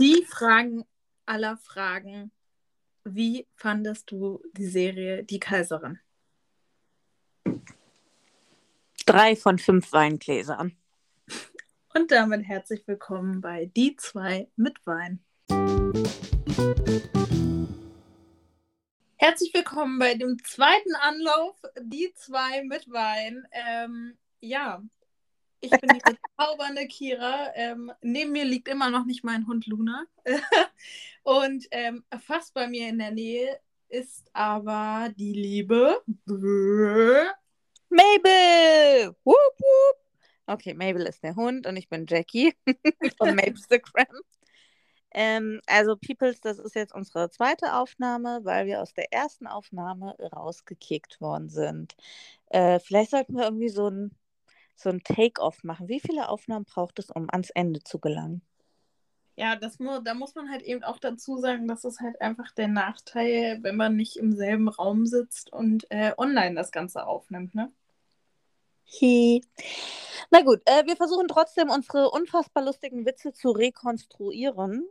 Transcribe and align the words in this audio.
Die 0.00 0.24
Fragen 0.24 0.86
aller 1.26 1.58
Fragen. 1.58 2.32
Wie 3.04 3.46
fandest 3.54 4.10
du 4.10 4.42
die 4.54 4.64
Serie 4.64 5.24
Die 5.24 5.38
Kaiserin? 5.38 5.98
Drei 9.04 9.36
von 9.36 9.58
fünf 9.58 9.92
Weingläsern. 9.92 10.74
Und 11.92 12.10
damit 12.10 12.48
herzlich 12.48 12.88
willkommen 12.88 13.42
bei 13.42 13.66
Die 13.76 13.94
zwei 13.96 14.48
mit 14.56 14.78
Wein. 14.86 15.22
Herzlich 19.18 19.52
willkommen 19.52 19.98
bei 19.98 20.14
dem 20.14 20.42
zweiten 20.42 20.94
Anlauf 20.94 21.60
Die 21.78 22.10
zwei 22.14 22.64
mit 22.64 22.90
Wein. 22.90 23.46
Ähm, 23.52 24.16
ja, 24.40 24.82
ich 25.60 25.70
bin 25.70 25.90
die 25.94 26.00
bezaubernde 26.00 26.86
Kira. 26.86 27.50
Ähm, 27.54 27.92
neben 28.02 28.32
mir 28.32 28.44
liegt 28.44 28.68
immer 28.68 28.90
noch 28.90 29.04
nicht 29.04 29.24
mein 29.24 29.46
Hund 29.46 29.66
Luna. 29.66 30.04
Und 31.22 31.66
ähm, 31.70 32.04
fast 32.26 32.54
bei 32.54 32.66
mir 32.66 32.88
in 32.88 32.98
der 32.98 33.10
Nähe 33.10 33.60
ist 33.88 34.30
aber 34.32 35.10
die 35.16 35.32
liebe 35.32 36.02
Mabel! 37.88 39.16
Woop, 39.24 39.34
woop. 39.34 39.96
Okay, 40.46 40.74
Mabel 40.74 41.06
ist 41.06 41.22
der 41.22 41.36
Hund 41.36 41.66
und 41.66 41.76
ich 41.76 41.88
bin 41.88 42.06
Jackie 42.08 42.54
von 43.18 43.34
Mapstagram. 43.34 44.06
Ähm, 45.12 45.60
also, 45.66 45.96
Peoples, 45.96 46.40
das 46.40 46.58
ist 46.58 46.74
jetzt 46.74 46.94
unsere 46.94 47.30
zweite 47.30 47.74
Aufnahme, 47.74 48.40
weil 48.44 48.66
wir 48.66 48.80
aus 48.80 48.94
der 48.94 49.12
ersten 49.12 49.46
Aufnahme 49.46 50.16
rausgekickt 50.32 51.20
worden 51.20 51.48
sind. 51.48 51.96
Äh, 52.46 52.78
vielleicht 52.78 53.10
sollten 53.10 53.36
wir 53.36 53.44
irgendwie 53.44 53.68
so 53.68 53.88
ein 53.88 54.16
so 54.80 54.90
ein 54.90 55.02
Take-off 55.02 55.62
machen. 55.64 55.88
Wie 55.88 56.00
viele 56.00 56.28
Aufnahmen 56.28 56.64
braucht 56.64 56.98
es, 56.98 57.10
um 57.10 57.28
ans 57.30 57.50
Ende 57.50 57.80
zu 57.80 57.98
gelangen? 57.98 58.42
Ja, 59.36 59.56
das 59.56 59.78
mu 59.78 60.00
da 60.00 60.12
muss 60.14 60.34
man 60.34 60.50
halt 60.50 60.62
eben 60.62 60.82
auch 60.82 60.98
dazu 60.98 61.38
sagen, 61.38 61.66
das 61.66 61.84
ist 61.84 62.00
halt 62.00 62.20
einfach 62.20 62.52
der 62.52 62.68
Nachteil, 62.68 63.58
wenn 63.62 63.76
man 63.76 63.96
nicht 63.96 64.16
im 64.16 64.32
selben 64.32 64.68
Raum 64.68 65.06
sitzt 65.06 65.52
und 65.52 65.86
äh, 65.90 66.12
online 66.18 66.54
das 66.54 66.72
Ganze 66.72 67.06
aufnimmt, 67.06 67.54
ne? 67.54 67.72
Hi. 69.00 69.40
Na 70.30 70.42
gut, 70.42 70.60
äh, 70.66 70.84
wir 70.86 70.96
versuchen 70.96 71.28
trotzdem 71.28 71.70
unsere 71.70 72.10
unfassbar 72.10 72.64
lustigen 72.64 73.06
Witze 73.06 73.32
zu 73.32 73.50
rekonstruieren. 73.50 74.86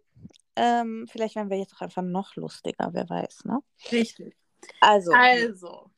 Ähm, 0.56 1.06
vielleicht 1.10 1.36
werden 1.36 1.50
wir 1.50 1.58
jetzt 1.58 1.76
auch 1.76 1.82
einfach 1.82 2.02
noch 2.02 2.36
lustiger, 2.36 2.90
wer 2.94 3.10
weiß, 3.10 3.46
ne? 3.46 3.60
Richtig. 3.92 4.39
Also. 4.82 5.12
Also, 5.12 5.92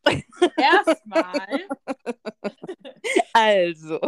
erstmal. 0.58 1.68
Also. 3.34 4.00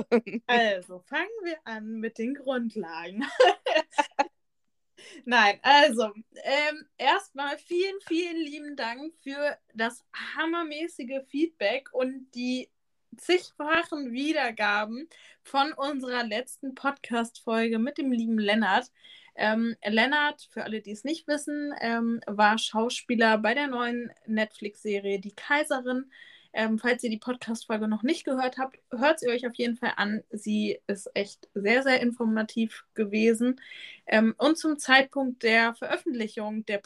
Also, 0.46 1.00
fangen 1.00 1.30
wir 1.44 1.58
an 1.64 2.00
mit 2.00 2.18
den 2.18 2.36
Grundlagen. 2.36 3.26
Nein, 5.26 5.60
also, 5.62 6.12
ähm, 6.44 6.86
erstmal 6.98 7.58
vielen, 7.58 8.00
vielen 8.08 8.38
lieben 8.38 8.76
Dank 8.76 9.14
für 9.24 9.58
das 9.74 10.04
hammermäßige 10.36 11.22
Feedback 11.28 11.90
und 11.94 12.32
die 12.36 12.70
zigfachen 13.18 14.12
Wiedergaben 14.12 15.08
von 15.44 15.74
unserer 15.74 16.24
letzten 16.24 16.76
Podcast-Folge 16.76 17.80
mit 17.80 17.98
dem 17.98 18.12
lieben 18.12 18.40
Lennart. 18.40 18.92
Ähm, 19.36 19.76
Lennart, 19.84 20.48
für 20.52 20.64
alle, 20.64 20.82
die 20.82 20.92
es 20.92 21.04
nicht 21.04 21.28
wissen, 21.28 21.74
ähm, 21.82 22.22
war 22.28 22.58
Schauspieler 22.58 23.38
bei 23.38 23.54
der 23.54 23.68
neuen 23.68 24.12
Netflix-Serie 24.28 25.20
Die 25.20 25.36
Kaiserin. 25.36 26.12
Ähm, 26.56 26.78
falls 26.78 27.04
ihr 27.04 27.10
die 27.10 27.18
Podcast-Folge 27.18 27.88
noch 27.88 28.04
nicht 28.04 28.26
gehört 28.26 28.60
habt, 28.60 28.78
hört 28.92 29.20
sie 29.20 29.28
euch 29.30 29.48
auf 29.48 29.56
jeden 29.56 29.76
Fall 29.76 29.94
an. 29.96 30.24
Sie 30.30 30.80
ist 30.86 31.10
echt 31.16 31.50
sehr, 31.56 31.82
sehr 31.82 32.00
informativ 32.00 32.86
gewesen. 32.94 33.60
Ähm, 34.06 34.36
und 34.38 34.58
zum 34.60 34.78
Zeitpunkt 34.78 35.42
der 35.42 35.74
Veröffentlichung 35.74 36.64
der 36.66 36.80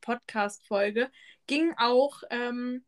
Podcast-Folge 0.00 1.10
ging 1.48 1.74
auch 1.76 2.22
ähm, 2.30 2.84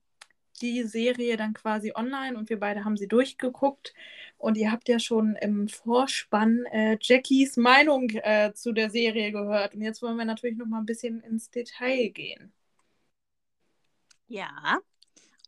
die 0.61 0.85
Serie 0.85 1.37
dann 1.37 1.55
quasi 1.55 1.93
online 1.95 2.37
und 2.37 2.49
wir 2.49 2.61
beide 2.61 2.85
haben 2.85 2.97
sie 2.97 3.09
durchgeguckt. 3.09 3.95
Und 4.39 4.57
ihr 4.57 4.73
habt 4.73 4.89
ja 4.89 4.99
schon 4.99 5.37
im 5.37 5.69
Vorspann 5.69 6.65
äh, 6.73 6.97
Jackies 7.01 7.57
Meinung 7.57 8.09
äh, 8.11 8.53
zu 8.55 8.73
der 8.73 8.91
Serie 8.91 9.33
gehört. 9.33 9.75
Und 9.75 9.83
jetzt 9.83 10.01
wollen 10.03 10.17
wir 10.17 10.25
natürlich 10.25 10.57
noch 10.57 10.67
mal 10.67 10.79
ein 10.79 10.87
bisschen 10.87 11.21
ins 11.23 11.51
Detail 11.51 12.09
gehen. 12.09 12.53
Ja, 14.29 14.79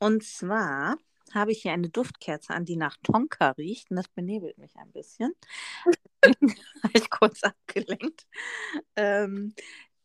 und 0.00 0.25
zwar 0.25 0.97
habe 1.32 1.53
ich 1.53 1.62
hier 1.62 1.72
eine 1.72 1.88
Duftkerze 1.88 2.53
an, 2.53 2.65
die 2.65 2.76
nach 2.76 2.97
Tonka 3.03 3.53
riecht. 3.53 3.91
Und 3.91 3.97
das 3.97 4.09
benebelt 4.09 4.59
mich 4.59 4.76
ein 4.76 4.92
bisschen. 4.92 5.32
ich 6.92 7.10
kurz 7.10 7.42
abgelenkt. 7.42 8.26
Ähm, 8.97 9.54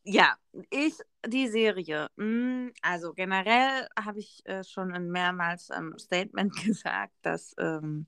ja, 0.08 0.36
ich, 0.70 0.96
die 1.26 1.48
Serie. 1.50 2.10
Mh, 2.16 2.24
hm, 2.26 2.74
also 2.82 3.14
generell 3.14 3.88
habe 4.00 4.20
ich 4.20 4.42
äh, 4.46 4.64
schon 4.64 4.96
in 4.96 5.12
mehrmals 5.12 5.70
ähm, 5.70 5.96
Statement 5.98 6.56
gesagt, 6.66 7.14
dass 7.22 7.54
ähm, 7.60 8.08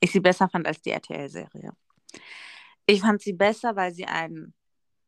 ich 0.00 0.12
sie 0.12 0.20
besser 0.20 0.48
fand 0.48 0.66
als 0.66 0.80
die 0.80 0.90
RTL-Serie. 0.90 1.72
Ich 2.86 3.00
fand 3.00 3.20
sie 3.20 3.34
besser, 3.34 3.76
weil 3.76 3.92
sie 3.92 4.06
einen 4.06 4.54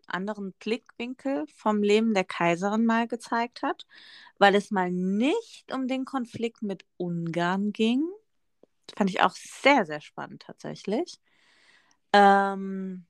anderen 0.07 0.53
Blickwinkel 0.53 1.47
vom 1.49 1.83
Leben 1.83 2.15
der 2.15 2.25
Kaiserin 2.25 2.85
mal 2.85 3.09
gezeigt 3.09 3.63
hat, 3.63 3.87
weil 4.39 4.55
es 4.55 4.71
mal 4.71 4.91
nicht 4.91 5.73
um 5.73 5.89
den 5.89 6.05
Konflikt 6.05 6.63
mit 6.63 6.85
Ungarn 6.97 7.73
ging. 7.73 8.05
Das 8.87 8.99
fand 8.99 9.11
ich 9.11 9.23
auch 9.23 9.35
sehr, 9.35 9.85
sehr 9.85 10.01
spannend 10.01 10.43
tatsächlich. 10.43 11.19
Ähm, 12.13 13.07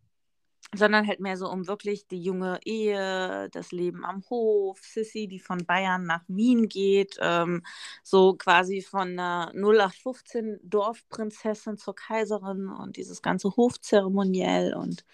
sondern 0.77 1.07
halt 1.07 1.21
mehr 1.21 1.37
so 1.37 1.49
um 1.51 1.67
wirklich 1.67 2.07
die 2.07 2.23
junge 2.23 2.59
Ehe, 2.65 3.49
das 3.51 3.73
Leben 3.73 4.05
am 4.05 4.23
Hof, 4.31 4.81
Sissy, 4.81 5.29
die 5.29 5.39
von 5.39 5.67
Bayern 5.67 6.05
nach 6.05 6.23
Wien 6.29 6.69
geht, 6.69 7.17
ähm, 7.21 7.63
so 8.03 8.35
quasi 8.35 8.83
von 8.83 9.19
einer 9.19 9.53
0815 9.55 10.61
Dorfprinzessin 10.63 11.77
zur 11.77 11.95
Kaiserin 11.95 12.69
und 12.69 12.97
dieses 12.97 13.23
ganze 13.23 13.57
Hofzeremoniell 13.57 14.75
und 14.75 15.05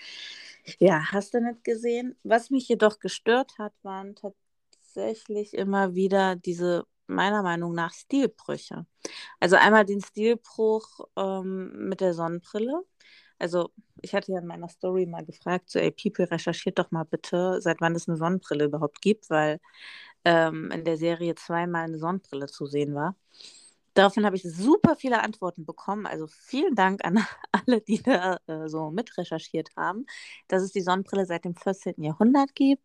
ja, 0.79 1.11
hast 1.13 1.35
du 1.35 1.41
nicht 1.41 1.65
gesehen? 1.65 2.17
Was 2.23 2.51
mich 2.51 2.69
jedoch 2.69 3.01
gestört 3.01 3.59
hat, 3.59 3.73
waren 3.83 4.15
tatsächlich 4.15 5.55
immer 5.55 5.95
wieder 5.95 6.37
diese 6.37 6.85
meiner 7.07 7.43
Meinung 7.43 7.75
nach 7.75 7.93
Stilbrüche. 7.93 8.87
Also 9.41 9.57
einmal 9.57 9.85
den 9.85 10.01
Stilbruch 10.01 11.01
ähm, 11.17 11.89
mit 11.89 12.01
der 12.01 12.15
Sonnenbrille 12.15 12.83
also 13.43 13.71
ich 14.03 14.15
hatte 14.15 14.33
ja 14.33 14.39
in 14.39 14.47
meiner 14.47 14.69
Story 14.69 15.05
mal 15.07 15.25
gefragt, 15.25 15.69
so, 15.71 15.79
ey, 15.79 15.91
People, 15.91 16.31
recherchiert 16.31 16.79
doch 16.79 16.91
mal 16.93 17.05
bitte, 17.05 17.61
seit 17.61 17.81
wann 17.81 17.95
es 17.97 18.09
eine 18.09 18.17
Sonnenbrille 18.17 18.67
überhaupt 18.67 19.03
gibt, 19.03 19.31
weil 19.31 19.59
ähm, 20.25 20.71
in 20.71 20.85
der 20.85 20.97
Serie 20.97 21.35
zweimal 21.35 21.85
eine 21.85 21.99
Sonnenbrille 21.99 22.47
zu 22.47 22.67
sehen 22.67 22.95
war. 22.95 23.17
Daraufhin 23.95 24.25
habe 24.25 24.37
ich 24.37 24.43
super 24.45 24.97
viele 24.97 25.23
Antworten 25.23 25.67
bekommen. 25.67 26.07
Also 26.07 26.27
vielen 26.29 26.75
Dank 26.75 27.05
an 27.05 27.19
alle, 27.53 27.81
die 27.81 28.03
da 28.03 28.39
äh, 28.47 28.69
so 28.69 28.91
mitrecherchiert 28.91 29.71
haben, 29.77 30.07
dass 30.49 30.63
es 30.63 30.73
die 30.73 30.81
Sonnenbrille 30.81 31.27
seit 31.27 31.45
dem 31.45 31.57
14. 31.57 32.03
Jahrhundert 32.03 32.55
gibt. 32.55 32.85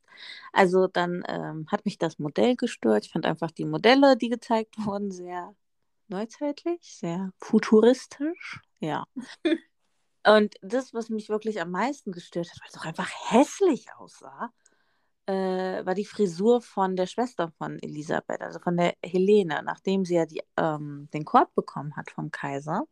Also 0.53 0.87
dann 0.87 1.23
ähm, 1.27 1.67
hat 1.71 1.85
mich 1.85 1.97
das 1.97 2.19
Modell 2.19 2.55
gestört. 2.55 3.05
Ich 3.05 3.11
fand 3.11 3.25
einfach 3.25 3.51
die 3.51 3.65
Modelle, 3.65 4.17
die 4.17 4.29
gezeigt 4.29 4.75
wurden, 4.79 5.11
sehr 5.11 5.55
neuzeitlich, 6.09 6.79
sehr 6.81 7.31
futuristisch. 7.39 8.61
Ja. 8.79 9.05
Und 10.27 10.55
das, 10.61 10.93
was 10.93 11.09
mich 11.09 11.29
wirklich 11.29 11.61
am 11.61 11.71
meisten 11.71 12.11
gestört 12.11 12.49
hat, 12.49 12.59
weil 12.61 12.69
es 12.69 12.77
auch 12.77 12.85
einfach 12.85 13.09
hässlich 13.31 13.87
aussah, 13.97 14.51
äh, 15.25 15.85
war 15.85 15.95
die 15.95 16.05
Frisur 16.05 16.61
von 16.61 16.95
der 16.95 17.05
Schwester 17.07 17.51
von 17.57 17.79
Elisabeth, 17.81 18.41
also 18.41 18.59
von 18.59 18.75
der 18.77 18.95
Helene. 19.03 19.61
Nachdem 19.63 20.05
sie 20.05 20.15
ja 20.15 20.25
die, 20.25 20.41
ähm, 20.57 21.09
den 21.13 21.25
Korb 21.25 21.55
bekommen 21.55 21.95
hat 21.95 22.11
vom 22.11 22.31
Kaiser, 22.31 22.83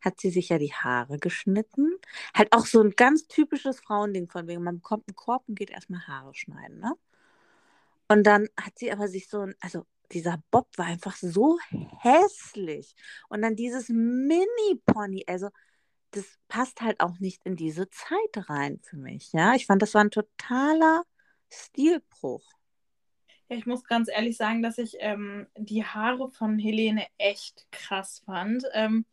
hat 0.00 0.20
sie 0.20 0.30
sich 0.30 0.48
ja 0.48 0.58
die 0.58 0.72
Haare 0.72 1.18
geschnitten. 1.18 1.94
Halt 2.34 2.52
auch 2.52 2.66
so 2.66 2.80
ein 2.80 2.90
ganz 2.90 3.28
typisches 3.28 3.80
Frauending 3.80 4.28
von 4.28 4.46
wegen, 4.48 4.62
man 4.62 4.78
bekommt 4.78 5.04
einen 5.08 5.16
Korb 5.16 5.44
und 5.48 5.56
geht 5.56 5.70
erstmal 5.70 6.06
Haare 6.06 6.34
schneiden, 6.34 6.80
ne? 6.80 6.94
Und 8.08 8.24
dann 8.24 8.48
hat 8.60 8.78
sie 8.78 8.92
aber 8.92 9.08
sich 9.08 9.28
so 9.28 9.40
ein, 9.40 9.54
also 9.60 9.84
dieser 10.12 10.40
Bob 10.50 10.68
war 10.76 10.86
einfach 10.86 11.16
so 11.16 11.58
hässlich. 12.00 12.94
Und 13.28 13.42
dann 13.42 13.56
dieses 13.56 13.88
Mini-Pony, 13.88 15.24
also 15.26 15.50
das 16.16 16.38
passt 16.48 16.80
halt 16.80 17.00
auch 17.00 17.18
nicht 17.18 17.44
in 17.44 17.56
diese 17.56 17.90
Zeit 17.90 18.48
rein 18.48 18.80
für 18.82 18.96
mich. 18.96 19.32
Ja, 19.32 19.54
ich 19.54 19.66
fand, 19.66 19.82
das 19.82 19.94
war 19.94 20.02
ein 20.02 20.10
totaler 20.10 21.04
Stilbruch. 21.50 22.44
Ja, 23.48 23.56
ich 23.56 23.66
muss 23.66 23.84
ganz 23.84 24.08
ehrlich 24.08 24.36
sagen, 24.36 24.62
dass 24.62 24.78
ich 24.78 24.96
ähm, 24.98 25.46
die 25.56 25.84
Haare 25.84 26.28
von 26.30 26.58
Helene 26.58 27.06
echt 27.18 27.66
krass 27.70 28.22
fand. 28.24 28.64
Ähm, 28.72 29.04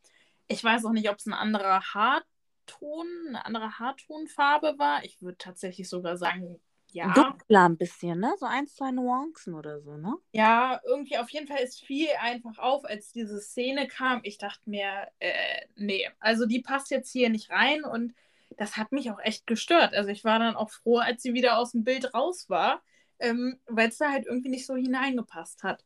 ich 0.48 0.62
weiß 0.64 0.84
auch 0.86 0.92
nicht, 0.92 1.10
ob 1.10 1.18
es 1.18 1.26
ein 1.26 1.34
anderer 1.34 1.82
Haarton, 1.94 3.06
eine 3.28 3.44
andere 3.44 3.78
Haartonfarbe 3.78 4.74
war. 4.78 5.04
Ich 5.04 5.22
würde 5.22 5.38
tatsächlich 5.38 5.88
sogar 5.88 6.16
sagen, 6.16 6.58
ja. 6.94 7.12
Dunkler 7.12 7.68
ein 7.68 7.76
bisschen, 7.76 8.20
ne? 8.20 8.34
So 8.38 8.46
ein, 8.46 8.68
zwei 8.68 8.92
Nuancen 8.92 9.54
oder 9.54 9.80
so, 9.80 9.96
ne? 9.96 10.14
Ja, 10.32 10.80
irgendwie 10.84 11.18
auf 11.18 11.28
jeden 11.30 11.48
Fall 11.48 11.58
ist 11.58 11.84
viel 11.84 12.08
einfach 12.20 12.58
auf, 12.58 12.84
als 12.84 13.10
diese 13.10 13.40
Szene 13.40 13.88
kam. 13.88 14.20
Ich 14.22 14.38
dachte 14.38 14.70
mir, 14.70 15.08
äh, 15.18 15.32
nee, 15.74 16.08
also 16.20 16.46
die 16.46 16.60
passt 16.60 16.92
jetzt 16.92 17.10
hier 17.10 17.30
nicht 17.30 17.50
rein 17.50 17.84
und 17.84 18.14
das 18.56 18.76
hat 18.76 18.92
mich 18.92 19.10
auch 19.10 19.18
echt 19.18 19.48
gestört. 19.48 19.92
Also 19.92 20.10
ich 20.10 20.24
war 20.24 20.38
dann 20.38 20.54
auch 20.54 20.70
froh, 20.70 20.98
als 20.98 21.22
sie 21.22 21.34
wieder 21.34 21.58
aus 21.58 21.72
dem 21.72 21.82
Bild 21.82 22.14
raus 22.14 22.48
war, 22.48 22.80
ähm, 23.18 23.58
weil 23.66 23.88
es 23.88 23.98
da 23.98 24.12
halt 24.12 24.26
irgendwie 24.26 24.50
nicht 24.50 24.66
so 24.66 24.76
hineingepasst 24.76 25.64
hat. 25.64 25.84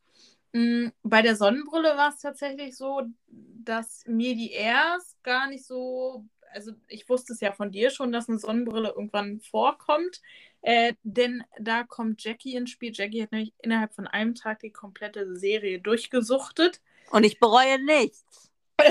Mhm, 0.51 0.91
bei 1.01 1.23
der 1.23 1.35
Sonnenbrille 1.35 1.97
war 1.97 2.09
es 2.09 2.19
tatsächlich 2.19 2.77
so, 2.77 3.01
dass 3.27 4.03
mir 4.05 4.35
die 4.35 4.51
erst 4.51 5.23
gar 5.23 5.47
nicht 5.47 5.65
so, 5.65 6.25
also 6.53 6.71
ich 6.87 7.09
wusste 7.09 7.33
es 7.33 7.39
ja 7.39 7.51
von 7.51 7.71
dir 7.71 7.89
schon, 7.89 8.11
dass 8.11 8.29
eine 8.29 8.37
Sonnenbrille 8.37 8.89
irgendwann 8.89 9.39
vorkommt, 9.39 10.21
äh, 10.61 10.93
denn 11.03 11.43
da 11.59 11.83
kommt 11.83 12.23
Jackie 12.23 12.55
ins 12.55 12.71
Spiel. 12.71 12.91
Jackie 12.93 13.23
hat 13.23 13.31
nämlich 13.31 13.53
innerhalb 13.59 13.93
von 13.93 14.07
einem 14.07 14.35
Tag 14.35 14.59
die 14.59 14.71
komplette 14.71 15.35
Serie 15.37 15.79
durchgesuchtet. 15.79 16.81
Und 17.11 17.23
ich 17.23 17.39
bereue 17.39 17.83
nichts. 17.83 18.51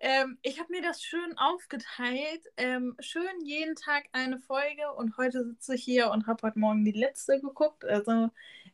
ähm, 0.00 0.38
ich 0.42 0.58
habe 0.58 0.72
mir 0.72 0.82
das 0.82 1.02
schön 1.02 1.36
aufgeteilt. 1.36 2.42
Ähm, 2.56 2.96
schön 3.00 3.44
jeden 3.44 3.76
Tag 3.76 4.04
eine 4.12 4.38
Folge 4.38 4.92
und 4.96 5.16
heute 5.16 5.44
sitze 5.44 5.74
ich 5.76 5.84
hier 5.84 6.10
und 6.10 6.26
habe 6.26 6.46
heute 6.46 6.58
Morgen 6.58 6.84
die 6.84 6.92
letzte 6.92 7.40
geguckt. 7.40 7.84
Also 7.84 8.30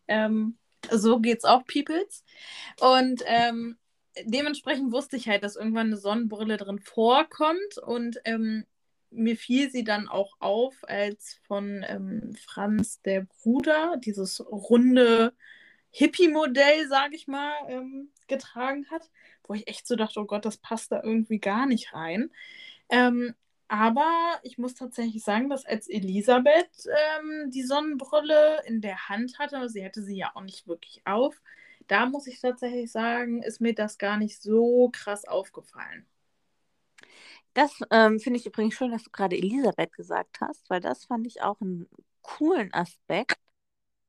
ähm, 0.07 0.57
so 0.91 1.21
geht's 1.21 1.45
auch, 1.45 1.65
Peoples. 1.67 2.25
Und 2.81 3.23
ähm, 3.27 3.79
dementsprechend 4.25 4.93
wusste 4.93 5.17
ich 5.17 5.29
halt, 5.29 5.45
dass 5.45 5.57
irgendwann 5.57 5.89
eine 5.89 5.97
Sonnenbrille 5.97 6.57
drin 6.57 6.79
vorkommt 6.79 7.79
und 7.83 8.19
ähm, 8.25 8.65
mir 9.11 9.37
fiel 9.37 9.71
sie 9.71 9.85
dann 9.85 10.09
auch 10.09 10.37
auf, 10.41 10.77
als 10.83 11.41
von 11.47 11.85
ähm, 11.89 12.35
Franz 12.35 13.01
der 13.03 13.23
Bruder 13.23 13.97
dieses 13.99 14.41
runde 14.41 15.35
Hippie-Modell, 15.91 16.89
sage 16.89 17.17
ich 17.17 17.27
mal, 17.27 17.53
ähm, 17.69 18.11
getragen 18.27 18.87
hat, 18.91 19.11
wo 19.47 19.55
ich 19.55 19.69
echt 19.69 19.87
so 19.87 19.97
dachte, 19.97 20.21
oh 20.21 20.27
Gott, 20.27 20.45
das 20.45 20.59
passt 20.59 20.93
da 20.93 21.03
irgendwie 21.03 21.39
gar 21.39 21.67
nicht 21.67 21.95
rein. 21.95 22.31
Ähm, 22.91 23.35
aber 23.69 24.41
ich 24.43 24.59
muss 24.59 24.75
tatsächlich 24.75 25.23
sagen, 25.25 25.51
dass 25.51 25.67
als 25.67 25.89
Elisabeth 25.89 26.87
ähm, 26.87 27.51
die 27.51 27.63
Sonnenbrille 27.63 28.63
in 28.67 28.81
der 28.81 29.09
Hand 29.09 29.39
hatte, 29.39 29.69
sie 29.69 29.83
hätte 29.83 30.03
sie 30.03 30.17
ja 30.17 30.31
auch 30.35 30.43
nicht 30.43 30.67
wirklich 30.67 31.03
auf, 31.05 31.41
da 31.87 32.07
muss 32.07 32.27
ich 32.27 32.41
tatsächlich 32.41 32.91
sagen, 32.93 33.43
ist 33.43 33.61
mir 33.61 33.75
das 33.75 33.99
gar 33.99 34.17
nicht 34.19 34.41
so 34.43 34.91
krass 34.93 35.25
aufgefallen. 35.27 36.07
Das 37.59 37.73
ähm, 37.91 38.21
finde 38.21 38.39
ich 38.39 38.47
übrigens 38.47 38.75
schön, 38.75 38.93
dass 38.93 39.03
du 39.03 39.11
gerade 39.11 39.37
Elisabeth 39.37 39.93
gesagt 39.93 40.41
hast, 40.41 40.71
weil 40.71 40.79
das 40.79 41.07
fand 41.07 41.27
ich 41.27 41.43
auch 41.43 41.61
einen 41.61 41.89
coolen 42.23 42.73
Aspekt. 42.73 43.41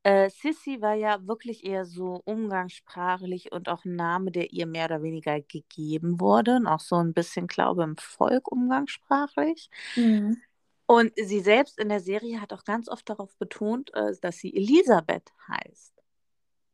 Äh, 0.03 0.29
Sissy 0.29 0.81
war 0.81 0.93
ja 0.93 1.25
wirklich 1.25 1.65
eher 1.65 1.85
so 1.85 2.21
umgangssprachlich 2.25 3.51
und 3.51 3.67
auch 3.67 3.85
ein 3.85 3.95
Name, 3.95 4.29
der 4.29 4.53
ihr 4.53 4.67
mehr 4.67 4.85
oder 4.85 5.01
weniger 5.01 5.41
gegeben 5.41 6.19
wurde 6.19 6.57
und 6.57 6.67
auch 6.67 6.79
so 6.79 6.97
ein 6.97 7.15
bisschen, 7.15 7.47
glaube 7.47 7.81
ich, 7.81 7.87
im 7.87 7.97
Volk 7.97 8.51
umgangssprachlich. 8.51 9.71
Mhm. 9.95 10.39
Und 10.85 11.11
sie 11.15 11.39
selbst 11.39 11.79
in 11.79 11.89
der 11.89 12.01
Serie 12.01 12.41
hat 12.41 12.53
auch 12.53 12.65
ganz 12.65 12.87
oft 12.87 13.09
darauf 13.09 13.35
betont, 13.37 13.91
äh, 13.95 14.11
dass 14.21 14.37
sie 14.37 14.55
Elisabeth 14.55 15.33
heißt. 15.47 15.95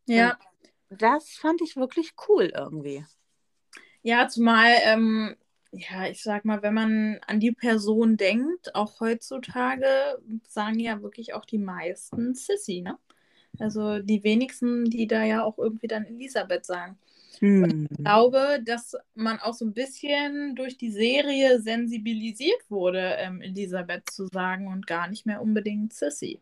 Ja. 0.08 0.38
Und 0.90 1.02
das 1.02 1.30
fand 1.30 1.62
ich 1.62 1.78
wirklich 1.78 2.16
cool 2.28 2.52
irgendwie. 2.54 3.06
Ja, 4.02 4.28
zumal, 4.28 4.74
ähm, 4.84 5.38
ja, 5.78 6.08
ich 6.08 6.24
sag 6.24 6.46
mal, 6.46 6.62
wenn 6.62 6.74
man 6.74 7.20
an 7.28 7.40
die 7.40 7.52
Person 7.52 8.18
denkt, 8.18 8.74
auch 8.76 9.00
heutzutage 9.00 9.86
sagen 10.48 10.80
ja 10.80 11.02
wirklich 11.02 11.34
auch 11.34 11.46
die 11.46 11.58
meisten 11.58 12.34
Sissy, 12.34 12.82
ne? 12.82 12.98
Also 13.60 14.00
die 14.00 14.24
wenigsten, 14.24 14.86
die 14.86 15.08
da 15.08 15.24
ja 15.24 15.44
auch 15.44 15.58
irgendwie 15.58 15.88
dann 15.88 16.06
Elisabeth 16.06 16.66
sagen. 16.66 16.98
Hm. 17.40 17.88
Ich 17.90 17.98
glaube, 17.98 18.60
dass 18.66 18.96
man 19.14 19.40
auch 19.40 19.54
so 19.54 19.66
ein 19.66 19.74
bisschen 19.74 20.56
durch 20.56 20.78
die 20.78 20.92
Serie 20.92 21.62
sensibilisiert 21.62 22.70
wurde, 22.70 23.16
ähm, 23.18 23.42
Elisabeth 23.42 24.10
zu 24.10 24.28
sagen 24.28 24.68
und 24.68 24.88
gar 24.88 25.08
nicht 25.08 25.26
mehr 25.26 25.42
unbedingt 25.42 25.94
Sissy. 25.94 26.42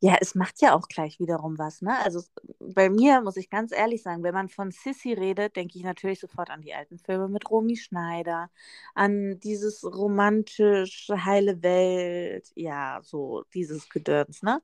Ja, 0.00 0.16
es 0.20 0.34
macht 0.34 0.60
ja 0.60 0.74
auch 0.74 0.88
gleich 0.88 1.18
wiederum 1.18 1.58
was, 1.58 1.80
ne? 1.82 1.96
Also 2.04 2.22
bei 2.60 2.90
mir 2.90 3.20
muss 3.22 3.36
ich 3.36 3.48
ganz 3.50 3.72
ehrlich 3.72 4.02
sagen, 4.02 4.22
wenn 4.22 4.34
man 4.34 4.48
von 4.48 4.70
Sissy 4.70 5.12
redet, 5.14 5.56
denke 5.56 5.78
ich 5.78 5.84
natürlich 5.84 6.20
sofort 6.20 6.50
an 6.50 6.60
die 6.62 6.74
alten 6.74 6.98
Filme 6.98 7.28
mit 7.28 7.48
Romy 7.50 7.76
Schneider, 7.76 8.50
an 8.94 9.40
dieses 9.40 9.82
romantisch 9.84 11.08
heile 11.10 11.62
Welt, 11.62 12.50
ja, 12.54 13.00
so 13.02 13.44
dieses 13.54 13.88
Gedöns, 13.88 14.42
ne? 14.42 14.60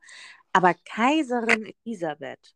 Aber 0.52 0.74
Kaiserin 0.84 1.72
Elisabeth, 1.84 2.54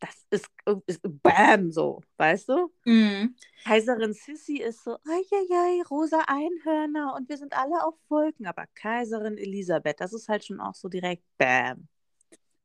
das 0.00 0.26
ist, 0.30 0.48
ist 0.86 1.00
Bam 1.02 1.70
so, 1.70 2.02
weißt 2.16 2.48
du? 2.48 2.72
Mm. 2.84 3.34
Kaiserin 3.64 4.12
Sissy 4.12 4.58
ist 4.58 4.84
so, 4.84 4.96
ai, 5.06 5.82
rosa 5.90 6.22
Einhörner 6.26 7.14
und 7.16 7.28
wir 7.28 7.36
sind 7.36 7.52
alle 7.52 7.84
auf 7.84 7.94
Wolken. 8.08 8.46
Aber 8.46 8.64
Kaiserin 8.74 9.38
Elisabeth, 9.38 10.00
das 10.00 10.12
ist 10.12 10.28
halt 10.28 10.44
schon 10.44 10.60
auch 10.60 10.74
so 10.74 10.88
direkt 10.88 11.24
Bam. 11.36 11.88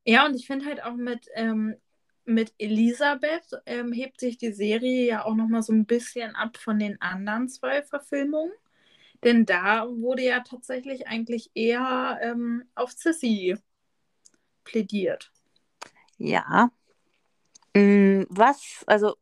Ja, 0.06 0.26
und 0.26 0.36
ich 0.36 0.48
finde 0.48 0.66
halt 0.66 0.84
auch 0.84 0.96
mit, 0.96 1.28
ähm, 1.34 1.76
mit 2.26 2.54
Elisabeth 2.58 3.62
ähm, 3.66 3.92
hebt 3.92 4.20
sich 4.20 4.38
die 4.38 4.54
Serie 4.54 5.06
ja 5.06 5.26
auch 5.26 5.36
nochmal 5.36 5.64
so 5.64 5.74
ein 5.74 5.86
bisschen 5.86 6.36
ab 6.36 6.58
von 6.58 6.80
den 6.80 7.02
anderen 7.02 7.50
zwei 7.50 7.82
Verfilmungen. 7.84 8.54
Denn 9.24 9.46
da 9.46 9.88
wurde 9.88 10.24
ja 10.24 10.42
tatsächlich 10.42 11.08
eigentlich 11.08 11.52
eher 11.54 12.20
ähm, 12.22 12.66
auf 12.76 12.92
Sissy 12.92 13.56
plädiert. 14.66 15.32
Ja. 16.18 16.72
Mm, 17.76 18.24
was, 18.30 18.84
also 18.88 19.16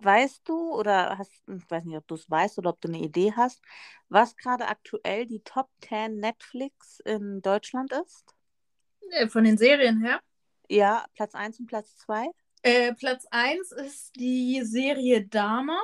weißt 0.00 0.48
du 0.48 0.72
oder 0.74 1.18
hast, 1.18 1.32
ich 1.46 1.70
weiß 1.70 1.84
nicht, 1.84 1.96
ob 1.96 2.06
du 2.06 2.14
es 2.14 2.30
weißt 2.30 2.58
oder 2.58 2.70
ob 2.70 2.80
du 2.80 2.88
eine 2.88 2.98
Idee 2.98 3.32
hast, 3.36 3.62
was 4.08 4.36
gerade 4.36 4.66
aktuell 4.66 5.26
die 5.26 5.40
Top 5.40 5.68
10 5.86 6.18
Netflix 6.18 7.00
in 7.00 7.42
Deutschland 7.42 7.92
ist? 7.92 8.34
Äh, 9.10 9.28
von 9.28 9.44
den 9.44 9.58
Serien 9.58 10.00
her? 10.00 10.20
Ja, 10.68 11.06
Platz 11.14 11.34
1 11.34 11.60
und 11.60 11.66
Platz 11.66 11.96
2. 11.98 12.30
Äh, 12.62 12.94
Platz 12.94 13.26
1 13.30 13.72
ist 13.72 14.16
die 14.16 14.62
Serie 14.64 15.26
Dama. 15.26 15.80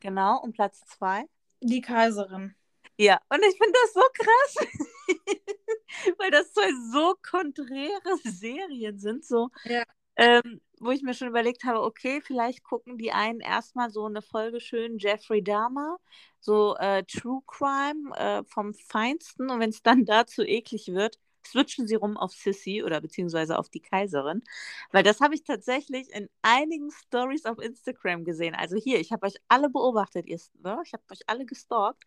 Genau, 0.00 0.40
und 0.40 0.52
Platz 0.52 0.80
2? 0.86 1.24
Die 1.60 1.80
Kaiserin. 1.80 2.54
Ja, 2.98 3.20
und 3.30 3.40
ich 3.42 3.56
finde 3.56 3.72
das 3.72 3.92
so 3.94 4.02
krass, 4.12 4.68
weil 6.18 6.30
das 6.30 6.52
zwei 6.52 6.70
so 6.92 7.14
konträre 7.22 8.16
Serien 8.24 8.98
sind, 8.98 9.24
so. 9.24 9.48
Ja. 9.64 9.84
Ähm, 10.22 10.60
wo 10.78 10.90
ich 10.90 11.02
mir 11.02 11.14
schon 11.14 11.28
überlegt 11.28 11.64
habe, 11.64 11.82
okay, 11.82 12.20
vielleicht 12.20 12.62
gucken 12.62 12.96
die 12.98 13.12
einen 13.12 13.40
erstmal 13.40 13.90
so 13.90 14.04
eine 14.06 14.22
Folge 14.22 14.60
schön 14.60 14.98
Jeffrey 14.98 15.42
Dahmer, 15.42 15.98
so 16.40 16.76
äh, 16.76 17.02
True 17.04 17.40
Crime 17.46 18.16
äh, 18.16 18.44
vom 18.44 18.72
Feinsten. 18.74 19.50
Und 19.50 19.58
wenn 19.60 19.70
es 19.70 19.82
dann 19.82 20.04
dazu 20.06 20.42
eklig 20.42 20.88
wird, 20.88 21.18
switchen 21.46 21.86
sie 21.86 21.94
rum 21.94 22.16
auf 22.16 22.32
Sissy 22.32 22.82
oder 22.82 23.00
beziehungsweise 23.00 23.58
auf 23.58 23.68
die 23.68 23.80
Kaiserin. 23.80 24.42
Weil 24.90 25.02
das 25.02 25.20
habe 25.20 25.34
ich 25.34 25.44
tatsächlich 25.44 26.08
in 26.12 26.28
einigen 26.42 26.90
Stories 26.90 27.44
auf 27.46 27.58
Instagram 27.58 28.24
gesehen. 28.24 28.54
Also 28.54 28.76
hier, 28.76 29.00
ich 29.00 29.12
habe 29.12 29.26
euch 29.26 29.36
alle 29.48 29.68
beobachtet, 29.68 30.26
ihr, 30.26 30.40
ne? 30.62 30.78
ich 30.84 30.92
habe 30.92 31.02
euch 31.10 31.20
alle 31.26 31.44
gestalkt, 31.46 32.04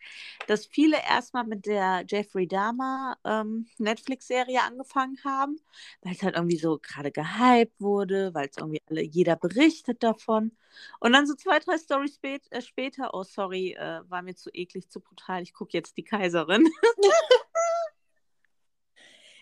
dass 0.47 0.65
viele 0.65 0.97
erstmal 0.97 1.45
mit 1.45 1.65
der 1.65 2.03
Jeffrey 2.07 2.47
Dahmer 2.47 3.17
ähm, 3.23 3.67
Netflix-Serie 3.77 4.61
angefangen 4.63 5.17
haben, 5.23 5.59
weil 6.01 6.13
es 6.13 6.23
halt 6.23 6.35
irgendwie 6.35 6.57
so 6.57 6.79
gerade 6.81 7.11
gehypt 7.11 7.79
wurde, 7.79 8.33
weil 8.33 8.47
es 8.47 8.57
irgendwie 8.57 8.81
alle, 8.89 9.01
jeder 9.01 9.35
berichtet 9.35 10.03
davon. 10.03 10.51
Und 10.99 11.13
dann 11.13 11.27
so 11.27 11.35
zwei, 11.35 11.59
drei 11.59 11.77
Stories 11.77 12.15
spät, 12.15 12.43
äh, 12.51 12.61
später, 12.61 13.13
oh 13.13 13.23
sorry, 13.23 13.73
äh, 13.73 14.01
war 14.09 14.21
mir 14.21 14.35
zu 14.35 14.49
eklig, 14.53 14.89
zu 14.89 14.99
brutal, 14.99 15.41
ich 15.43 15.53
gucke 15.53 15.73
jetzt 15.73 15.97
die 15.97 16.03
Kaiserin. 16.03 16.67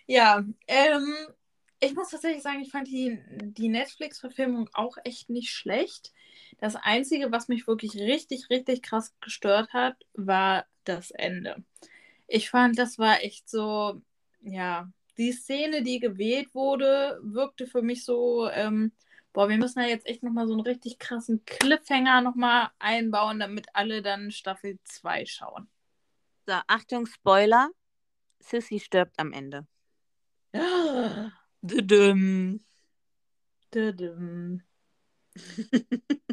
Ja, 0.06 0.44
ähm, 0.66 1.14
ich 1.80 1.94
muss 1.94 2.10
tatsächlich 2.10 2.42
sagen, 2.42 2.60
ich 2.60 2.70
fand 2.70 2.88
die, 2.88 3.18
die 3.28 3.68
Netflix-Verfilmung 3.68 4.68
auch 4.72 4.96
echt 5.04 5.30
nicht 5.30 5.50
schlecht. 5.50 6.12
Das 6.58 6.76
Einzige, 6.76 7.32
was 7.32 7.48
mich 7.48 7.66
wirklich 7.66 7.94
richtig, 7.96 8.48
richtig 8.50 8.82
krass 8.82 9.14
gestört 9.20 9.72
hat, 9.72 9.96
war 10.14 10.66
das 10.84 11.10
Ende. 11.10 11.64
Ich 12.26 12.50
fand, 12.50 12.78
das 12.78 12.98
war 12.98 13.22
echt 13.22 13.48
so, 13.48 14.00
ja, 14.42 14.90
die 15.18 15.32
Szene, 15.32 15.82
die 15.82 16.00
gewählt 16.00 16.54
wurde, 16.54 17.20
wirkte 17.22 17.66
für 17.66 17.82
mich 17.82 18.04
so, 18.04 18.48
ähm, 18.48 18.92
boah, 19.32 19.48
wir 19.48 19.58
müssen 19.58 19.80
da 19.80 19.86
jetzt 19.86 20.06
echt 20.06 20.22
nochmal 20.22 20.46
so 20.46 20.54
einen 20.54 20.62
richtig 20.62 20.98
krassen 20.98 21.44
Cliffhanger 21.44 22.20
nochmal 22.22 22.70
einbauen, 22.78 23.38
damit 23.40 23.66
alle 23.74 24.02
dann 24.02 24.30
Staffel 24.30 24.78
2 24.84 25.26
schauen. 25.26 25.68
So, 26.46 26.54
Achtung, 26.66 27.06
Spoiler. 27.06 27.70
Sissy 28.40 28.78
stirbt 28.80 29.18
am 29.18 29.32
Ende. 29.32 29.66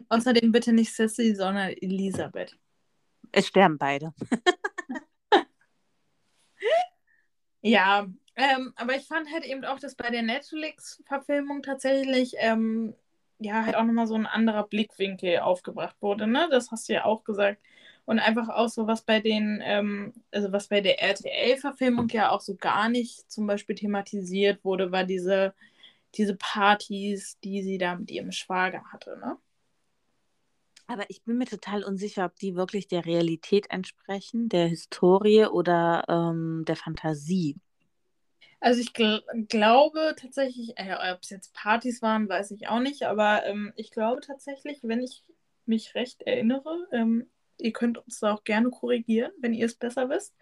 Außerdem 0.10 0.52
bitte 0.52 0.74
nicht 0.74 0.94
Sissy, 0.94 1.34
sondern 1.34 1.70
Elisabeth. 1.70 2.58
Es 3.32 3.48
sterben 3.48 3.78
beide. 3.78 4.14
ja, 7.62 8.08
ähm, 8.36 8.74
aber 8.76 8.96
ich 8.96 9.08
fand 9.08 9.32
halt 9.32 9.46
eben 9.46 9.66
auch, 9.66 9.80
dass 9.80 9.96
bei 9.96 10.10
der 10.10 10.22
Netflix-Verfilmung 10.22 11.64
tatsächlich 11.64 12.36
ja 13.40 13.66
halt 13.66 13.76
auch 13.76 13.84
nochmal 13.84 14.08
so 14.08 14.16
ein 14.16 14.28
anderer 14.28 14.68
Blickwinkel 14.68 15.40
aufgebracht 15.40 15.96
wurde, 16.02 16.28
ne? 16.28 16.48
Das 16.52 16.72
hast 16.72 16.90
du 16.90 16.94
ja 16.94 17.06
auch 17.06 17.24
gesagt. 17.24 17.62
Und 18.12 18.20
einfach 18.20 18.50
auch 18.50 18.68
so, 18.68 18.88
was 18.88 19.04
bei 19.04 19.22
den, 19.22 19.62
ähm, 19.64 20.12
also 20.32 20.52
was 20.52 20.68
bei 20.68 20.82
der 20.82 21.02
RTL-Verfilmung 21.02 22.10
ja 22.10 22.32
auch 22.32 22.42
so 22.42 22.58
gar 22.58 22.90
nicht 22.90 23.32
zum 23.32 23.48
Beispiel 23.48 23.74
thematisiert 23.74 24.66
wurde, 24.66 24.92
war 24.92 25.06
diese, 25.06 25.54
diese 26.16 26.36
Partys, 26.36 27.40
die 27.42 27.64
sie 27.64 27.78
da 27.78 27.96
mit 27.96 28.12
ihrem 28.12 28.34
Schwager 28.34 28.84
hatte, 28.92 29.18
ne? 29.18 29.38
Aber 30.88 31.06
ich 31.08 31.24
bin 31.24 31.38
mir 31.38 31.46
total 31.46 31.86
unsicher, 31.86 32.26
ob 32.26 32.36
die 32.36 32.58
wirklich 32.58 32.90
der 32.90 33.06
Realität 33.06 33.68
entsprechen, 33.70 34.50
der 34.50 34.68
Historie 34.68 35.46
oder 35.46 36.04
ähm, 36.10 36.66
der 36.68 36.76
Fantasie. 36.76 37.56
Also 38.60 38.82
ich 38.82 38.92
gl 38.92 39.24
glaube 39.48 40.16
tatsächlich, 40.18 40.74
äh, 40.76 40.96
ob 41.14 41.22
es 41.22 41.30
jetzt 41.30 41.54
Partys 41.54 42.02
waren, 42.02 42.28
weiß 42.28 42.52
ich 42.52 42.68
auch 42.68 42.82
nicht, 42.82 43.04
aber 43.04 43.46
ähm, 43.46 43.72
ich 43.78 43.90
glaube 43.90 44.20
tatsächlich, 44.20 44.80
wenn 44.84 45.02
ich 45.02 45.24
mich 45.66 45.96
recht 45.96 46.24
erinnere, 46.24 46.90
ähm, 46.92 47.26
ihr 47.62 47.74
könnt 47.74 47.98
uns 47.98 48.20
da 48.20 48.34
auch 48.34 48.44
gerne 48.44 48.70
korrigieren, 48.70 49.32
wenn 49.40 49.54
ihr 49.54 49.66
es 49.66 49.76
besser 49.76 50.10
wisst. 50.10 50.36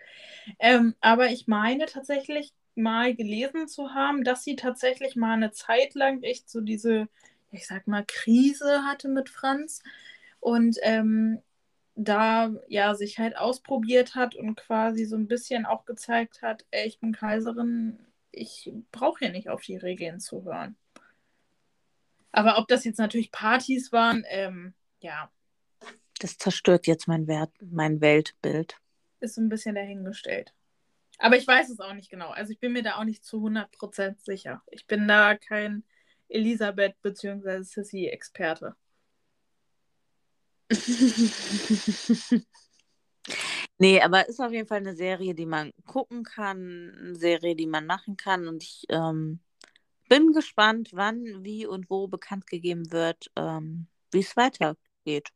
Ähm, 0.59 0.95
aber 1.01 1.27
ich 1.27 1.47
meine 1.47 1.85
tatsächlich 1.85 2.53
mal 2.75 3.15
gelesen 3.15 3.67
zu 3.67 3.93
haben, 3.93 4.23
dass 4.23 4.43
sie 4.43 4.55
tatsächlich 4.55 5.15
mal 5.15 5.33
eine 5.33 5.51
Zeit 5.51 5.95
lang 5.95 6.23
echt 6.23 6.49
so 6.49 6.61
diese, 6.61 7.07
ich 7.51 7.67
sag 7.67 7.87
mal, 7.87 8.03
Krise 8.07 8.83
hatte 8.85 9.09
mit 9.09 9.29
Franz 9.29 9.83
und 10.39 10.77
ähm, 10.81 11.41
da 11.95 12.51
ja 12.69 12.95
sich 12.95 13.19
halt 13.19 13.37
ausprobiert 13.37 14.15
hat 14.15 14.35
und 14.35 14.55
quasi 14.55 15.05
so 15.05 15.17
ein 15.17 15.27
bisschen 15.27 15.65
auch 15.65 15.85
gezeigt 15.85 16.41
hat, 16.41 16.65
ey, 16.71 16.87
ich 16.87 16.99
bin 16.99 17.11
Kaiserin, 17.11 17.99
ich 18.31 18.71
brauche 18.91 19.25
ja 19.25 19.31
nicht 19.31 19.49
auf 19.49 19.61
die 19.61 19.75
Regeln 19.75 20.19
zu 20.19 20.45
hören. 20.45 20.77
Aber 22.31 22.57
ob 22.57 22.67
das 22.67 22.85
jetzt 22.85 22.99
natürlich 22.99 23.31
Partys 23.31 23.91
waren, 23.91 24.23
ähm, 24.29 24.73
ja. 25.01 25.29
Das 26.19 26.37
zerstört 26.37 26.87
jetzt 26.87 27.07
mein, 27.07 27.27
Wert, 27.27 27.51
mein 27.61 28.01
Weltbild. 28.01 28.77
Ist 29.19 29.35
so 29.35 29.41
ein 29.41 29.49
bisschen 29.49 29.75
dahingestellt. 29.75 30.53
Aber 31.17 31.37
ich 31.37 31.47
weiß 31.47 31.69
es 31.69 31.79
auch 31.79 31.93
nicht 31.93 32.09
genau. 32.09 32.29
Also 32.29 32.51
ich 32.51 32.59
bin 32.59 32.73
mir 32.73 32.83
da 32.83 32.97
auch 32.97 33.03
nicht 33.03 33.25
zu 33.25 33.37
100% 33.37 34.19
sicher. 34.23 34.61
Ich 34.67 34.85
bin 34.87 35.07
da 35.07 35.35
kein 35.35 35.83
Elisabeth 36.29 37.01
bzw. 37.01 37.63
Sissy-Experte. 37.63 38.75
Nee, 43.81 44.01
aber 44.01 44.27
ist 44.27 44.41
auf 44.41 44.51
jeden 44.51 44.67
Fall 44.67 44.79
eine 44.79 44.93
Serie, 44.95 45.33
die 45.33 45.45
man 45.45 45.71
gucken 45.85 46.23
kann, 46.23 46.93
eine 46.99 47.15
Serie, 47.15 47.55
die 47.55 47.65
man 47.65 47.85
machen 47.85 48.17
kann. 48.17 48.47
Und 48.49 48.61
ich 48.61 48.85
ähm, 48.89 49.39
bin 50.09 50.33
gespannt, 50.33 50.89
wann, 50.93 51.43
wie 51.45 51.65
und 51.65 51.89
wo 51.89 52.07
bekannt 52.09 52.45
gegeben 52.47 52.91
wird, 52.91 53.31
ähm, 53.37 53.87
wie 54.11 54.19
es 54.19 54.35
weitergeht. 54.35 55.31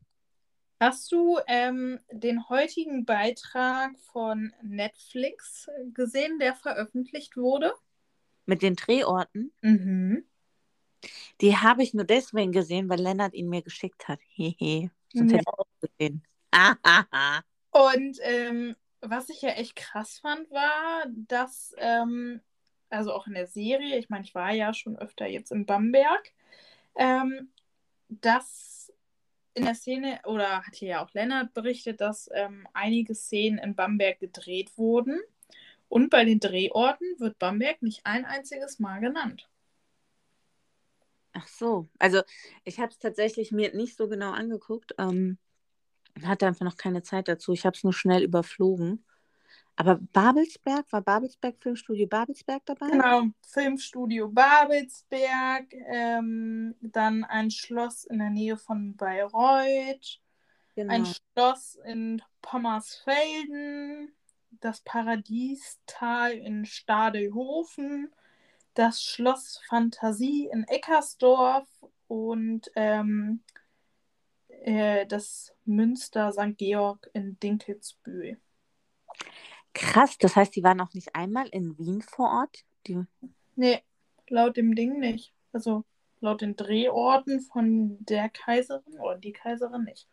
Hast 0.83 1.13
du 1.13 1.39
ähm, 1.47 1.97
den 2.11 2.49
heutigen 2.49 3.05
Beitrag 3.05 3.97
von 4.11 4.51
Netflix 4.61 5.69
gesehen, 5.93 6.39
der 6.39 6.55
veröffentlicht 6.55 7.37
wurde? 7.37 7.73
Mit 8.45 8.61
den 8.61 8.75
Drehorten? 8.75 9.53
Mhm. 9.61 10.25
Die 11.39 11.55
habe 11.55 11.83
ich 11.83 11.93
nur 11.93 12.03
deswegen 12.03 12.51
gesehen, 12.51 12.89
weil 12.89 12.99
Lennart 12.99 13.33
ihn 13.33 13.47
mir 13.47 13.61
geschickt 13.61 14.09
hat. 14.09 14.19
Hehe. 14.35 14.91
Sonst 15.13 15.31
Ja. 15.31 15.37
hätte 15.37 15.45
ich 15.47 15.47
auch 15.57 15.65
gesehen. 15.79 16.21
Und 17.71 18.17
ähm, 18.23 18.75
was 18.99 19.29
ich 19.29 19.41
ja 19.41 19.51
echt 19.51 19.77
krass 19.77 20.19
fand, 20.19 20.51
war, 20.51 21.05
dass, 21.07 21.73
ähm, 21.77 22.41
also 22.89 23.13
auch 23.13 23.25
in 23.27 23.35
der 23.35 23.47
Serie, 23.47 23.97
ich 23.97 24.09
meine, 24.09 24.25
ich 24.25 24.35
war 24.35 24.51
ja 24.51 24.73
schon 24.73 24.97
öfter 24.97 25.27
jetzt 25.27 25.53
in 25.53 25.65
Bamberg, 25.65 26.33
ähm, 26.95 27.49
dass 28.09 28.82
in 29.53 29.65
der 29.65 29.75
Szene, 29.75 30.19
oder 30.25 30.63
hat 30.65 30.75
hier 30.75 30.89
ja 30.89 31.05
auch 31.05 31.13
Lennart 31.13 31.53
berichtet, 31.53 32.01
dass 32.01 32.29
ähm, 32.33 32.67
einige 32.74 33.13
Szenen 33.15 33.60
in 33.60 33.75
Bamberg 33.75 34.19
gedreht 34.19 34.77
wurden. 34.77 35.19
Und 35.89 36.10
bei 36.10 36.25
den 36.25 36.39
Drehorten 36.39 37.07
wird 37.19 37.38
Bamberg 37.38 37.81
nicht 37.81 38.05
ein 38.05 38.25
einziges 38.25 38.79
Mal 38.79 39.00
genannt. 39.00 39.48
Ach 41.33 41.48
so. 41.48 41.89
Also 42.00 42.22
ich 42.63 42.79
habe 42.79 42.91
es 42.91 43.00
tatsächlich 43.00 43.51
mir 43.51 43.75
nicht 43.75 43.95
so 43.95 44.07
genau 44.07 44.31
angeguckt. 44.31 44.95
Ähm, 44.98 45.38
hatte 46.24 46.48
einfach 46.48 46.65
noch 46.65 46.77
keine 46.77 47.01
Zeit 47.01 47.27
dazu. 47.27 47.53
Ich 47.53 47.65
habe 47.65 47.75
es 47.75 47.83
nur 47.83 47.93
schnell 47.93 48.24
überflogen. 48.24 49.03
Aber 49.75 50.00
Babelsberg, 50.13 50.86
war 50.92 51.01
Babelsberg 51.01 51.56
Filmstudio 51.60 52.08
Babelsberg 52.08 52.63
dabei? 52.65 52.89
Genau, 52.89 53.24
Filmstudio 53.42 54.30
Babelsberg, 54.30 55.74
ähm, 55.88 56.75
dann 56.82 57.24
ein 57.24 57.50
Schloss 57.50 58.03
in 58.06 58.20
der 58.20 58.30
Nähe 58.30 58.58
von 58.58 58.96
Bayreuth, 58.96 60.20
Genau. 60.75 60.94
ein 60.94 61.06
Schloss 61.06 61.75
in 61.86 62.22
Pommersfelden, 62.42 64.13
das 64.62 64.82
Paradiestal 64.82 66.34
in 66.34 66.65
Stadelhofen, 66.65 68.13
das 68.74 69.03
Schloss 69.03 69.60
Fantasie 69.68 70.50
in 70.51 70.63
Eckersdorf 70.65 71.68
und 72.08 72.72
ähm, 72.75 73.44
äh, 74.48 75.06
das 75.06 75.53
Münster 75.65 76.32
St. 76.32 76.58
Georg 76.58 77.10
in 77.13 77.39
Dinkelsbühl. 77.39 78.39
Krass, 79.74 80.18
das 80.18 80.36
heißt, 80.36 80.56
die 80.56 80.63
waren 80.63 80.82
auch 80.82 80.94
nicht 80.94 81.15
einmal 81.15 81.48
in 81.50 81.77
Wien 81.77 82.01
vor 82.01 82.30
Ort? 82.30 82.63
Die... 82.88 83.03
Nee, 83.56 83.82
laut 84.27 84.58
dem 84.58 84.75
Ding 84.75 85.00
nicht. 85.00 85.34
Also 85.51 85.84
laut 86.20 86.42
den 86.42 86.56
Drehorten 86.56 87.42
von 87.42 87.98
der 88.06 88.30
Kaiserin 88.30 89.00
oder 89.00 89.18
die 89.18 89.34
Kaiserin 89.34 89.84
nicht. 89.84 90.08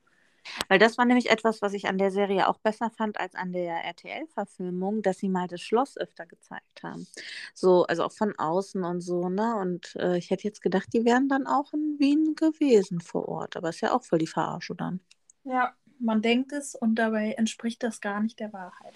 Weil 0.69 0.79
das 0.79 0.99
war 0.99 1.05
nämlich 1.05 1.31
etwas, 1.31 1.63
was 1.63 1.75
ich 1.75 1.87
an 1.87 1.99
der 1.99 2.11
Serie 2.11 2.49
auch 2.49 2.59
besser 2.59 2.91
fand 2.91 3.21
als 3.21 3.35
an 3.35 3.53
der 3.53 3.85
RTL-Verfilmung, 3.85 5.03
dass 5.03 5.19
sie 5.19 5.29
mal 5.29 5.47
das 5.47 5.61
Schloss 5.61 5.97
öfter 5.97 6.27
gezeigt 6.27 6.83
haben. 6.83 7.07
So, 7.55 7.85
also 7.85 8.05
auch 8.05 8.13
von 8.13 8.37
außen 8.39 8.83
und 8.85 9.01
so, 9.01 9.29
ne? 9.29 9.57
Und 9.57 9.95
äh, 9.97 10.17
ich 10.17 10.31
hätte 10.31 10.45
jetzt 10.45 10.63
gedacht, 10.63 10.89
die 10.93 11.05
wären 11.05 11.29
dann 11.29 11.47
auch 11.47 11.73
in 11.73 11.97
Wien 11.99 12.35
gewesen 12.35 13.01
vor 13.01 13.29
Ort. 13.29 13.57
Aber 13.57 13.69
ist 13.69 13.81
ja 13.81 13.93
auch 13.93 14.03
voll 14.03 14.19
die 14.19 14.27
Verarsche 14.27 14.75
dann. 14.75 15.01
Ja, 15.45 15.75
man 15.99 16.23
denkt 16.23 16.53
es 16.53 16.75
und 16.75 16.95
dabei 16.95 17.33
entspricht 17.33 17.83
das 17.83 18.01
gar 18.01 18.21
nicht 18.21 18.41
der 18.41 18.53
Wahrheit. 18.53 18.95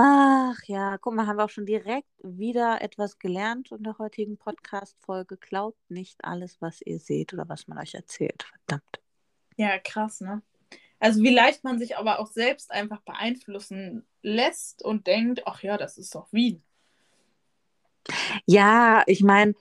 Ach 0.00 0.62
ja, 0.66 0.96
guck 0.98 1.14
mal, 1.14 1.26
haben 1.26 1.38
wir 1.38 1.44
auch 1.44 1.50
schon 1.50 1.66
direkt 1.66 2.06
wieder 2.22 2.80
etwas 2.82 3.18
gelernt 3.18 3.72
in 3.72 3.82
der 3.82 3.98
heutigen 3.98 4.38
Podcast-Folge. 4.38 5.36
Glaubt 5.38 5.90
nicht 5.90 6.24
alles, 6.24 6.62
was 6.62 6.80
ihr 6.82 7.00
seht 7.00 7.32
oder 7.32 7.48
was 7.48 7.66
man 7.66 7.78
euch 7.78 7.94
erzählt. 7.94 8.44
Verdammt. 8.44 9.00
Ja, 9.56 9.76
krass, 9.80 10.20
ne? 10.20 10.40
Also 11.00 11.20
wie 11.24 11.34
leicht 11.34 11.64
man 11.64 11.80
sich 11.80 11.96
aber 11.96 12.20
auch 12.20 12.28
selbst 12.28 12.70
einfach 12.70 13.00
beeinflussen 13.00 14.06
lässt 14.22 14.84
und 14.84 15.08
denkt, 15.08 15.42
ach 15.46 15.64
ja, 15.64 15.76
das 15.76 15.98
ist 15.98 16.14
doch 16.14 16.32
Wien. 16.32 16.62
Ja, 18.46 19.02
ich 19.08 19.24
meine, 19.24 19.56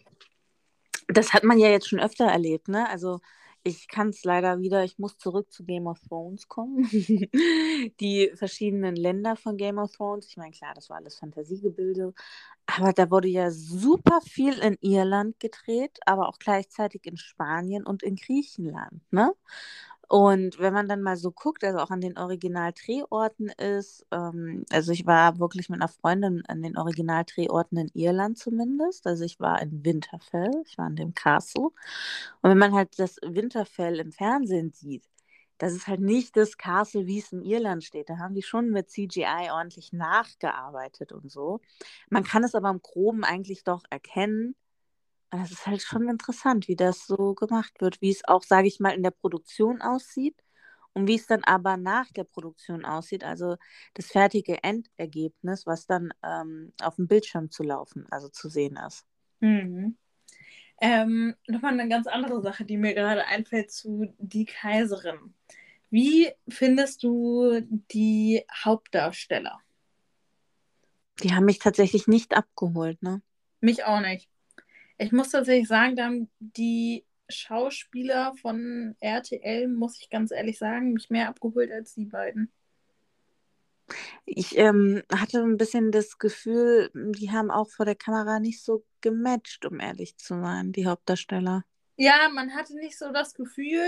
das 1.08 1.34
hat 1.34 1.46
man 1.46 1.58
ja 1.58 1.70
jetzt 1.70 1.90
schon 1.90 2.00
öfter 2.00 2.26
erlebt, 2.26 2.68
ne? 2.68 2.88
Also 2.88 3.22
ich 3.68 3.88
kann 3.88 4.10
es 4.10 4.24
leider 4.24 4.60
wieder, 4.60 4.84
ich 4.84 4.98
muss 5.00 5.18
zurück 5.18 5.52
zu 5.52 5.64
Game 5.66 5.88
of 5.88 6.00
Thrones 6.08 6.48
kommen. 6.48 6.84
Die 8.00 8.32
verschiedenen 8.36 8.96
Länder 8.96 9.36
von 9.36 9.58
Game 9.58 9.78
of 9.78 9.92
Thrones, 9.92 10.28
ich 10.30 10.38
meine, 10.38 10.52
klar, 10.52 10.74
das 10.74 10.90
war 10.90 10.98
alles 10.98 11.18
Fantasiegebilde, 11.18 12.14
aber 12.66 12.94
da 12.94 13.12
wurde 13.12 13.28
ja 13.28 13.52
super 13.52 14.22
viel 14.22 14.58
in 14.60 14.78
Irland 14.82 15.40
gedreht, 15.40 16.00
aber 16.06 16.30
auch 16.30 16.40
gleichzeitig 16.40 17.06
in 17.06 17.18
Spanien 17.18 17.86
und 17.86 18.04
in 18.04 18.16
Griechenland, 18.16 19.02
ne? 19.12 19.34
Und 20.10 20.58
wenn 20.60 20.74
man 20.74 20.88
dann 20.88 21.02
mal 21.02 21.18
so 21.18 21.32
guckt, 21.32 21.64
also 21.66 21.80
auch 21.80 21.90
an 21.92 22.00
den 22.00 22.18
Originaldrehorten 22.18 23.50
ist, 23.50 24.06
ähm, 24.12 24.64
also 24.72 24.94
ich 24.94 25.06
war 25.06 25.38
wirklich 25.40 25.70
mit 25.70 25.82
einer 25.82 25.90
Freundin 25.90 26.44
an 26.48 26.62
den 26.62 26.78
Originaldrehorten 26.78 27.78
in 27.78 27.90
Irland 27.94 28.38
zumindest. 28.38 29.06
Also 29.06 29.26
ich 29.26 29.40
war 29.42 29.62
in 29.62 29.84
Winterfell, 29.84 30.52
ich 30.66 30.78
war 30.78 30.88
in 30.88 30.96
dem 30.96 31.14
Castle. 31.14 31.72
Und 32.42 32.50
wenn 32.50 32.58
man 32.58 32.74
halt 32.74 32.98
das 33.00 33.18
Winterfell 33.22 34.00
im 34.00 34.12
Fernsehen 34.14 34.72
sieht, 34.72 35.04
das 35.58 35.74
ist 35.74 35.88
halt 35.88 36.00
nicht 36.02 36.38
das 36.38 36.58
Castle, 36.58 37.08
wie 37.08 37.20
es 37.20 37.32
in 37.34 37.42
Irland 37.42 37.84
steht. 37.84 38.10
Da 38.10 38.18
haben 38.20 38.36
die 38.36 38.44
schon 38.44 38.70
mit 38.70 38.90
CGI 38.90 39.50
ordentlich 39.52 39.92
nachgearbeitet 39.92 41.12
und 41.12 41.32
so. 41.32 41.60
Man 42.10 42.24
kann 42.24 42.44
es 42.44 42.56
aber 42.56 42.70
im 42.70 42.82
Groben 42.82 43.24
eigentlich 43.24 43.64
doch 43.64 43.84
erkennen. 43.90 44.56
Und 45.30 45.42
das 45.42 45.52
ist 45.52 45.68
halt 45.68 45.82
schon 45.82 46.08
interessant, 46.08 46.68
wie 46.68 46.76
das 46.76 47.06
so 47.06 47.34
gemacht 47.34 47.82
wird, 47.82 48.02
wie 48.02 48.10
es 48.10 48.26
auch, 48.26 48.44
sage 48.44 48.68
ich 48.68 48.80
mal, 48.80 48.96
in 48.96 49.04
der 49.04 49.12
Produktion 49.12 49.82
aussieht 49.82 50.42
und 50.94 51.08
wie 51.08 51.16
es 51.16 51.28
dann 51.28 51.44
aber 51.44 51.76
nach 51.76 52.10
der 52.12 52.24
Produktion 52.24 52.86
aussieht, 52.86 53.24
also 53.24 53.58
das 53.94 54.08
fertige 54.08 54.64
Endergebnis, 54.64 55.66
was 55.66 55.86
dann 55.86 56.14
ähm, 56.24 56.74
auf 56.82 56.96
dem 56.96 57.08
Bildschirm 57.08 57.52
zu 57.52 57.64
laufen, 57.64 58.08
also 58.10 58.30
zu 58.30 58.50
sehen 58.50 58.80
ist. 58.88 59.06
Mhm. 59.42 59.98
Ähm, 60.80 61.36
Nochmal 61.48 61.74
eine 61.74 61.90
ganz 61.90 62.08
andere 62.08 62.42
Sache, 62.42 62.64
die 62.64 62.78
mir 62.78 62.94
gerade 62.94 63.26
einfällt 63.26 63.72
zu 63.72 64.14
Die 64.18 64.46
Kaiserin. 64.46 65.34
Wie 65.90 66.32
findest 66.48 67.04
du 67.04 67.62
die 67.92 68.44
Hauptdarsteller? 68.64 69.60
Die 71.24 71.34
haben 71.34 71.46
mich 71.46 71.60
tatsächlich 71.60 72.08
nicht 72.08 72.36
abgeholt, 72.36 73.02
ne? 73.02 73.22
Mich 73.60 73.84
auch 73.84 74.02
nicht. 74.02 74.30
Ich 74.98 75.12
muss 75.12 75.30
tatsächlich 75.30 75.68
sagen, 75.68 75.96
da 75.96 76.06
haben 76.06 76.30
die 76.40 77.06
Schauspieler 77.30 78.34
von 78.42 78.96
RTL, 79.00 79.68
muss 79.68 80.00
ich 80.00 80.10
ganz 80.10 80.32
ehrlich 80.32 80.58
sagen, 80.58 80.94
mich 80.94 81.10
mehr 81.10 81.30
abgeholt 81.30 81.72
als 81.72 81.94
die 81.94 82.06
beiden. 82.06 82.52
Ich 84.26 84.58
ähm, 84.58 85.04
hatte 85.14 85.42
ein 85.42 85.58
bisschen 85.58 85.92
das 85.92 86.18
Gefühl, 86.18 86.90
die 86.94 87.32
haben 87.32 87.52
auch 87.52 87.70
vor 87.70 87.86
der 87.86 87.96
Kamera 87.96 88.40
nicht 88.40 88.62
so 88.62 88.84
gematcht, 89.02 89.66
um 89.66 89.80
ehrlich 89.80 90.18
zu 90.18 90.42
sein, 90.42 90.72
die 90.72 90.86
Hauptdarsteller. 90.86 91.64
Ja, 91.96 92.30
man 92.34 92.54
hatte 92.54 92.76
nicht 92.76 92.98
so 92.98 93.12
das 93.12 93.34
Gefühl, 93.34 93.86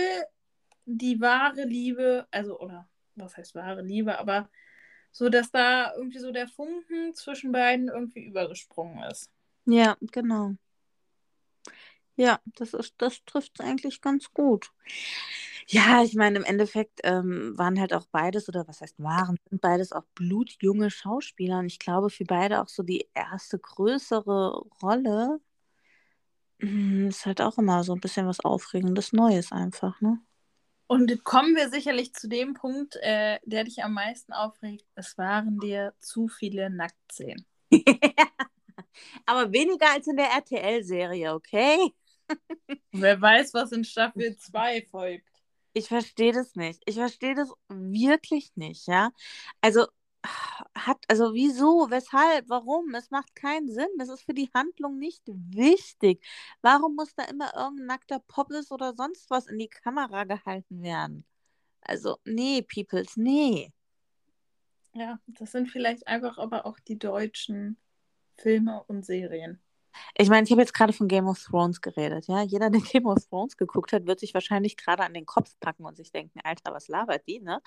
die 0.86 1.20
wahre 1.20 1.64
Liebe, 1.64 2.28
also, 2.32 2.60
oder 2.60 2.88
was 3.16 3.36
heißt 3.38 3.56
wahre 3.56 3.82
Liebe, 3.82 4.18
aber 4.18 4.50
so, 5.12 5.30
dass 5.30 5.52
da 5.52 5.94
irgendwie 5.96 6.20
so 6.20 6.32
der 6.32 6.48
Funken 6.48 7.14
zwischen 7.14 7.52
beiden 7.52 7.90
irgendwie 7.90 8.26
übergesprungen 8.26 9.04
ist. 9.04 9.30
Ja, 9.66 9.98
genau. 10.00 10.56
Ja, 12.16 12.42
das 12.58 12.74
ist, 12.74 12.96
das 12.98 13.24
trifft 13.26 13.54
es 13.60 13.66
eigentlich 13.66 14.02
ganz 14.02 14.34
gut. 14.34 14.72
Ja, 15.68 16.04
ich 16.04 16.16
meine, 16.16 16.40
im 16.40 16.44
Endeffekt 16.44 17.00
ähm, 17.04 17.58
waren 17.58 17.80
halt 17.80 17.94
auch 17.94 18.06
beides, 18.12 18.50
oder 18.50 18.68
was 18.68 18.82
heißt 18.82 19.00
waren, 19.00 19.38
sind 19.50 19.62
beides 19.62 19.94
auch 19.94 20.04
blutjunge 20.16 20.92
Schauspieler. 20.92 21.60
Und 21.60 21.68
ich 21.68 21.80
glaube, 21.80 22.10
für 22.10 22.26
beide 22.26 22.62
auch 22.62 22.68
so 22.68 22.84
die 22.84 23.08
erste 23.14 23.60
größere 23.60 24.66
Rolle 24.82 25.40
mm, 26.60 27.08
ist 27.08 27.26
halt 27.26 27.42
auch 27.42 27.58
immer 27.58 27.84
so 27.84 27.94
ein 27.94 28.02
bisschen 28.02 28.28
was 28.28 28.40
Aufregendes 28.42 29.14
Neues 29.14 29.52
einfach, 29.52 30.02
ne? 30.02 30.20
Und 30.88 31.24
kommen 31.24 31.56
wir 31.56 31.70
sicherlich 31.70 32.14
zu 32.14 32.28
dem 32.28 32.56
Punkt, 32.56 32.96
äh, 32.96 33.38
der 33.46 33.64
dich 33.64 33.84
am 33.84 33.94
meisten 33.94 34.34
aufregt. 34.34 34.88
Es 34.96 35.20
waren 35.20 35.60
dir 35.60 35.94
zu 36.00 36.28
viele 36.28 36.72
Nacktszenen. 36.72 37.46
Aber 39.26 39.52
weniger 39.52 39.92
als 39.92 40.08
in 40.08 40.18
der 40.18 40.30
RTL-Serie, 40.32 41.34
okay? 41.34 41.94
Wer 42.92 43.20
weiß, 43.22 43.54
was 43.54 43.72
in 43.72 43.84
Staffel 43.84 44.36
2 44.38 44.86
folgt. 44.90 45.26
Ich 45.74 45.88
verstehe 45.88 46.34
das 46.34 46.56
nicht. 46.56 46.82
Ich 46.86 46.96
verstehe 46.96 47.36
das 47.36 47.54
wirklich 47.70 48.52
nicht, 48.56 48.88
ja. 48.88 49.12
Also 49.62 49.86
hat, 50.76 50.98
also 51.08 51.34
wieso, 51.34 51.90
weshalb, 51.90 52.50
warum? 52.50 52.94
Es 52.94 53.10
macht 53.12 53.36
keinen 53.36 53.70
Sinn. 53.70 53.88
Das 53.98 54.10
ist 54.10 54.24
für 54.24 54.34
die 54.34 54.50
Handlung 54.54 54.98
nicht 54.98 55.24
wichtig. 55.26 56.26
Warum 56.62 56.96
muss 56.96 57.14
da 57.16 57.24
immer 57.26 57.54
irgendein 57.56 57.88
nackter 57.88 58.20
Poppes 58.20 58.72
oder 58.72 58.94
sonst 58.96 59.30
was 59.30 59.48
in 59.48 59.58
die 59.60 59.70
Kamera 59.70 60.26
gehalten 60.26 60.82
werden? 60.82 61.26
Also, 61.82 62.18
nee, 62.26 62.62
Peoples, 62.62 63.16
nee. 63.16 63.72
Ja, 64.94 65.20
das 65.28 65.52
sind 65.52 65.70
vielleicht 65.70 66.08
einfach 66.08 66.38
aber 66.38 66.66
auch 66.66 66.80
die 66.80 66.98
deutschen 67.00 67.78
Filme 68.42 68.84
und 68.88 69.06
Serien. 69.06 69.60
Ich 70.18 70.30
meine, 70.30 70.46
ich 70.46 70.52
habe 70.52 70.62
jetzt 70.62 70.74
gerade 70.74 70.94
von 70.94 71.08
Game 71.08 71.28
of 71.28 71.42
Thrones 71.44 71.82
geredet, 71.82 72.28
ja. 72.28 72.42
Jeder, 72.42 72.70
der 72.70 72.82
Game 72.82 73.06
of 73.06 73.26
Thrones 73.28 73.58
geguckt 73.58 73.94
hat, 73.94 74.06
wird 74.06 74.20
sich 74.20 74.34
wahrscheinlich 74.34 74.78
gerade 74.78 75.04
an 75.04 75.14
den 75.14 75.26
Kopf 75.26 75.56
packen 75.60 75.86
und 75.86 75.98
sich 75.98 76.12
denken, 76.12 76.40
Alter, 76.44 76.74
was 76.74 76.88
labert 76.88 77.28
die, 77.28 77.40
ne? 77.40 77.62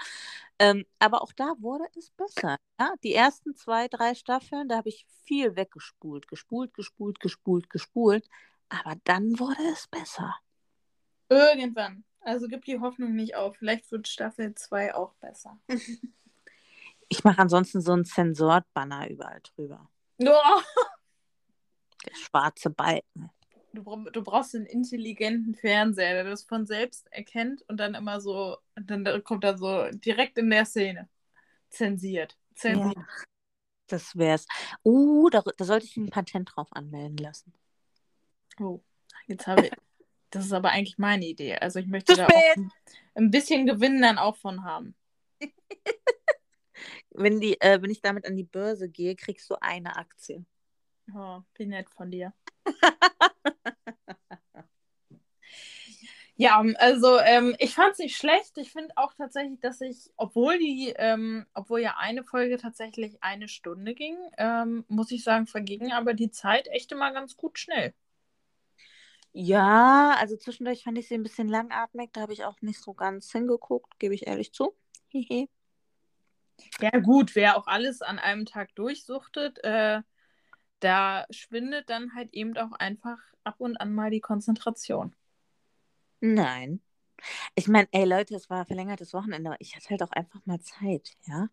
Ähm, 0.59 0.85
aber 0.99 1.23
auch 1.23 1.33
da 1.33 1.55
wurde 1.59 1.85
es 1.97 2.11
besser. 2.11 2.57
Ja? 2.81 2.95
Die 3.03 3.15
ersten 3.15 3.55
zwei, 3.55 3.89
drei 3.89 4.15
Staffeln, 4.15 4.69
da 4.69 4.77
habe 4.77 4.89
ich 4.89 5.07
viel 5.25 5.57
weggespult. 5.57 6.29
Gespult, 6.29 6.75
gespult, 6.75 7.21
gespult, 7.21 7.71
gespult. 7.71 8.29
Aber 8.69 8.97
dann 9.05 9.39
wurde 9.39 9.63
es 9.73 9.87
besser. 9.89 10.35
Irgendwann. 11.29 12.05
Also 12.21 12.47
gib 12.47 12.65
die 12.65 12.79
Hoffnung 12.79 13.15
nicht 13.15 13.35
auf. 13.37 13.57
Vielleicht 13.57 13.91
wird 13.91 14.07
Staffel 14.07 14.55
2 14.55 14.95
auch 14.95 15.15
besser. 15.15 15.59
ich 17.09 17.25
mache 17.25 17.41
ansonsten 17.41 17.81
so 17.81 17.93
einen 17.93 18.05
Zensored-Banner 18.05 19.11
überall 19.11 19.41
drüber. 19.43 19.89
Oh. 20.19 20.27
Der 22.05 22.15
schwarze 22.17 22.71
Balken. 22.71 23.31
Du, 23.73 23.83
du, 24.11 24.23
brauchst 24.23 24.55
einen 24.55 24.67
intelligenten 24.67 25.55
Fernseher, 25.55 26.13
der 26.13 26.25
das 26.25 26.43
von 26.43 26.67
selbst 26.67 27.11
erkennt 27.11 27.63
und 27.69 27.79
dann 27.79 27.95
immer 27.95 28.21
so, 28.21 28.59
dann 28.75 29.25
kommt 29.25 29.45
er 29.45 29.57
so 29.57 29.89
direkt 29.91 30.37
in 30.37 30.51
der 30.51 30.67
Szene. 30.67 31.09
Zensiert. 31.71 32.37
Zensiert. 32.55 32.95
Ja, 32.95 33.07
das 33.87 34.17
wär's. 34.17 34.47
Uh, 34.85 35.31
da, 35.31 35.43
da 35.57 35.65
sollte 35.65 35.87
ich 35.87 35.97
ein 35.97 36.11
Patent 36.11 36.51
drauf 36.55 36.69
anmelden 36.73 37.17
lassen. 37.17 37.55
Oh, 38.61 38.81
jetzt 39.27 39.47
habe 39.47 39.67
ich. 39.67 39.73
das 40.31 40.45
ist 40.45 40.53
aber 40.53 40.71
eigentlich 40.71 40.99
meine 40.99 41.25
Idee. 41.25 41.57
Also 41.57 41.79
ich 41.79 41.87
möchte 41.87 42.15
da 42.15 42.27
auch 42.27 42.57
ein, 42.57 42.71
ein, 43.15 43.31
bisschen 43.31 43.67
Gewinn 43.67 44.03
dann 44.03 44.19
auch 44.19 44.37
von 44.37 44.65
haben. 44.65 44.95
wenn, 47.15 47.41
die, 47.41 47.61
äh, 47.61 47.81
wenn 47.83 47.91
ich 47.91 48.01
damit 48.01 48.27
an 48.27 48.37
die 48.37 48.45
Börse 48.45 48.89
gehe, 48.89 49.17
kriegst 49.17 49.49
du 49.51 49.57
eine 49.61 49.97
Aktie. 49.97 50.45
Oh, 51.15 51.41
wie 51.55 51.67
nett 51.67 51.91
von 51.91 52.11
dir. 52.11 52.33
ja, 56.37 56.65
also 56.77 57.19
ähm, 57.21 57.55
ich 57.59 57.75
fand 57.75 57.93
es 57.93 57.99
nicht 57.99 58.17
schlecht. 58.17 58.57
Ich 58.57 58.73
finde 58.73 58.93
auch 58.97 59.13
tatsächlich, 59.15 59.61
dass 59.61 59.81
ich, 59.81 60.11
obwohl 60.17 60.59
die, 60.59 60.95
ähm, 60.97 61.47
obwohl 61.55 61.81
ja 61.81 61.97
eine 61.99 62.25
Folge 62.25 62.57
tatsächlich 62.57 63.23
eine 63.23 63.49
Stunde 63.49 63.95
ging, 63.95 64.17
ähm, 64.39 64.85
muss 64.89 65.11
ich 65.11 65.25
sagen, 65.25 65.47
verging 65.47 65.93
aber 65.93 66.15
die 66.15 66.31
Zeit 66.31 66.69
echt 66.69 66.93
immer 66.93 67.13
ganz 67.13 67.37
gut 67.37 67.59
schnell. 67.59 67.95
Ja, 69.35 70.15
also 70.19 70.37
zwischendurch 70.37 70.85
fand 70.85 70.99
ich 70.99 71.09
sie 71.09 71.15
ein 71.15 71.23
bisschen 71.23 71.49
langatmig. 71.49 72.11
Da 72.13 72.21
habe 72.21 72.35
ich 72.35 72.45
auch 72.45 72.61
nicht 72.61 72.81
so 72.81 72.93
ganz 72.93 73.33
hingeguckt, 73.33 73.99
gebe 73.99 74.15
ich 74.15 74.27
ehrlich 74.27 74.53
zu. 74.53 74.75
Ja, 76.81 76.99
gut, 77.01 77.35
wer 77.35 77.57
auch 77.57 77.67
alles 77.67 78.03
an 78.03 78.19
einem 78.19 78.47
Tag 78.47 78.75
durchsuchtet, 78.75 79.63
äh, 79.65 80.01
da 80.81 81.27
schwindet 81.31 81.91
dann 81.91 82.15
halt 82.15 82.33
eben 82.33 82.57
auch 82.57 82.73
einfach 82.73 83.19
ab 83.45 83.57
und 83.59 83.77
an 83.77 83.95
mal 83.95 84.11
die 84.11 84.21
Konzentration. 84.21 85.15
Nein. 86.21 86.81
Ich 87.55 87.69
meine, 87.69 87.89
ey 87.93 88.05
Leute, 88.05 88.35
es 88.35 88.51
war 88.51 88.67
verlängertes 88.67 89.15
Wochenende. 89.15 89.55
Ich 89.61 89.77
hatte 89.77 89.91
halt 89.91 90.03
auch 90.03 90.13
einfach 90.13 90.41
mal 90.45 90.61
Zeit, 90.61 91.13
ja. 91.27 91.49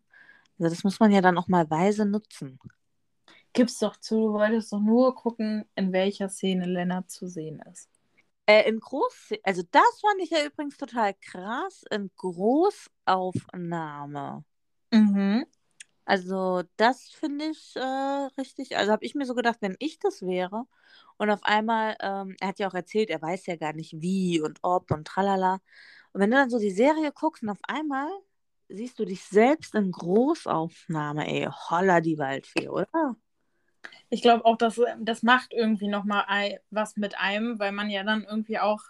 Also 0.58 0.74
das 0.74 0.84
muss 0.84 1.00
man 1.00 1.12
ja 1.12 1.20
dann 1.20 1.38
auch 1.38 1.48
mal 1.48 1.70
weise 1.70 2.04
nutzen. 2.04 2.58
Gib's 3.52 3.78
doch 3.78 3.96
zu, 3.96 4.16
du 4.16 4.32
wolltest 4.34 4.72
doch 4.72 4.80
nur 4.80 5.14
gucken, 5.14 5.64
in 5.74 5.92
welcher 5.92 6.28
Szene 6.28 6.66
Lennart 6.66 7.10
zu 7.10 7.28
sehen 7.28 7.62
ist. 7.72 7.88
Äh, 8.46 8.68
in 8.68 8.80
Groß, 8.80 9.34
also 9.42 9.62
das 9.70 10.00
fand 10.00 10.20
ich 10.22 10.30
ja 10.30 10.44
übrigens 10.44 10.76
total 10.76 11.14
krass, 11.14 11.84
in 11.90 12.10
Großaufnahme. 12.16 14.44
Mhm. 14.90 15.46
Also 16.04 16.62
das 16.76 17.10
finde 17.10 17.46
ich 17.46 17.76
äh, 17.76 17.80
richtig. 18.38 18.76
Also 18.76 18.92
habe 18.92 19.04
ich 19.04 19.14
mir 19.14 19.26
so 19.26 19.34
gedacht, 19.34 19.58
wenn 19.60 19.76
ich 19.78 19.98
das 19.98 20.22
wäre 20.22 20.64
und 21.18 21.30
auf 21.30 21.44
einmal, 21.44 21.96
ähm, 22.00 22.36
er 22.40 22.48
hat 22.48 22.58
ja 22.58 22.68
auch 22.68 22.74
erzählt, 22.74 23.10
er 23.10 23.22
weiß 23.22 23.46
ja 23.46 23.56
gar 23.56 23.72
nicht 23.74 24.00
wie 24.00 24.40
und 24.40 24.58
ob 24.62 24.90
und 24.90 25.06
tralala. 25.06 25.60
Und 26.12 26.20
wenn 26.20 26.30
du 26.30 26.36
dann 26.36 26.50
so 26.50 26.58
die 26.58 26.70
Serie 26.72 27.12
guckst 27.12 27.42
und 27.42 27.50
auf 27.50 27.60
einmal 27.62 28.08
siehst 28.68 28.98
du 28.98 29.04
dich 29.04 29.22
selbst 29.24 29.74
in 29.74 29.92
Großaufnahme, 29.92 31.28
ey, 31.28 31.48
holla 31.48 32.00
die 32.00 32.18
Waldfee, 32.18 32.68
oder? 32.68 33.16
Ich 34.08 34.22
glaube 34.22 34.44
auch, 34.44 34.56
dass 34.56 34.80
das 34.98 35.22
macht 35.22 35.52
irgendwie 35.52 35.88
nochmal 35.88 36.60
was 36.70 36.96
mit 36.96 37.18
einem, 37.18 37.58
weil 37.58 37.72
man 37.72 37.90
ja 37.90 38.02
dann 38.02 38.24
irgendwie 38.24 38.58
auch, 38.58 38.80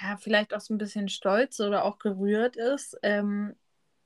ja, 0.00 0.16
vielleicht 0.16 0.54
auch 0.54 0.60
so 0.60 0.72
ein 0.72 0.78
bisschen 0.78 1.08
stolz 1.08 1.60
oder 1.60 1.84
auch 1.84 1.98
gerührt 1.98 2.56
ist, 2.56 2.98
ähm, 3.02 3.54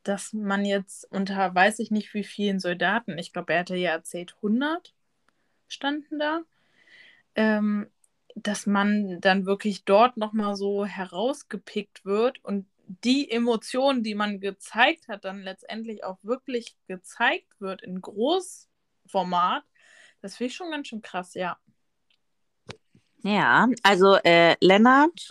dass 0.06 0.32
man 0.32 0.64
jetzt 0.64 1.10
unter 1.10 1.54
weiß 1.54 1.80
ich 1.80 1.90
nicht 1.90 2.14
wie 2.14 2.22
vielen 2.22 2.60
Soldaten, 2.60 3.18
ich 3.18 3.32
glaube, 3.32 3.54
er 3.54 3.60
hatte 3.60 3.76
ja 3.76 3.90
erzählt, 3.90 4.36
100 4.36 4.94
standen 5.66 6.18
da, 6.20 6.42
ähm, 7.34 7.88
dass 8.36 8.66
man 8.66 9.20
dann 9.20 9.46
wirklich 9.46 9.84
dort 9.84 10.16
nochmal 10.16 10.54
so 10.54 10.86
herausgepickt 10.86 12.04
wird 12.04 12.44
und 12.44 12.66
die 12.86 13.28
Emotionen, 13.28 14.04
die 14.04 14.14
man 14.14 14.38
gezeigt 14.38 15.08
hat, 15.08 15.24
dann 15.24 15.42
letztendlich 15.42 16.04
auch 16.04 16.18
wirklich 16.22 16.76
gezeigt 16.86 17.60
wird 17.60 17.82
in 17.82 18.00
Großformat, 18.00 19.64
das 20.22 20.36
finde 20.36 20.50
ich 20.50 20.56
schon 20.56 20.70
ganz 20.70 20.86
schön 20.86 21.02
krass, 21.02 21.34
ja. 21.34 21.58
Ja, 23.22 23.68
also 23.82 24.18
äh, 24.22 24.54
Lennart, 24.60 25.30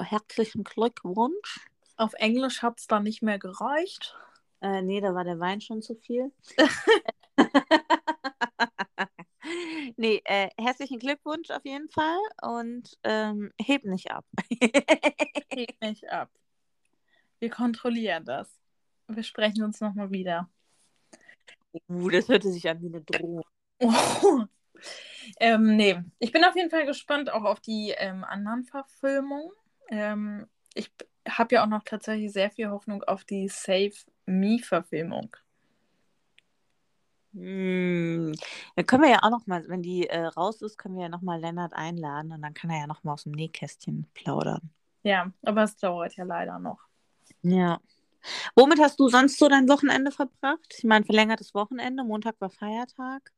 herzlichen 0.00 0.64
Glückwunsch. 0.64 1.71
Auf 2.02 2.14
Englisch 2.14 2.62
hat 2.62 2.80
es 2.80 2.88
dann 2.88 3.04
nicht 3.04 3.22
mehr 3.22 3.38
gereicht. 3.38 4.16
Äh, 4.60 4.82
nee, 4.82 5.00
da 5.00 5.14
war 5.14 5.22
der 5.22 5.38
Wein 5.38 5.60
schon 5.60 5.82
zu 5.82 5.94
viel. 5.94 6.32
nee, 9.96 10.20
äh, 10.24 10.48
herzlichen 10.58 10.98
Glückwunsch 10.98 11.50
auf 11.50 11.64
jeden 11.64 11.88
Fall 11.90 12.18
und 12.42 12.98
ähm, 13.04 13.52
heb 13.56 13.84
nicht 13.84 14.10
ab. 14.10 14.24
heb 15.48 15.80
nicht 15.80 16.10
ab. 16.10 16.28
Wir 17.38 17.50
kontrollieren 17.50 18.24
das. 18.24 18.50
Wir 19.06 19.22
sprechen 19.22 19.62
uns 19.62 19.80
nochmal 19.80 20.10
wieder. 20.10 20.50
Uh, 21.88 22.10
das 22.10 22.28
hörte 22.28 22.50
sich 22.50 22.68
an 22.68 22.82
wie 22.82 22.88
eine 22.88 23.02
Drohung. 23.02 23.44
Oh. 23.78 24.42
Ähm, 25.38 25.76
nee, 25.76 26.02
ich 26.18 26.32
bin 26.32 26.44
auf 26.44 26.56
jeden 26.56 26.70
Fall 26.70 26.84
gespannt 26.84 27.30
auch 27.30 27.44
auf 27.44 27.60
die 27.60 27.94
ähm, 27.96 28.24
anderen 28.24 28.64
Verfilmungen. 28.64 29.52
Ähm, 29.88 30.48
ich 30.74 30.90
habe 31.28 31.54
ja 31.54 31.64
auch 31.64 31.68
noch 31.68 31.84
tatsächlich 31.84 32.32
sehr 32.32 32.50
viel 32.50 32.70
Hoffnung 32.70 33.02
auf 33.04 33.24
die 33.24 33.48
Save 33.48 33.92
Me-Verfilmung. 34.26 35.36
Hm, 37.34 38.34
dann 38.76 38.86
können 38.86 39.02
wir 39.02 39.10
ja 39.10 39.22
auch 39.22 39.30
noch 39.30 39.46
mal, 39.46 39.64
wenn 39.68 39.82
die 39.82 40.06
äh, 40.06 40.26
raus 40.26 40.60
ist, 40.60 40.76
können 40.76 40.96
wir 40.96 41.04
ja 41.04 41.08
noch 41.08 41.22
mal 41.22 41.40
Lennart 41.40 41.72
einladen 41.72 42.32
und 42.32 42.42
dann 42.42 42.52
kann 42.52 42.70
er 42.70 42.80
ja 42.80 42.86
noch 42.86 43.04
mal 43.04 43.14
aus 43.14 43.22
dem 43.22 43.32
Nähkästchen 43.32 44.06
plaudern. 44.12 44.70
Ja, 45.02 45.32
aber 45.42 45.62
es 45.62 45.76
dauert 45.76 46.14
ja 46.16 46.24
leider 46.24 46.58
noch. 46.58 46.78
Ja. 47.42 47.80
Womit 48.54 48.80
hast 48.80 49.00
du 49.00 49.08
sonst 49.08 49.38
so 49.38 49.48
dein 49.48 49.68
Wochenende 49.68 50.12
verbracht? 50.12 50.74
Ich 50.76 50.84
meine, 50.84 51.04
verlängertes 51.04 51.54
Wochenende, 51.54 52.04
Montag 52.04 52.40
war 52.40 52.50
Feiertag. 52.50 53.32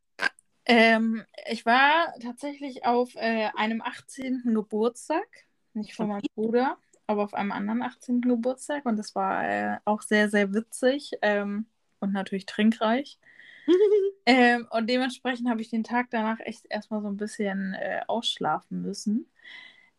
Ähm, 0.66 1.24
ich 1.46 1.64
war 1.64 2.14
tatsächlich 2.20 2.84
auf 2.84 3.14
äh, 3.16 3.50
einem 3.54 3.80
18. 3.80 4.42
Geburtstag, 4.54 5.26
nicht 5.72 5.94
von 5.94 6.08
meinem 6.08 6.22
Bruder, 6.34 6.78
aber 7.06 7.24
auf 7.24 7.34
einem 7.34 7.52
anderen 7.52 7.82
18. 7.82 8.20
Geburtstag 8.22 8.86
und 8.86 8.96
das 8.96 9.14
war 9.14 9.48
äh, 9.48 9.78
auch 9.84 10.02
sehr, 10.02 10.28
sehr 10.28 10.52
witzig 10.52 11.12
ähm, 11.22 11.66
und 12.00 12.12
natürlich 12.12 12.46
trinkreich. 12.46 13.18
ähm, 14.26 14.66
und 14.70 14.88
dementsprechend 14.88 15.48
habe 15.48 15.60
ich 15.60 15.70
den 15.70 15.84
Tag 15.84 16.08
danach 16.10 16.40
echt 16.40 16.66
erstmal 16.68 17.02
so 17.02 17.08
ein 17.08 17.16
bisschen 17.16 17.74
äh, 17.74 18.00
ausschlafen 18.06 18.82
müssen. 18.82 19.26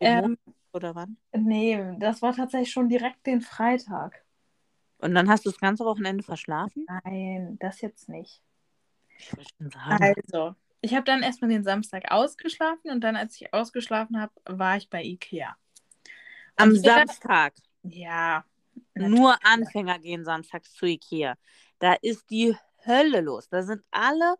Ähm, 0.00 0.36
Oder 0.72 0.94
wann? 0.94 1.16
nee, 1.32 1.80
das 1.98 2.22
war 2.22 2.34
tatsächlich 2.34 2.70
schon 2.70 2.88
direkt 2.88 3.26
den 3.26 3.40
Freitag. 3.40 4.24
Und 4.98 5.14
dann 5.14 5.28
hast 5.28 5.44
du 5.44 5.50
das 5.50 5.60
ganze 5.60 5.84
Wochenende 5.84 6.22
verschlafen? 6.22 6.86
Nein, 7.04 7.56
das 7.60 7.80
jetzt 7.80 8.08
nicht. 8.08 8.42
Ich 9.18 9.36
wollte 9.36 9.50
schon 9.58 9.70
sagen. 9.70 10.16
Also, 10.26 10.54
ich 10.80 10.94
habe 10.94 11.04
dann 11.04 11.22
erstmal 11.22 11.50
den 11.50 11.64
Samstag 11.64 12.10
ausgeschlafen 12.10 12.90
und 12.90 13.02
dann, 13.02 13.16
als 13.16 13.40
ich 13.40 13.52
ausgeschlafen 13.52 14.20
habe, 14.20 14.32
war 14.44 14.76
ich 14.76 14.88
bei 14.88 15.02
Ikea. 15.02 15.56
Am 16.56 16.74
jeder- 16.74 17.06
Samstag. 17.06 17.54
Ja. 17.82 18.44
Nur 18.94 19.36
Anfänger 19.44 19.98
gehen 19.98 20.24
samstags 20.24 20.72
zu 20.74 20.86
Ikea. 20.86 21.36
Da 21.78 21.94
ist 22.02 22.30
die 22.30 22.56
Hölle 22.84 23.20
los. 23.20 23.48
Da 23.48 23.62
sind 23.62 23.82
alle 23.90 24.36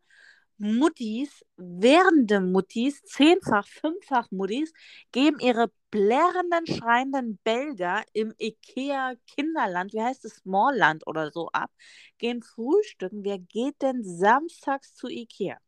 Muttis, 0.58 1.44
werdende 1.56 2.40
Muttis, 2.40 3.02
zehnfach, 3.02 3.66
fünffach 3.66 4.30
Muttis, 4.30 4.72
geben 5.12 5.38
ihre 5.38 5.70
blärrenden, 5.90 6.66
schreienden 6.66 7.38
Bälger 7.44 8.02
im 8.14 8.32
Ikea 8.38 9.14
Kinderland, 9.26 9.92
wie 9.92 10.00
heißt 10.02 10.24
es, 10.24 10.36
Smallland 10.36 11.06
oder 11.06 11.30
so 11.30 11.48
ab, 11.52 11.70
gehen 12.16 12.42
frühstücken. 12.42 13.22
Wer 13.22 13.38
geht 13.38 13.82
denn 13.82 14.02
samstags 14.02 14.94
zu 14.94 15.08
Ikea? 15.08 15.58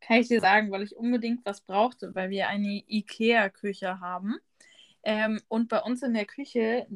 Kann 0.00 0.18
ich 0.18 0.28
dir 0.28 0.40
sagen, 0.40 0.70
weil 0.72 0.82
ich 0.82 0.96
unbedingt 0.96 1.44
was 1.44 1.60
brauchte, 1.60 2.14
weil 2.14 2.30
wir 2.30 2.48
eine 2.48 2.82
Ikea-Küche 2.86 4.00
haben. 4.00 4.36
Ähm, 5.08 5.40
und 5.46 5.68
bei 5.68 5.80
uns 5.82 6.02
in 6.02 6.14
der 6.14 6.24
Küche 6.26 6.88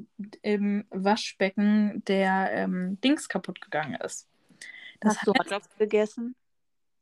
im 0.42 0.84
Waschbecken 0.90 2.02
der 2.06 2.50
ähm, 2.52 3.00
Dings 3.02 3.28
kaputt 3.28 3.60
gegangen 3.60 3.94
ist. 4.00 4.28
Das 4.98 5.16
Hast 5.18 5.28
du 5.28 5.32
heißt- 5.32 5.38
Hotdogs 5.38 5.76
gegessen? 5.78 6.34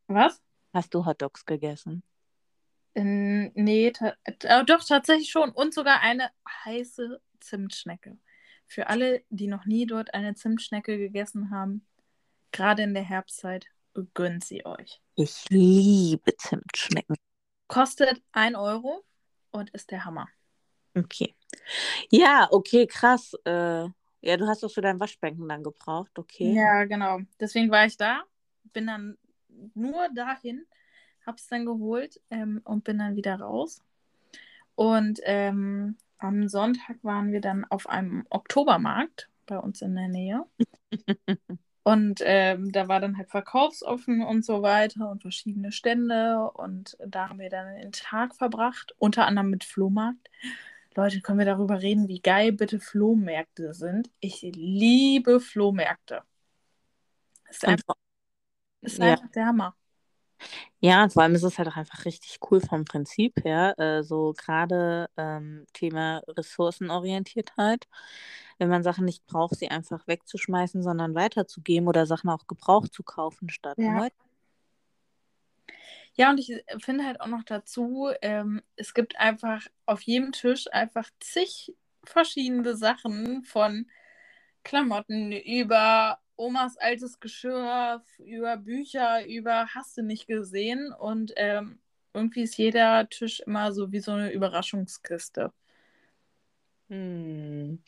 Was? 0.07 0.43
Hast 0.75 0.93
du 0.93 1.07
Hotdogs 1.07 1.47
gegessen? 1.47 2.03
Ähm, 2.95 3.53
nee, 3.55 3.91
ta 3.91 4.15
äh, 4.25 4.65
doch, 4.67 4.85
tatsächlich 4.85 5.31
schon. 5.31 5.51
Und 5.51 5.73
sogar 5.73 6.01
eine 6.03 6.31
heiße 6.67 7.23
Zimtschnecke. 7.41 8.19
Für 8.67 8.89
alle, 8.89 9.23
die 9.31 9.47
noch 9.47 9.65
nie 9.65 9.87
dort 9.87 10.13
eine 10.13 10.35
Zimtschnecke 10.35 10.99
gegessen 10.99 11.51
haben, 11.51 11.87
gerade 12.53 12.83
in 12.83 12.93
der 12.93 13.03
Herbstzeit, 13.05 13.67
gönnt 14.13 14.45
sie 14.45 14.67
euch. 14.67 15.01
Ich 15.15 15.47
liebe 15.49 16.37
Zimtschnecken. 16.37 17.17
Kostet 17.67 18.23
1 18.33 18.57
Euro 18.57 19.05
und 19.53 19.71
ist 19.71 19.91
der 19.91 20.05
Hammer. 20.05 20.29
Okay. 20.99 21.35
Ja, 22.11 22.49
okay, 22.51 22.87
krass. 22.87 23.35
Äh, 23.45 23.89
ja, 24.21 24.37
du 24.37 24.47
hast 24.47 24.63
doch 24.63 24.71
für 24.71 24.81
dein 24.81 25.01
Waschbecken 25.01 25.49
dann 25.49 25.63
gebraucht, 25.63 26.19
okay. 26.19 26.55
Ja, 26.55 26.85
genau. 26.85 27.21
Deswegen 27.41 27.71
war 27.71 27.87
ich 27.87 27.97
da, 27.97 28.23
bin 28.73 28.87
dann 28.87 29.17
nur 29.75 30.09
dahin, 30.15 30.67
hab's 31.27 31.47
dann 31.49 31.67
geholt 31.67 32.21
ähm, 32.31 32.61
und 32.65 32.85
bin 32.85 32.99
dann 32.99 33.17
wieder 33.17 33.37
raus. 33.41 33.83
Und 34.75 35.21
ähm, 35.25 35.97
am 36.19 36.49
Sonntag 36.49 36.97
waren 37.03 37.33
wir 37.33 37.41
dann 37.41 37.65
auf 37.65 37.89
einem 37.89 38.27
Oktobermarkt 38.31 39.29
bei 39.47 39.59
uns 39.59 39.83
in 39.83 39.95
der 39.95 40.09
Nähe. 40.09 40.45
Und 41.85 42.21
ähm, 42.23 42.71
da 42.71 42.87
war 42.87 43.01
dann 43.01 43.17
halt 43.17 43.31
verkaufsoffen 43.31 44.23
und 44.23 44.45
so 44.45 44.61
weiter 44.61 45.09
und 45.11 45.23
verschiedene 45.23 45.73
Stände. 45.73 46.51
Und 46.53 46.99
da 47.03 47.31
haben 47.31 47.39
wir 47.39 47.49
dann 47.49 47.77
den 47.77 47.93
Tag 47.93 48.35
verbracht, 48.35 48.95
unter 48.99 49.25
anderem 49.27 49.49
mit 49.49 49.65
Flohmarkt. 49.65 50.29
Leute, 50.99 51.21
können 51.21 51.39
wir 51.39 51.47
darüber 51.47 51.81
reden, 51.81 52.09
wie 52.09 52.21
geil 52.21 52.51
bitte 52.51 52.81
Flohmärkte 52.81 53.73
sind? 53.73 54.11
Ich 54.19 54.43
liebe 54.43 55.39
Flohmärkte. 55.39 56.23
Ist 57.49 57.65
einfach, 57.65 57.95
ist 58.81 58.99
ja. 58.99 59.13
einfach 59.13 59.31
der 59.31 59.47
Hammer. 59.47 59.77
Ja, 60.81 61.05
und 61.05 61.13
vor 61.13 61.23
allem 61.23 61.37
ist 61.37 61.45
es 61.45 61.57
halt 61.57 61.69
auch 61.69 61.77
einfach 61.77 62.05
richtig 62.05 62.39
cool 62.51 62.61
vom 62.61 62.85
Prinzip 62.85 63.45
her. 63.45 63.79
Äh, 63.79 64.03
so 64.03 64.35
gerade 64.37 65.09
ähm, 65.17 65.67
Thema 65.73 66.23
Ressourcenorientiertheit. 66.27 67.87
Wenn 68.59 68.69
man 68.69 68.83
Sachen 68.83 69.05
nicht 69.05 69.25
braucht, 69.27 69.57
sie 69.57 69.69
einfach 69.69 70.07
wegzuschmeißen, 70.09 70.83
sondern 70.83 71.15
weiterzugeben 71.15 71.89
oder 71.89 72.07
Sachen 72.07 72.29
auch 72.29 72.49
gebraucht 72.49 72.93
zu 72.93 73.05
kaufen 73.05 73.51
statt 73.51 73.79
Ja. 73.79 73.93
neu. 73.93 74.09
Ja, 76.19 76.31
und 76.31 76.39
ich 76.39 76.53
finde 76.79 77.05
halt 77.05 77.21
auch 77.21 77.29
noch 77.29 77.45
dazu, 77.45 78.11
ähm, 78.23 78.61
es 78.75 78.93
gibt 78.93 79.17
einfach 79.19 79.67
auf 79.87 80.03
jedem 80.03 80.33
Tisch 80.33 80.67
einfach 80.73 81.09
zig 81.21 81.77
verschiedene 82.05 82.77
Sachen 82.77 83.45
von 83.45 83.89
Klamotten 84.65 85.31
über 85.31 86.19
Omas 86.37 86.77
altes 86.77 87.21
Geschirr, 87.21 88.03
über 88.19 88.57
Bücher, 88.57 89.27
über 89.27 89.69
hast 89.75 89.97
du 89.97 90.03
nicht 90.03 90.27
gesehen. 90.27 90.93
Und 90.93 91.33
ähm, 91.37 91.79
irgendwie 92.13 92.43
ist 92.43 92.59
jeder 92.59 93.09
Tisch 93.09 93.41
immer 93.41 93.73
so 93.73 93.93
wie 93.93 94.01
so 94.01 94.13
eine 94.13 94.33
Überraschungskiste. 94.33 95.53
Hm. 96.89 97.81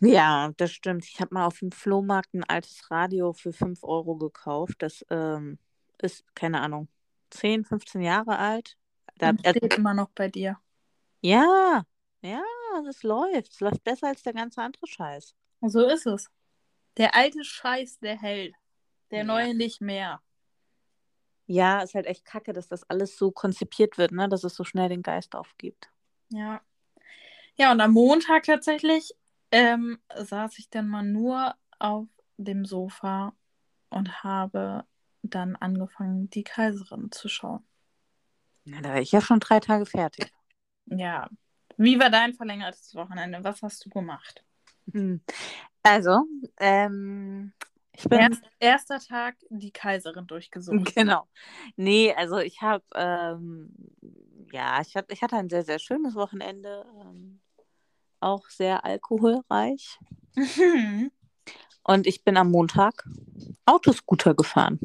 Ja, 0.00 0.52
das 0.56 0.72
stimmt. 0.72 1.04
Ich 1.04 1.20
habe 1.20 1.34
mal 1.34 1.46
auf 1.46 1.58
dem 1.58 1.72
Flohmarkt 1.72 2.32
ein 2.32 2.44
altes 2.44 2.90
Radio 2.90 3.34
für 3.34 3.52
5 3.52 3.82
Euro 3.82 4.16
gekauft. 4.16 4.76
Das 4.78 5.04
ähm, 5.10 5.58
ist, 6.00 6.24
keine 6.34 6.60
Ahnung, 6.60 6.88
10, 7.30 7.64
15 7.64 8.02
Jahre 8.02 8.38
alt. 8.38 8.76
Da, 9.18 9.30
Und 9.30 9.46
also, 9.46 9.58
steht 9.58 9.74
immer 9.78 9.94
noch 9.94 10.10
bei 10.10 10.28
dir. 10.28 10.58
ja, 11.20 11.82
ja, 12.22 12.42
das 12.84 13.02
läuft. 13.02 13.52
Es 13.52 13.60
läuft 13.60 13.84
besser 13.84 14.08
als 14.08 14.22
der 14.22 14.32
ganze 14.34 14.62
andere 14.62 14.86
Scheiß. 14.86 15.34
So 15.62 15.86
ist 15.86 16.06
es. 16.06 16.30
Der 16.96 17.14
alte 17.14 17.44
Scheiß, 17.44 17.98
der 18.00 18.16
hält. 18.20 18.54
Der 19.10 19.18
Ja. 19.20 19.24
neue 19.24 19.54
nicht 19.54 19.80
mehr. 19.80 20.22
Ja, 21.46 21.80
ist 21.80 21.94
halt 21.94 22.06
echt 22.06 22.24
kacke, 22.24 22.52
dass 22.52 22.68
das 22.68 22.82
alles 22.90 23.16
so 23.16 23.30
konzipiert 23.30 23.98
wird, 23.98 24.12
ne? 24.12 24.28
Dass 24.28 24.44
es 24.44 24.54
so 24.54 24.64
schnell 24.64 24.88
den 24.88 25.02
Geist 25.02 25.34
aufgibt. 25.34 25.90
Ja. 26.30 26.60
Ja, 27.56 27.72
und 27.72 27.80
am 27.80 27.92
Montag 27.92 28.44
tatsächlich 28.44 29.14
ähm, 29.52 29.98
saß 30.14 30.58
ich 30.58 30.68
dann 30.70 30.88
mal 30.88 31.02
nur 31.04 31.54
auf 31.78 32.06
dem 32.36 32.64
Sofa 32.64 33.34
und 33.90 34.22
habe 34.24 34.84
dann 35.34 35.56
angefangen, 35.56 36.30
die 36.30 36.44
Kaiserin 36.44 37.10
zu 37.10 37.28
schauen. 37.28 37.64
Na, 38.64 38.80
da 38.80 38.90
wäre 38.90 39.02
ich 39.02 39.12
ja 39.12 39.20
schon 39.20 39.40
drei 39.40 39.60
Tage 39.60 39.86
fertig. 39.86 40.32
Ja. 40.86 41.28
Wie 41.76 41.98
war 41.98 42.10
dein 42.10 42.34
verlängertes 42.34 42.94
Wochenende? 42.94 43.42
Was 43.42 43.62
hast 43.62 43.84
du 43.84 43.90
gemacht? 43.90 44.44
Hm. 44.92 45.20
Also, 45.82 46.24
ähm, 46.58 47.52
ich 47.92 48.04
bin. 48.04 48.18
Erst, 48.18 48.42
erster 48.58 48.98
Tag 48.98 49.36
die 49.50 49.72
Kaiserin 49.72 50.26
durchgesucht. 50.26 50.76
Genau. 50.94 51.28
Nee, 51.76 52.14
also 52.14 52.38
ich 52.38 52.60
habe, 52.62 52.84
ähm, 52.94 53.74
ja, 54.52 54.80
ich, 54.80 54.96
hab, 54.96 55.10
ich 55.12 55.22
hatte 55.22 55.36
ein 55.36 55.48
sehr, 55.48 55.64
sehr 55.64 55.78
schönes 55.78 56.14
Wochenende. 56.14 56.86
Ähm, 57.00 57.40
auch 58.20 58.48
sehr 58.48 58.84
alkoholreich. 58.84 59.98
Und 61.86 62.08
ich 62.08 62.24
bin 62.24 62.36
am 62.36 62.50
Montag 62.50 63.08
Autoscooter 63.64 64.34
gefahren. 64.34 64.80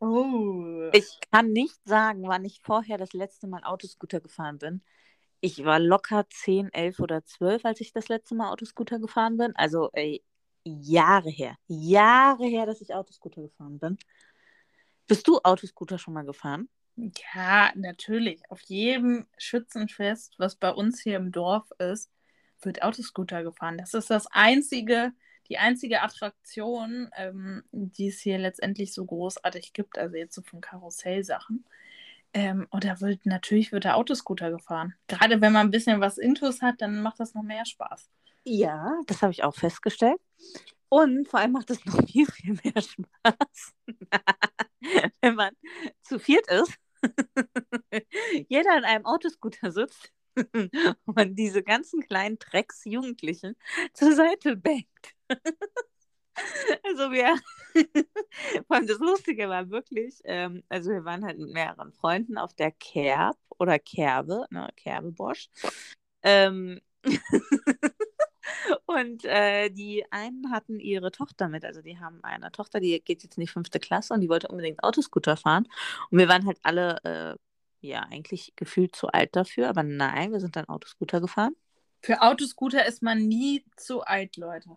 oh. 0.00 0.90
Ich 0.92 1.18
kann 1.30 1.52
nicht 1.52 1.78
sagen, 1.84 2.24
wann 2.26 2.44
ich 2.44 2.60
vorher 2.60 2.98
das 2.98 3.12
letzte 3.12 3.46
Mal 3.46 3.62
Autoscooter 3.62 4.18
gefahren 4.18 4.58
bin. 4.58 4.82
Ich 5.40 5.64
war 5.64 5.78
locker 5.78 6.26
10, 6.28 6.72
11 6.72 6.98
oder 6.98 7.24
12, 7.24 7.64
als 7.64 7.80
ich 7.80 7.92
das 7.92 8.08
letzte 8.08 8.34
Mal 8.34 8.50
Autoscooter 8.50 8.98
gefahren 8.98 9.36
bin. 9.36 9.54
Also 9.54 9.90
ey, 9.92 10.24
Jahre 10.64 11.30
her. 11.30 11.56
Jahre 11.68 12.46
her, 12.46 12.66
dass 12.66 12.80
ich 12.80 12.92
Autoscooter 12.92 13.42
gefahren 13.42 13.78
bin. 13.78 13.96
Bist 15.06 15.28
du 15.28 15.38
Autoscooter 15.44 15.98
schon 15.98 16.14
mal 16.14 16.24
gefahren? 16.24 16.68
Ja, 16.96 17.70
natürlich. 17.76 18.42
Auf 18.50 18.60
jedem 18.62 19.26
Schützenfest, 19.38 20.34
was 20.38 20.56
bei 20.56 20.70
uns 20.70 21.00
hier 21.00 21.16
im 21.16 21.30
Dorf 21.30 21.70
ist, 21.78 22.10
wird 22.60 22.82
Autoscooter 22.82 23.44
gefahren. 23.44 23.78
Das 23.78 23.94
ist 23.94 24.10
das 24.10 24.26
einzige, 24.32 25.12
die 25.48 25.58
einzige 25.58 26.02
Attraktion, 26.02 27.10
ähm, 27.16 27.64
die 27.72 28.08
es 28.08 28.20
hier 28.20 28.38
letztendlich 28.38 28.92
so 28.94 29.04
großartig 29.04 29.72
gibt. 29.72 29.98
Also 29.98 30.16
jetzt 30.16 30.34
so 30.34 30.42
von 30.42 30.60
Karussellsachen. 30.60 31.64
Ähm, 32.34 32.66
und 32.70 32.84
da 32.84 33.00
wird 33.00 33.26
natürlich 33.26 33.72
wird 33.72 33.84
der 33.84 33.96
Autoscooter 33.96 34.50
gefahren. 34.50 34.94
Gerade 35.06 35.40
wenn 35.40 35.52
man 35.52 35.66
ein 35.66 35.70
bisschen 35.70 36.00
was 36.00 36.18
Intus 36.18 36.62
hat, 36.62 36.80
dann 36.80 37.02
macht 37.02 37.20
das 37.20 37.34
noch 37.34 37.42
mehr 37.42 37.66
Spaß. 37.66 38.08
Ja, 38.44 39.00
das 39.06 39.22
habe 39.22 39.32
ich 39.32 39.44
auch 39.44 39.54
festgestellt. 39.54 40.20
Und 40.88 41.28
vor 41.28 41.40
allem 41.40 41.52
macht 41.52 41.70
es 41.70 41.84
noch 41.84 41.96
viel, 42.08 42.26
viel 42.26 42.58
mehr 42.64 42.82
Spaß. 42.82 43.74
wenn 45.20 45.34
man 45.34 45.54
zu 46.02 46.18
viert 46.18 46.46
ist, 46.48 46.74
jeder 48.48 48.78
in 48.78 48.84
einem 48.84 49.06
Autoscooter 49.06 49.72
sitzt 49.72 50.12
und 51.04 51.34
diese 51.36 51.62
ganzen 51.62 52.00
kleinen 52.00 52.38
Drecks-Jugendlichen 52.38 53.56
zur 53.92 54.12
Seite 54.12 54.56
bangt. 54.56 54.86
Also 56.84 57.10
wir, 57.10 57.36
vor 58.66 58.76
allem 58.76 58.86
das 58.86 58.98
Lustige 58.98 59.48
war 59.48 59.70
wirklich, 59.70 60.20
ähm, 60.24 60.62
also 60.68 60.90
wir 60.90 61.04
waren 61.04 61.24
halt 61.24 61.38
mit 61.38 61.50
mehreren 61.50 61.92
Freunden 61.92 62.38
auf 62.38 62.54
der 62.54 62.70
Kerb 62.72 63.36
oder 63.58 63.78
Kerbe, 63.78 64.46
ne, 64.50 64.68
Kerbe 64.76 65.12
Bosch. 65.12 65.48
Ähm, 66.22 66.80
und 68.86 69.24
äh, 69.24 69.70
die 69.70 70.04
einen 70.10 70.50
hatten 70.50 70.80
ihre 70.80 71.10
Tochter 71.10 71.48
mit, 71.48 71.64
also 71.64 71.82
die 71.82 71.98
haben 71.98 72.22
eine 72.22 72.50
Tochter, 72.52 72.80
die 72.80 73.00
geht 73.00 73.22
jetzt 73.22 73.36
in 73.36 73.42
die 73.42 73.48
fünfte 73.48 73.80
Klasse 73.80 74.14
und 74.14 74.20
die 74.20 74.28
wollte 74.28 74.48
unbedingt 74.48 74.82
Autoscooter 74.82 75.36
fahren. 75.36 75.68
Und 76.10 76.18
wir 76.18 76.28
waren 76.28 76.46
halt 76.46 76.58
alle, 76.62 76.98
äh, 77.04 77.86
ja, 77.86 78.00
eigentlich 78.00 78.52
gefühlt 78.56 78.94
zu 78.94 79.08
alt 79.08 79.34
dafür, 79.36 79.68
aber 79.68 79.82
nein, 79.82 80.32
wir 80.32 80.40
sind 80.40 80.56
dann 80.56 80.68
Autoscooter 80.68 81.20
gefahren. 81.20 81.54
Für 82.00 82.22
Autoscooter 82.22 82.86
ist 82.86 83.02
man 83.02 83.26
nie 83.28 83.64
zu 83.76 84.02
alt, 84.02 84.36
Leute. 84.36 84.70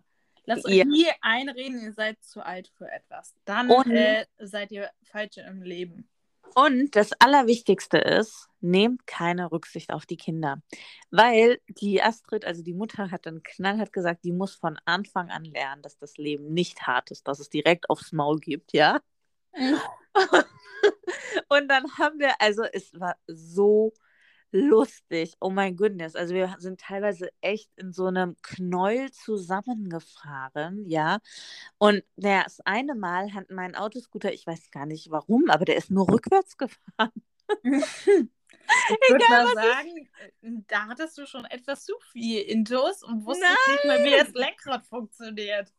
Lasst 0.46 0.64
euch 0.66 0.74
Ja. 0.76 0.84
nie 0.84 1.06
einreden, 1.20 1.80
ihr 1.82 1.92
seid 1.92 2.22
zu 2.22 2.44
alt 2.44 2.68
für 2.78 2.90
etwas. 2.90 3.34
Dann 3.44 3.70
Und- 3.70 3.90
äh, 3.90 4.26
seid 4.38 4.70
ihr 4.72 4.90
falsch 5.02 5.36
im 5.38 5.62
Leben. 5.62 6.08
Und 6.54 6.94
das 6.96 7.10
Allerwichtigste 7.18 7.98
ist, 7.98 8.48
nehmt 8.60 9.06
keine 9.06 9.50
Rücksicht 9.52 9.92
auf 9.92 10.06
die 10.06 10.16
Kinder. 10.16 10.62
Weil 11.10 11.60
die 11.68 12.00
Astrid, 12.00 12.44
also 12.46 12.62
die 12.62 12.72
Mutter, 12.72 13.10
hat 13.10 13.26
dann 13.26 13.42
knallhart 13.42 13.92
gesagt, 13.92 14.24
die 14.24 14.32
muss 14.32 14.54
von 14.54 14.78
Anfang 14.86 15.28
an 15.30 15.44
lernen, 15.44 15.82
dass 15.82 15.98
das 15.98 16.16
Leben 16.16 16.54
nicht 16.54 16.86
hart 16.86 17.10
ist, 17.10 17.28
dass 17.28 17.40
es 17.40 17.50
direkt 17.50 17.90
aufs 17.90 18.12
Maul 18.12 18.38
gibt, 18.38 18.72
ja. 18.72 19.00
Und 21.48 21.68
dann 21.68 21.84
haben 21.98 22.18
wir, 22.18 22.40
also 22.40 22.62
es 22.64 22.98
war 22.98 23.16
so 23.26 23.92
lustig. 24.52 25.34
Oh 25.40 25.50
mein 25.50 25.76
Goodness. 25.76 26.16
Also 26.16 26.34
wir 26.34 26.54
sind 26.58 26.80
teilweise 26.80 27.30
echt 27.40 27.70
in 27.76 27.92
so 27.92 28.06
einem 28.06 28.36
Knäuel 28.42 29.10
zusammengefahren, 29.12 30.84
ja. 30.88 31.18
Und 31.78 32.02
naja, 32.16 32.44
das 32.44 32.60
eine 32.60 32.94
Mal 32.94 33.34
hat 33.34 33.50
mein 33.50 33.74
Autoscooter, 33.74 34.32
ich 34.32 34.46
weiß 34.46 34.70
gar 34.70 34.86
nicht 34.86 35.10
warum, 35.10 35.50
aber 35.50 35.64
der 35.64 35.76
ist 35.76 35.90
nur 35.90 36.08
rückwärts 36.08 36.56
gefahren. 36.56 37.12
Ich 38.68 39.10
würde 39.10 39.24
mal 39.28 39.54
sagen, 39.54 40.08
äh, 40.18 40.50
da 40.66 40.86
hattest 40.86 41.16
du 41.18 41.26
schon 41.26 41.44
etwas 41.44 41.84
zu 41.84 41.94
viel 42.12 42.42
Intus 42.42 43.02
und 43.02 43.24
wusstest 43.24 43.56
nicht 43.68 43.84
mehr, 43.84 44.04
wie 44.04 44.10
das 44.10 44.32
Lenkrad 44.34 44.86
funktioniert. 44.86 45.72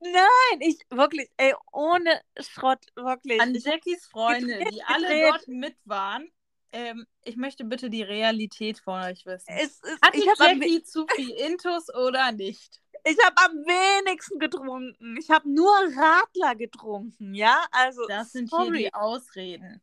Nein, 0.00 0.60
ich 0.60 0.78
wirklich, 0.90 1.30
ey, 1.38 1.54
ohne 1.72 2.20
Schrott, 2.38 2.84
wirklich. 2.94 3.40
An 3.40 3.54
Ich, 3.54 3.64
Jackies 3.64 4.06
Freunde, 4.06 4.58
die 4.70 4.82
alle 4.82 5.30
dort 5.30 5.48
mit 5.48 5.76
waren, 5.84 6.30
ähm, 6.74 7.06
ich 7.22 7.36
möchte 7.36 7.64
bitte 7.64 7.88
die 7.88 8.02
Realität 8.02 8.78
von 8.80 9.02
euch 9.02 9.24
wissen. 9.24 9.46
es 9.48 9.80
ist, 9.80 10.02
Hatte 10.02 10.18
ich 10.18 10.28
habe 10.28 10.44
Jackie 10.44 10.82
zu 10.82 11.06
viel 11.14 11.30
Intus 11.30 11.88
oder 11.94 12.32
nicht? 12.32 12.80
ich 13.04 13.16
hab 13.24 13.34
am 13.44 13.52
wenigsten 13.58 14.38
getrunken. 14.38 15.16
Ich 15.18 15.30
habe 15.30 15.48
nur 15.48 15.70
Radler 15.70 16.54
getrunken, 16.56 17.34
ja. 17.34 17.64
Also, 17.70 18.06
Das 18.08 18.32
sind 18.32 18.50
sorry. 18.50 18.78
hier 18.78 18.86
die 18.88 18.94
Ausreden. 18.94 19.80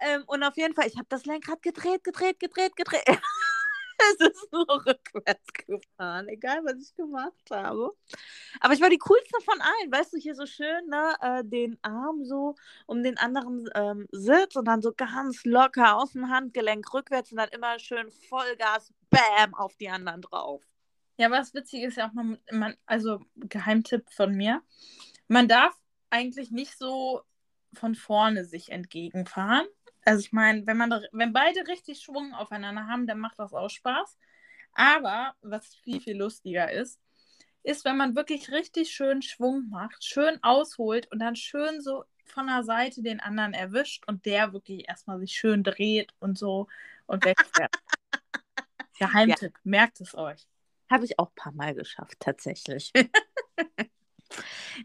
Ähm, 0.00 0.24
und 0.26 0.42
auf 0.42 0.56
jeden 0.56 0.74
Fall, 0.74 0.86
ich 0.86 0.96
habe 0.96 1.06
das 1.08 1.24
Lenkrad 1.24 1.62
gedreht, 1.62 2.04
gedreht, 2.04 2.38
gedreht, 2.40 2.76
gedreht. 2.76 3.04
es 3.98 4.28
ist 4.28 4.52
nur 4.52 4.66
rückwärts 4.86 5.52
gefahren, 5.52 6.28
egal 6.28 6.64
was 6.64 6.82
ich 6.82 6.94
gemacht 6.94 7.50
habe. 7.50 7.92
Aber 8.60 8.74
ich 8.74 8.80
war 8.80 8.90
die 8.90 8.98
coolste 8.98 9.40
von 9.44 9.60
allen, 9.60 9.92
weißt 9.92 10.12
du, 10.12 10.18
hier 10.18 10.34
so 10.34 10.46
schön, 10.46 10.86
ne, 10.88 11.14
äh, 11.20 11.44
den 11.44 11.78
Arm 11.82 12.24
so 12.24 12.54
um 12.86 13.02
den 13.02 13.18
anderen 13.18 13.68
ähm, 13.74 14.06
Sitz 14.12 14.56
und 14.56 14.66
dann 14.66 14.82
so 14.82 14.92
ganz 14.92 15.44
locker 15.44 15.96
aus 15.96 16.12
dem 16.12 16.28
Handgelenk 16.30 16.92
rückwärts 16.92 17.32
und 17.32 17.38
dann 17.38 17.48
immer 17.50 17.78
schön 17.78 18.10
Vollgas, 18.10 18.92
bam, 19.10 19.54
auf 19.54 19.76
die 19.76 19.88
anderen 19.88 20.22
drauf. 20.22 20.62
Ja, 21.18 21.30
was 21.30 21.54
witzig 21.54 21.82
ist 21.82 21.96
ja 21.96 22.08
auch, 22.08 22.12
man, 22.12 22.38
man, 22.50 22.76
also 22.84 23.20
Geheimtipp 23.36 24.10
von 24.10 24.34
mir, 24.34 24.62
man 25.28 25.48
darf 25.48 25.74
eigentlich 26.10 26.50
nicht 26.50 26.76
so 26.76 27.22
von 27.72 27.94
vorne 27.94 28.44
sich 28.44 28.70
entgegenfahren. 28.70 29.66
Also 30.06 30.20
ich 30.20 30.32
meine, 30.32 30.64
wenn 30.68 30.76
man 30.76 30.92
wenn 31.10 31.32
beide 31.32 31.66
richtig 31.66 32.00
Schwung 32.00 32.32
aufeinander 32.32 32.86
haben, 32.86 33.08
dann 33.08 33.18
macht 33.18 33.40
das 33.40 33.52
auch 33.52 33.68
Spaß. 33.68 34.16
Aber 34.72 35.34
was 35.42 35.74
viel, 35.74 36.00
viel 36.00 36.16
lustiger 36.16 36.70
ist, 36.70 37.00
ist, 37.64 37.84
wenn 37.84 37.96
man 37.96 38.14
wirklich 38.14 38.52
richtig 38.52 38.92
schön 38.92 39.20
Schwung 39.20 39.68
macht, 39.68 40.04
schön 40.04 40.38
ausholt 40.42 41.10
und 41.10 41.18
dann 41.18 41.34
schön 41.34 41.80
so 41.80 42.04
von 42.24 42.46
der 42.46 42.62
Seite 42.62 43.02
den 43.02 43.18
anderen 43.18 43.52
erwischt 43.52 44.04
und 44.06 44.24
der 44.26 44.52
wirklich 44.52 44.88
erstmal 44.88 45.18
sich 45.18 45.32
schön 45.32 45.64
dreht 45.64 46.14
und 46.20 46.38
so 46.38 46.68
und 47.06 47.24
wegfährt. 47.24 47.74
Geheimtipp, 49.00 49.54
merkt 49.64 50.00
es 50.00 50.14
euch. 50.14 50.46
Habe 50.88 51.04
ich 51.04 51.18
auch 51.18 51.30
ein 51.30 51.34
paar 51.34 51.52
Mal 51.52 51.74
geschafft, 51.74 52.20
tatsächlich. 52.20 52.92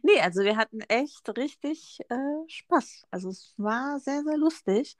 nee, 0.03 0.19
also 0.21 0.41
wir 0.43 0.57
hatten 0.57 0.81
echt 0.81 1.27
richtig 1.37 1.99
äh, 2.09 2.15
Spaß. 2.47 3.05
Also 3.11 3.29
es 3.29 3.53
war 3.57 3.99
sehr, 3.99 4.23
sehr 4.23 4.37
lustig. 4.37 4.97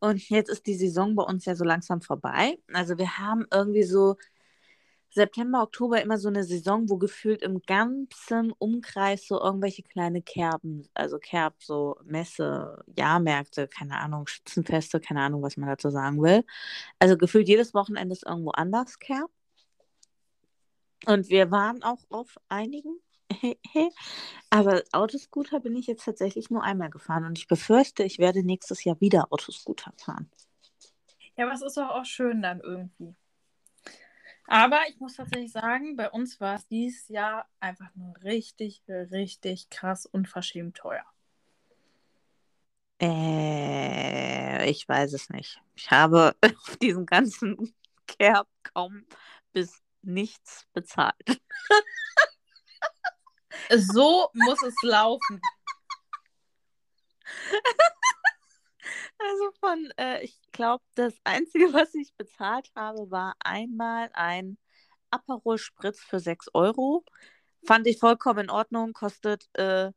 Und 0.00 0.28
jetzt 0.30 0.50
ist 0.50 0.66
die 0.66 0.74
Saison 0.74 1.14
bei 1.14 1.22
uns 1.22 1.44
ja 1.44 1.54
so 1.54 1.64
langsam 1.64 2.00
vorbei. 2.00 2.58
Also 2.72 2.96
wir 2.98 3.18
haben 3.18 3.46
irgendwie 3.52 3.82
so 3.82 4.16
September, 5.12 5.62
Oktober 5.62 6.00
immer 6.00 6.18
so 6.18 6.28
eine 6.28 6.44
Saison, 6.44 6.88
wo 6.88 6.96
gefühlt 6.96 7.42
im 7.42 7.62
ganzen 7.62 8.52
Umkreis 8.52 9.26
so 9.26 9.40
irgendwelche 9.40 9.82
kleine 9.82 10.22
Kerben, 10.22 10.88
also 10.94 11.18
Kerb, 11.18 11.54
so 11.62 11.96
Messe, 12.04 12.84
Jahrmärkte, 12.96 13.66
keine 13.66 13.98
Ahnung, 13.98 14.26
Schützenfeste, 14.28 15.00
keine 15.00 15.22
Ahnung, 15.22 15.42
was 15.42 15.56
man 15.56 15.68
dazu 15.68 15.90
sagen 15.90 16.22
will. 16.22 16.44
Also 17.00 17.16
gefühlt 17.18 17.48
jedes 17.48 17.74
Wochenende 17.74 18.12
ist 18.12 18.24
irgendwo 18.24 18.50
anders 18.52 18.98
Kerb. 19.00 19.30
Und 21.06 21.28
wir 21.28 21.50
waren 21.50 21.82
auch 21.82 22.04
auf 22.10 22.36
einigen. 22.48 23.00
Aber 24.50 24.82
Autoscooter 24.92 25.60
bin 25.60 25.76
ich 25.76 25.86
jetzt 25.86 26.04
tatsächlich 26.04 26.50
nur 26.50 26.62
einmal 26.62 26.90
gefahren 26.90 27.24
und 27.24 27.38
ich 27.38 27.46
befürchte, 27.46 28.02
ich 28.02 28.18
werde 28.18 28.42
nächstes 28.42 28.84
Jahr 28.84 29.00
wieder 29.00 29.32
Autoscooter 29.32 29.92
fahren. 29.96 30.30
Ja, 31.36 31.46
aber 31.46 31.54
es 31.54 31.62
ist 31.62 31.76
doch 31.76 31.88
auch 31.88 32.04
schön 32.04 32.42
dann 32.42 32.60
irgendwie. 32.60 33.14
Aber 34.46 34.80
ich 34.88 34.98
muss 34.98 35.14
tatsächlich 35.14 35.52
sagen, 35.52 35.96
bei 35.96 36.10
uns 36.10 36.40
war 36.40 36.56
es 36.56 36.66
dieses 36.66 37.08
Jahr 37.08 37.48
einfach 37.60 37.88
nur 37.94 38.14
richtig, 38.24 38.82
richtig 38.88 39.70
krass 39.70 40.06
unverschämt 40.06 40.76
teuer. 40.76 41.04
Äh, 43.00 44.68
ich 44.68 44.88
weiß 44.88 45.12
es 45.14 45.30
nicht. 45.30 45.62
Ich 45.76 45.90
habe 45.90 46.34
auf 46.66 46.76
diesen 46.78 47.06
ganzen 47.06 47.72
Kerb 48.06 48.48
kaum 48.62 49.06
bis 49.52 49.80
nichts 50.02 50.66
bezahlt. 50.72 51.14
So 53.76 54.28
muss 54.34 54.62
es 54.62 54.74
laufen. 54.82 55.40
Also 59.22 59.50
von, 59.60 59.92
äh, 59.98 60.22
ich 60.24 60.40
glaube, 60.50 60.82
das 60.94 61.14
Einzige, 61.24 61.74
was 61.74 61.94
ich 61.94 62.14
bezahlt 62.16 62.70
habe, 62.74 63.10
war 63.10 63.34
einmal 63.40 64.08
ein 64.14 64.56
Aperol 65.10 65.58
Spritz 65.58 66.00
für 66.00 66.20
6 66.20 66.48
Euro. 66.54 67.04
Fand 67.66 67.86
ich 67.86 67.98
vollkommen 67.98 68.44
in 68.44 68.50
Ordnung, 68.50 68.94
kostet 68.94 69.46
äh, 69.58 69.92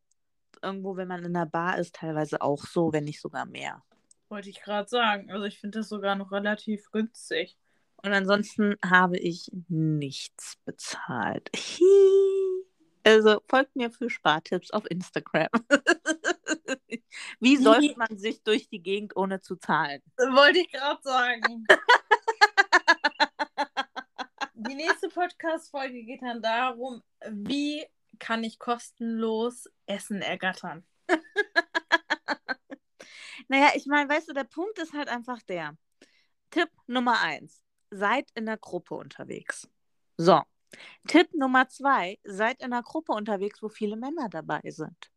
irgendwo, 0.62 0.98
wenn 0.98 1.08
man 1.08 1.24
in 1.24 1.34
der 1.34 1.46
Bar 1.46 1.78
ist, 1.78 1.96
teilweise 1.96 2.42
auch 2.42 2.66
so, 2.66 2.92
wenn 2.92 3.06
nicht 3.06 3.22
sogar 3.22 3.46
mehr. 3.46 3.82
Wollte 4.28 4.50
ich 4.50 4.62
gerade 4.62 4.90
sagen. 4.90 5.32
Also 5.32 5.46
ich 5.46 5.58
finde 5.58 5.80
das 5.80 5.90
sogar 5.90 6.16
noch 6.16 6.32
relativ 6.32 6.92
günstig. 6.92 7.58
Und 7.98 8.12
ansonsten 8.12 8.76
habe 8.84 9.18
ich 9.18 9.50
nichts 9.70 10.58
bezahlt. 10.66 11.50
Also 13.04 13.42
folgt 13.50 13.76
mir 13.76 13.92
für 13.92 14.10
Spartipps 14.10 14.72
auf 14.72 14.90
Instagram. 14.90 15.50
Wie 17.40 17.58
säuft 17.58 17.98
man 17.98 18.18
sich 18.18 18.44
durch 18.44 18.70
die 18.70 18.82
Gegend 18.82 19.16
ohne 19.16 19.42
zu 19.42 19.56
zahlen? 19.58 20.02
Wollte 20.18 20.60
ich 20.60 20.72
gerade 20.72 21.02
sagen. 21.04 21.66
Die 24.54 24.76
nächste 24.76 25.10
Podcast-Folge 25.10 26.04
geht 26.04 26.22
dann 26.22 26.42
darum, 26.42 27.04
wie 27.30 27.86
kann 28.20 28.44
ich 28.44 28.60
kostenlos 28.60 29.70
Essen 29.86 30.22
ergattern. 30.22 30.86
Naja, 33.50 33.72
ich 33.76 33.86
meine, 33.86 34.10
weißt 34.10 34.30
du, 34.30 34.34
der 34.34 34.46
Punkt 34.46 34.80
ist 34.80 34.94
halt 34.94 35.10
einfach 35.10 35.42
der. 35.44 35.78
Tipp 36.50 36.70
Nummer 36.88 37.22
eins, 37.22 37.64
seid 37.92 38.30
in 38.36 38.46
der 38.46 38.58
Gruppe 38.58 38.96
unterwegs. 38.96 39.68
So. 40.18 40.42
Tipp 41.08 41.34
Nummer 41.34 41.68
zwei, 41.70 42.18
seid 42.24 42.62
in 42.62 42.74
einer 42.74 42.84
Gruppe 42.84 43.14
unterwegs, 43.14 43.62
wo 43.62 43.70
viele 43.70 43.96
Männer 43.96 44.30
dabei 44.30 44.62
sind. 44.66 45.12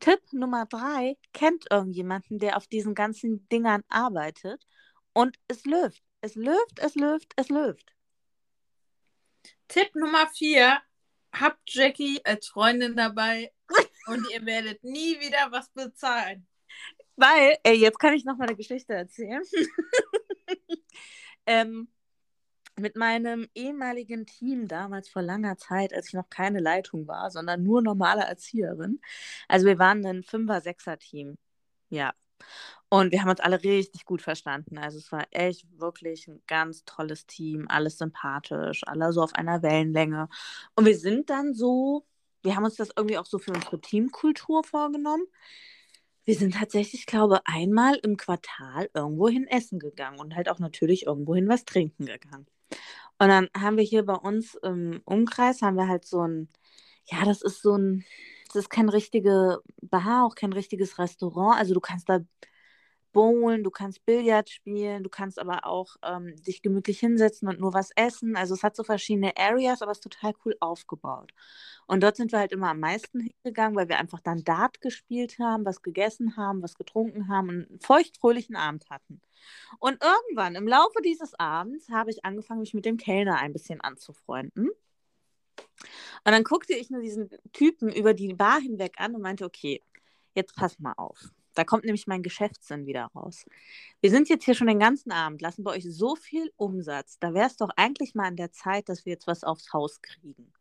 Tipp 0.00 0.20
Nummer 0.32 0.66
drei, 0.66 1.16
kennt 1.32 1.66
irgendjemanden, 1.70 2.38
der 2.38 2.56
auf 2.56 2.66
diesen 2.66 2.94
ganzen 2.94 3.48
Dingern 3.48 3.82
arbeitet 3.88 4.66
und 5.12 5.38
es 5.48 5.64
löft. 5.64 6.02
Es 6.20 6.34
löft, 6.34 6.78
es 6.78 6.94
löft, 6.94 7.32
es 7.36 7.48
löft. 7.48 7.94
Tipp 9.68 9.94
Nummer 9.94 10.26
vier: 10.28 10.80
Habt 11.32 11.60
Jackie 11.66 12.20
als 12.24 12.48
Freundin 12.48 12.96
dabei 12.96 13.52
und 14.06 14.26
ihr 14.32 14.44
werdet 14.44 14.82
nie 14.84 15.20
wieder 15.20 15.50
was 15.50 15.70
bezahlen. 15.70 16.46
Weil, 17.16 17.58
ey, 17.62 17.76
jetzt 17.76 17.98
kann 17.98 18.14
ich 18.14 18.24
noch 18.24 18.36
mal 18.36 18.46
eine 18.46 18.56
Geschichte 18.56 18.94
erzählen. 18.94 19.42
ähm, 21.46 21.88
mit 22.78 22.96
meinem 22.96 23.48
ehemaligen 23.54 24.26
Team 24.26 24.68
damals 24.68 25.08
vor 25.08 25.22
langer 25.22 25.56
Zeit, 25.56 25.94
als 25.94 26.08
ich 26.08 26.14
noch 26.14 26.28
keine 26.30 26.60
Leitung 26.60 27.06
war, 27.06 27.30
sondern 27.30 27.62
nur 27.62 27.82
normale 27.82 28.22
Erzieherin. 28.22 29.00
Also 29.48 29.66
wir 29.66 29.78
waren 29.78 30.04
ein 30.06 30.22
Fünfer-, 30.22 30.60
Sechser-Team. 30.60 31.36
Ja. 31.90 32.12
Und 32.88 33.12
wir 33.12 33.22
haben 33.22 33.30
uns 33.30 33.40
alle 33.40 33.62
richtig 33.62 34.04
gut 34.04 34.22
verstanden. 34.22 34.78
Also 34.78 34.98
es 34.98 35.10
war 35.12 35.26
echt 35.30 35.66
wirklich 35.80 36.28
ein 36.28 36.42
ganz 36.46 36.84
tolles 36.84 37.26
Team, 37.26 37.66
alles 37.68 37.98
sympathisch, 37.98 38.82
alle 38.86 39.12
so 39.12 39.22
auf 39.22 39.34
einer 39.34 39.62
Wellenlänge. 39.62 40.28
Und 40.76 40.84
wir 40.86 40.96
sind 40.96 41.30
dann 41.30 41.54
so, 41.54 42.06
wir 42.42 42.56
haben 42.56 42.64
uns 42.64 42.76
das 42.76 42.90
irgendwie 42.96 43.18
auch 43.18 43.26
so 43.26 43.38
für 43.38 43.52
unsere 43.52 43.80
Teamkultur 43.80 44.64
vorgenommen. 44.64 45.24
Wir 46.24 46.36
sind 46.36 46.54
tatsächlich, 46.54 47.06
glaube 47.06 47.36
ich, 47.36 47.54
einmal 47.54 47.96
im 47.96 48.16
Quartal 48.16 48.88
irgendwo 48.94 49.28
hin 49.28 49.46
essen 49.46 49.78
gegangen 49.78 50.18
und 50.20 50.34
halt 50.34 50.48
auch 50.48 50.58
natürlich 50.58 51.06
irgendwo 51.06 51.34
hin 51.34 51.48
was 51.48 51.64
trinken 51.64 52.06
gegangen. 52.06 52.46
Und 53.18 53.28
dann 53.28 53.48
haben 53.56 53.76
wir 53.76 53.84
hier 53.84 54.04
bei 54.04 54.14
uns 54.14 54.54
im 54.56 55.00
Umkreis, 55.04 55.62
haben 55.62 55.76
wir 55.76 55.88
halt 55.88 56.04
so 56.06 56.22
ein, 56.26 56.48
ja, 57.06 57.24
das 57.24 57.42
ist 57.42 57.62
so 57.62 57.76
ein, 57.76 58.04
das 58.48 58.56
ist 58.64 58.70
kein 58.70 58.88
richtige 58.88 59.60
Bar, 59.82 60.26
auch 60.26 60.34
kein 60.34 60.52
richtiges 60.52 60.98
Restaurant. 60.98 61.58
Also 61.58 61.74
du 61.74 61.80
kannst 61.80 62.08
da 62.08 62.20
bowlen, 63.14 63.64
du 63.64 63.70
kannst 63.70 64.04
Billard 64.04 64.50
spielen, 64.50 65.02
du 65.02 65.08
kannst 65.08 65.38
aber 65.38 65.64
auch 65.64 65.96
ähm, 66.02 66.36
dich 66.42 66.60
gemütlich 66.60 67.00
hinsetzen 67.00 67.48
und 67.48 67.58
nur 67.60 67.72
was 67.72 67.90
essen. 67.96 68.36
Also 68.36 68.52
es 68.52 68.62
hat 68.62 68.76
so 68.76 68.84
verschiedene 68.84 69.34
Areas, 69.38 69.80
aber 69.80 69.92
es 69.92 69.98
ist 69.98 70.02
total 70.02 70.34
cool 70.44 70.54
aufgebaut. 70.60 71.32
Und 71.86 72.02
dort 72.02 72.16
sind 72.16 72.32
wir 72.32 72.40
halt 72.40 72.52
immer 72.52 72.70
am 72.70 72.80
meisten 72.80 73.20
hingegangen, 73.20 73.76
weil 73.76 73.88
wir 73.88 73.98
einfach 73.98 74.20
dann 74.20 74.44
Dart 74.44 74.82
gespielt 74.82 75.38
haben, 75.38 75.64
was 75.64 75.80
gegessen 75.80 76.36
haben, 76.36 76.62
was 76.62 76.74
getrunken 76.74 77.28
haben 77.28 77.48
und 77.48 77.68
einen 77.70 77.80
feuchtfröhlichen 77.80 78.56
Abend 78.56 78.90
hatten. 78.90 79.22
Und 79.78 80.02
irgendwann 80.02 80.56
im 80.56 80.68
Laufe 80.68 81.00
dieses 81.02 81.32
Abends 81.38 81.88
habe 81.88 82.10
ich 82.10 82.24
angefangen, 82.24 82.60
mich 82.60 82.74
mit 82.74 82.84
dem 82.84 82.98
Kellner 82.98 83.38
ein 83.38 83.52
bisschen 83.52 83.80
anzufreunden. 83.80 84.68
Und 84.68 86.32
dann 86.32 86.44
guckte 86.44 86.74
ich 86.74 86.90
nur 86.90 87.00
diesen 87.00 87.30
Typen 87.52 87.90
über 87.92 88.12
die 88.12 88.34
Bar 88.34 88.60
hinweg 88.60 88.94
an 88.98 89.14
und 89.14 89.22
meinte, 89.22 89.44
okay, 89.44 89.80
jetzt 90.34 90.56
pass 90.56 90.78
mal 90.78 90.94
auf. 90.96 91.30
Da 91.54 91.64
kommt 91.64 91.84
nämlich 91.84 92.06
mein 92.06 92.22
Geschäftssinn 92.22 92.86
wieder 92.86 93.10
raus. 93.14 93.44
Wir 94.00 94.10
sind 94.10 94.28
jetzt 94.28 94.44
hier 94.44 94.54
schon 94.54 94.66
den 94.66 94.78
ganzen 94.78 95.12
Abend, 95.12 95.40
lassen 95.40 95.64
bei 95.64 95.72
euch 95.72 95.84
so 95.88 96.16
viel 96.16 96.52
Umsatz. 96.56 97.18
Da 97.18 97.34
wäre 97.34 97.46
es 97.46 97.56
doch 97.56 97.70
eigentlich 97.76 98.14
mal 98.14 98.26
an 98.26 98.36
der 98.36 98.52
Zeit, 98.52 98.88
dass 98.88 99.04
wir 99.04 99.12
jetzt 99.12 99.26
was 99.26 99.44
aufs 99.44 99.72
Haus 99.72 100.02
kriegen. 100.02 100.52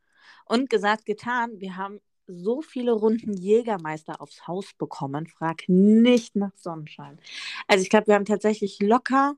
Und 0.46 0.70
gesagt, 0.70 1.06
getan, 1.06 1.60
wir 1.60 1.78
haben 1.78 2.00
so 2.28 2.62
viele 2.62 2.94
Runden 2.94 3.34
Jägermeister 3.34 4.22
aufs 4.22 4.48
Haus 4.48 4.74
bekommen. 4.78 5.28
Frag 5.28 5.64
nicht 5.68 6.36
nach 6.36 6.56
Sonnenschein. 6.56 7.20
Also 7.68 7.84
ich 7.84 7.90
glaube, 7.90 8.08
wir 8.08 8.16
haben 8.16 8.26
tatsächlich 8.26 8.80
locker 8.82 9.36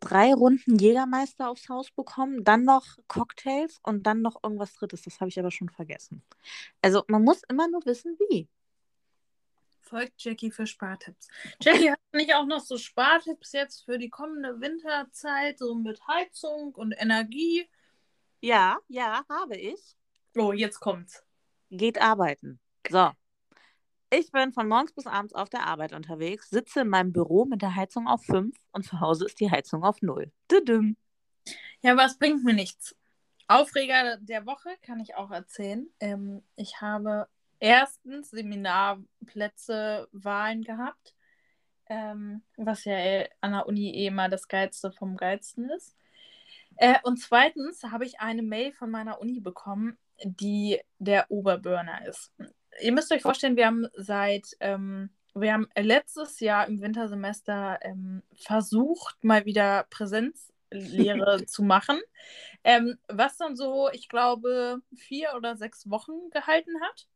drei 0.00 0.32
Runden 0.34 0.78
Jägermeister 0.78 1.48
aufs 1.48 1.68
Haus 1.68 1.90
bekommen, 1.90 2.44
dann 2.44 2.64
noch 2.64 2.84
Cocktails 3.08 3.78
und 3.82 4.06
dann 4.06 4.22
noch 4.22 4.42
irgendwas 4.42 4.74
Drittes. 4.74 5.02
Das 5.02 5.20
habe 5.20 5.28
ich 5.28 5.38
aber 5.38 5.50
schon 5.50 5.68
vergessen. 5.68 6.22
Also 6.82 7.04
man 7.08 7.22
muss 7.24 7.42
immer 7.48 7.68
nur 7.68 7.84
wissen, 7.86 8.16
wie. 8.30 8.48
Folgt 9.86 10.20
Jackie 10.24 10.50
für 10.50 10.66
Spartipps. 10.66 11.28
Jackie 11.60 11.92
hat 11.92 12.00
nicht 12.12 12.34
auch 12.34 12.44
noch 12.44 12.60
so 12.60 12.76
Spartipps 12.76 13.52
jetzt 13.52 13.84
für 13.84 13.98
die 13.98 14.10
kommende 14.10 14.60
Winterzeit, 14.60 15.60
so 15.60 15.76
mit 15.76 16.00
Heizung 16.08 16.74
und 16.74 16.92
Energie? 16.92 17.68
Ja, 18.40 18.78
ja, 18.88 19.24
habe 19.28 19.56
ich. 19.56 19.96
Oh, 20.36 20.52
jetzt 20.52 20.80
kommt's. 20.80 21.24
Geht 21.70 22.00
arbeiten. 22.00 22.58
So. 22.90 23.12
Ich 24.10 24.30
bin 24.32 24.52
von 24.52 24.68
morgens 24.68 24.92
bis 24.92 25.06
abends 25.06 25.34
auf 25.34 25.50
der 25.50 25.66
Arbeit 25.66 25.92
unterwegs, 25.92 26.50
sitze 26.50 26.80
in 26.80 26.88
meinem 26.88 27.12
Büro 27.12 27.44
mit 27.44 27.62
der 27.62 27.76
Heizung 27.76 28.08
auf 28.08 28.24
5 28.24 28.56
und 28.72 28.84
zu 28.84 29.00
Hause 29.00 29.26
ist 29.26 29.38
die 29.40 29.50
Heizung 29.50 29.84
auf 29.84 30.02
0. 30.02 30.32
Düdüm. 30.50 30.96
Ja, 31.80 31.92
aber 31.92 32.04
es 32.04 32.18
bringt 32.18 32.42
mir 32.44 32.54
nichts. 32.54 32.96
Aufreger 33.48 34.16
der 34.18 34.46
Woche 34.46 34.70
kann 34.82 34.98
ich 34.98 35.14
auch 35.14 35.30
erzählen. 35.30 35.88
Ähm, 36.00 36.42
ich 36.56 36.80
habe 36.80 37.28
erstens 37.60 38.30
Seminarplätze 38.30 40.08
Wahlen 40.12 40.62
gehabt, 40.62 41.14
ähm, 41.88 42.42
was 42.56 42.84
ja 42.84 42.94
äh, 42.94 43.28
an 43.40 43.52
der 43.52 43.66
Uni 43.66 43.90
eh 43.90 44.06
immer 44.06 44.28
das 44.28 44.48
Geilste 44.48 44.92
vom 44.92 45.16
Geilsten 45.16 45.70
ist. 45.70 45.96
Äh, 46.76 46.98
und 47.04 47.18
zweitens 47.18 47.82
habe 47.84 48.04
ich 48.04 48.20
eine 48.20 48.42
Mail 48.42 48.72
von 48.72 48.90
meiner 48.90 49.20
Uni 49.20 49.40
bekommen, 49.40 49.98
die 50.22 50.80
der 50.98 51.30
Oberburner 51.30 52.06
ist. 52.06 52.32
Ihr 52.80 52.92
müsst 52.92 53.12
euch 53.12 53.22
vorstellen, 53.22 53.56
wir 53.56 53.66
haben 53.66 53.86
seit, 53.94 54.48
ähm, 54.60 55.10
wir 55.34 55.52
haben 55.52 55.68
letztes 55.76 56.40
Jahr 56.40 56.66
im 56.66 56.80
Wintersemester 56.80 57.78
ähm, 57.82 58.22
versucht, 58.34 59.22
mal 59.22 59.44
wieder 59.46 59.86
Präsenzlehre 59.90 61.44
zu 61.46 61.62
machen, 61.62 62.00
ähm, 62.64 62.98
was 63.08 63.36
dann 63.38 63.56
so, 63.56 63.88
ich 63.92 64.08
glaube, 64.08 64.80
vier 64.94 65.34
oder 65.36 65.56
sechs 65.56 65.88
Wochen 65.88 66.30
gehalten 66.30 66.80
hat. 66.82 67.06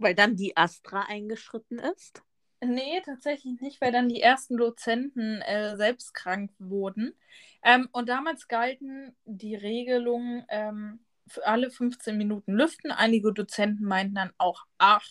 Weil 0.00 0.14
dann 0.14 0.34
die 0.34 0.56
Astra 0.56 1.02
eingeschritten 1.02 1.78
ist? 1.78 2.22
Nee, 2.62 3.00
tatsächlich 3.04 3.60
nicht, 3.60 3.80
weil 3.80 3.92
dann 3.92 4.08
die 4.08 4.20
ersten 4.20 4.56
Dozenten 4.56 5.40
äh, 5.42 5.76
selbst 5.76 6.14
krank 6.14 6.50
wurden. 6.58 7.14
Ähm, 7.62 7.88
und 7.92 8.08
damals 8.08 8.48
galten 8.48 9.14
die 9.24 9.54
Regelungen 9.54 10.44
ähm, 10.48 11.00
für 11.26 11.46
alle 11.46 11.70
15 11.70 12.16
Minuten 12.16 12.52
lüften. 12.52 12.90
Einige 12.90 13.32
Dozenten 13.32 13.84
meinten 13.84 14.14
dann 14.14 14.32
auch, 14.38 14.64
ach, 14.78 15.06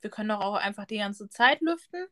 wir 0.00 0.10
können 0.10 0.28
doch 0.28 0.40
auch 0.40 0.54
einfach 0.54 0.84
die 0.84 0.98
ganze 0.98 1.28
Zeit 1.28 1.60
lüften. 1.60 2.06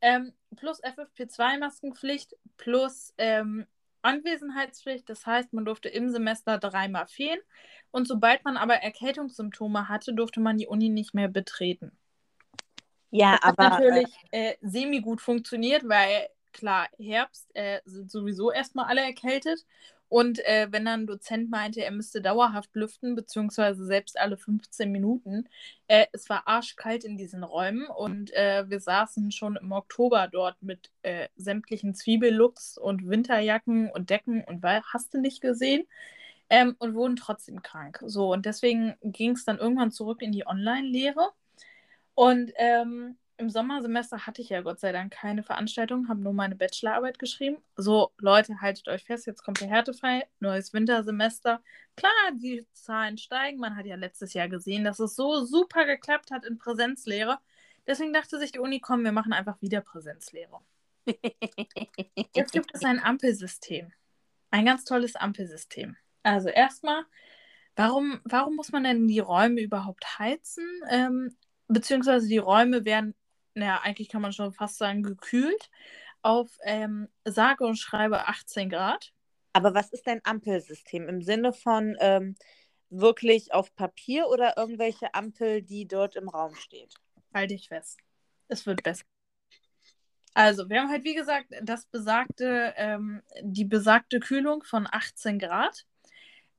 Ähm, 0.00 0.32
plus 0.56 0.82
FFP2-Maskenpflicht, 0.82 2.34
plus 2.56 3.14
ähm, 3.18 3.66
Anwesenheitspflicht. 4.02 5.08
Das 5.08 5.26
heißt, 5.26 5.52
man 5.52 5.64
durfte 5.64 5.88
im 5.88 6.10
Semester 6.10 6.58
dreimal 6.58 7.06
fehlen. 7.06 7.40
Und 7.90 8.06
sobald 8.08 8.44
man 8.44 8.56
aber 8.56 8.74
Erkältungssymptome 8.74 9.88
hatte, 9.88 10.14
durfte 10.14 10.40
man 10.40 10.58
die 10.58 10.66
Uni 10.66 10.88
nicht 10.88 11.14
mehr 11.14 11.28
betreten. 11.28 11.92
Ja, 13.10 13.32
das 13.32 13.42
aber. 13.42 13.64
Hat 13.64 13.72
natürlich 13.80 14.14
äh, 14.30 14.54
semi-gut 14.62 15.20
funktioniert, 15.20 15.88
weil 15.88 16.28
klar, 16.52 16.88
Herbst 16.98 17.48
äh, 17.54 17.80
sind 17.84 18.10
sowieso 18.10 18.50
erstmal 18.50 18.86
alle 18.86 19.02
erkältet. 19.02 19.64
Und 20.12 20.44
äh, 20.44 20.68
wenn 20.70 20.84
dann 20.84 21.04
ein 21.04 21.06
Dozent 21.06 21.50
meinte, 21.50 21.82
er 21.82 21.90
müsste 21.90 22.20
dauerhaft 22.20 22.68
lüften, 22.74 23.14
beziehungsweise 23.14 23.86
selbst 23.86 24.20
alle 24.20 24.36
15 24.36 24.92
Minuten, 24.92 25.48
äh, 25.86 26.04
es 26.12 26.28
war 26.28 26.46
arschkalt 26.46 27.04
in 27.04 27.16
diesen 27.16 27.42
Räumen 27.42 27.86
und 27.86 28.30
äh, 28.34 28.68
wir 28.68 28.78
saßen 28.78 29.32
schon 29.32 29.56
im 29.56 29.72
Oktober 29.72 30.28
dort 30.30 30.62
mit 30.62 30.90
äh, 31.00 31.28
sämtlichen 31.36 31.94
Zwiebellooks 31.94 32.76
und 32.76 33.08
Winterjacken 33.08 33.90
und 33.90 34.10
Decken 34.10 34.44
und 34.44 34.62
hast 34.62 35.14
du 35.14 35.18
nicht 35.18 35.40
gesehen 35.40 35.84
ähm, 36.50 36.76
und 36.78 36.94
wurden 36.94 37.16
trotzdem 37.16 37.62
krank. 37.62 38.02
So, 38.04 38.34
und 38.34 38.44
deswegen 38.44 38.94
ging 39.00 39.30
es 39.30 39.46
dann 39.46 39.56
irgendwann 39.56 39.92
zurück 39.92 40.20
in 40.20 40.32
die 40.32 40.46
Online-Lehre. 40.46 41.30
Und 42.14 42.52
ähm, 42.56 43.16
im 43.42 43.50
Sommersemester 43.50 44.26
hatte 44.26 44.40
ich 44.40 44.48
ja 44.48 44.62
Gott 44.62 44.80
sei 44.80 44.92
Dank 44.92 45.12
keine 45.12 45.42
Veranstaltung, 45.42 46.08
habe 46.08 46.20
nur 46.20 46.32
meine 46.32 46.54
Bachelorarbeit 46.54 47.18
geschrieben. 47.18 47.58
So, 47.76 48.12
Leute, 48.18 48.60
haltet 48.60 48.88
euch 48.88 49.04
fest, 49.04 49.26
jetzt 49.26 49.42
kommt 49.42 49.60
der 49.60 49.68
Härtefall, 49.68 50.22
neues 50.38 50.72
Wintersemester. 50.72 51.60
Klar, 51.96 52.12
die 52.34 52.64
Zahlen 52.72 53.18
steigen. 53.18 53.58
Man 53.58 53.76
hat 53.76 53.84
ja 53.84 53.96
letztes 53.96 54.32
Jahr 54.32 54.48
gesehen, 54.48 54.84
dass 54.84 55.00
es 55.00 55.16
so 55.16 55.44
super 55.44 55.84
geklappt 55.84 56.30
hat 56.30 56.44
in 56.46 56.56
Präsenzlehre. 56.56 57.38
Deswegen 57.86 58.12
dachte 58.12 58.38
sich 58.38 58.52
die 58.52 58.60
Uni, 58.60 58.78
komm, 58.78 59.02
wir 59.02 59.12
machen 59.12 59.32
einfach 59.32 59.60
wieder 59.60 59.80
Präsenzlehre. 59.80 60.60
Jetzt 62.34 62.52
gibt 62.52 62.70
es 62.72 62.84
ein 62.84 63.02
Ampelsystem. 63.02 63.92
Ein 64.50 64.66
ganz 64.66 64.84
tolles 64.84 65.16
Ampelsystem. 65.16 65.96
Also 66.22 66.48
erstmal, 66.48 67.04
warum, 67.74 68.20
warum 68.24 68.54
muss 68.54 68.70
man 68.70 68.84
denn 68.84 69.08
die 69.08 69.18
Räume 69.18 69.60
überhaupt 69.60 70.20
heizen? 70.20 70.64
Ähm, 70.88 71.36
beziehungsweise 71.66 72.28
die 72.28 72.38
Räume 72.38 72.84
werden 72.84 73.14
naja, 73.54 73.80
eigentlich 73.82 74.08
kann 74.08 74.22
man 74.22 74.32
schon 74.32 74.52
fast 74.52 74.78
sagen, 74.78 75.02
gekühlt 75.02 75.70
auf 76.22 76.56
ähm, 76.64 77.08
sage 77.24 77.64
und 77.64 77.76
schreibe 77.76 78.28
18 78.28 78.70
Grad. 78.70 79.12
Aber 79.52 79.74
was 79.74 79.90
ist 79.90 80.06
dein 80.06 80.24
Ampelsystem 80.24 81.08
im 81.08 81.22
Sinne 81.22 81.52
von 81.52 81.96
ähm, 82.00 82.36
wirklich 82.88 83.52
auf 83.52 83.74
Papier 83.74 84.28
oder 84.28 84.56
irgendwelche 84.56 85.14
Ampel, 85.14 85.62
die 85.62 85.86
dort 85.86 86.16
im 86.16 86.28
Raum 86.28 86.54
steht? 86.54 86.94
Halte 87.34 87.54
ich 87.54 87.68
fest. 87.68 87.98
Es 88.48 88.66
wird 88.66 88.82
besser. 88.82 89.04
Also, 90.34 90.68
wir 90.70 90.80
haben 90.80 90.88
halt, 90.88 91.04
wie 91.04 91.14
gesagt, 91.14 91.48
das 91.62 91.86
besagte, 91.86 92.72
ähm, 92.76 93.22
die 93.42 93.66
besagte 93.66 94.18
Kühlung 94.18 94.62
von 94.62 94.88
18 94.90 95.38
Grad. 95.38 95.84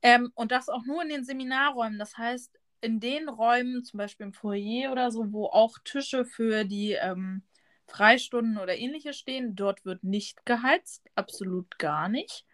Ähm, 0.02 0.30
und 0.34 0.52
das 0.52 0.68
auch 0.68 0.84
nur 0.84 1.02
in 1.02 1.08
den 1.08 1.24
Seminarräumen. 1.24 1.98
Das 1.98 2.16
heißt, 2.16 2.60
in 2.84 3.00
den 3.00 3.28
Räumen, 3.28 3.84
zum 3.84 3.98
Beispiel 3.98 4.26
im 4.26 4.32
Foyer 4.32 4.92
oder 4.92 5.10
so, 5.10 5.32
wo 5.32 5.46
auch 5.46 5.78
Tische 5.84 6.24
für 6.24 6.64
die 6.64 6.92
ähm, 6.92 7.42
Freistunden 7.86 8.58
oder 8.58 8.76
ähnliches 8.76 9.16
stehen, 9.16 9.56
dort 9.56 9.84
wird 9.84 10.04
nicht 10.04 10.46
geheizt, 10.46 11.02
absolut 11.14 11.78
gar 11.78 12.08
nicht. 12.08 12.44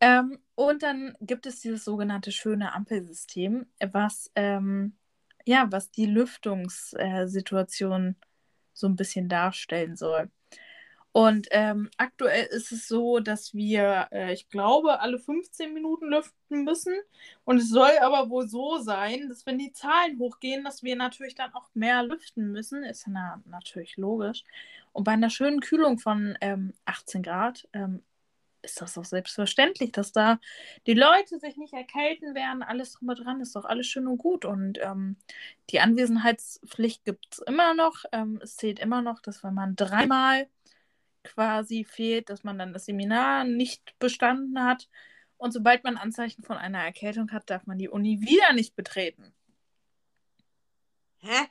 Ähm, 0.00 0.38
und 0.54 0.82
dann 0.82 1.14
gibt 1.20 1.46
es 1.46 1.60
dieses 1.60 1.84
sogenannte 1.84 2.32
schöne 2.32 2.74
Ampelsystem, 2.74 3.66
was, 3.92 4.30
ähm, 4.34 4.96
ja, 5.44 5.66
was 5.70 5.90
die 5.90 6.06
Lüftungssituation 6.06 8.16
so 8.72 8.86
ein 8.86 8.96
bisschen 8.96 9.28
darstellen 9.28 9.96
soll. 9.96 10.30
Und 11.12 11.48
ähm, 11.50 11.90
aktuell 11.96 12.46
ist 12.46 12.70
es 12.70 12.86
so, 12.86 13.18
dass 13.18 13.52
wir, 13.52 14.08
äh, 14.12 14.32
ich 14.32 14.48
glaube, 14.48 15.00
alle 15.00 15.18
15 15.18 15.74
Minuten 15.74 16.06
lüften 16.06 16.62
müssen. 16.64 16.94
Und 17.44 17.58
es 17.58 17.68
soll 17.68 17.90
aber 18.00 18.30
wohl 18.30 18.46
so 18.46 18.78
sein, 18.78 19.28
dass 19.28 19.44
wenn 19.44 19.58
die 19.58 19.72
Zahlen 19.72 20.18
hochgehen, 20.20 20.62
dass 20.62 20.84
wir 20.84 20.94
natürlich 20.94 21.34
dann 21.34 21.52
auch 21.54 21.68
mehr 21.74 22.04
lüften 22.04 22.52
müssen. 22.52 22.84
Ist 22.84 23.08
na, 23.08 23.42
natürlich 23.46 23.96
logisch. 23.96 24.44
Und 24.92 25.04
bei 25.04 25.12
einer 25.12 25.30
schönen 25.30 25.60
Kühlung 25.60 25.98
von 25.98 26.38
ähm, 26.40 26.74
18 26.84 27.22
Grad 27.24 27.68
ähm, 27.72 28.02
ist 28.62 28.80
das 28.80 28.94
doch 28.94 29.04
selbstverständlich, 29.04 29.92
dass 29.92 30.12
da 30.12 30.38
die 30.86 30.94
Leute 30.94 31.38
sich 31.38 31.56
nicht 31.56 31.72
erkälten 31.72 32.34
werden. 32.34 32.62
Alles 32.62 32.96
und 32.96 33.08
dran 33.08 33.40
ist 33.40 33.56
doch 33.56 33.64
alles 33.64 33.86
schön 33.86 34.06
und 34.06 34.18
gut. 34.18 34.44
Und 34.44 34.78
ähm, 34.80 35.16
die 35.70 35.80
Anwesenheitspflicht 35.80 37.04
gibt 37.04 37.26
es 37.32 37.38
immer 37.40 37.74
noch. 37.74 38.04
Ähm, 38.12 38.38
es 38.42 38.56
zählt 38.56 38.78
immer 38.78 39.02
noch, 39.02 39.20
dass 39.20 39.42
wenn 39.42 39.54
man 39.54 39.76
dreimal 39.76 40.48
quasi 41.22 41.84
fehlt, 41.84 42.30
dass 42.30 42.44
man 42.44 42.58
dann 42.58 42.72
das 42.72 42.86
Seminar 42.86 43.44
nicht 43.44 43.98
bestanden 43.98 44.62
hat. 44.62 44.88
Und 45.36 45.52
sobald 45.52 45.84
man 45.84 45.96
Anzeichen 45.96 46.42
von 46.42 46.56
einer 46.56 46.82
Erkältung 46.82 47.30
hat, 47.32 47.48
darf 47.48 47.66
man 47.66 47.78
die 47.78 47.88
Uni 47.88 48.20
wieder 48.20 48.52
nicht 48.52 48.76
betreten. 48.76 49.34
Hä? 51.18 51.46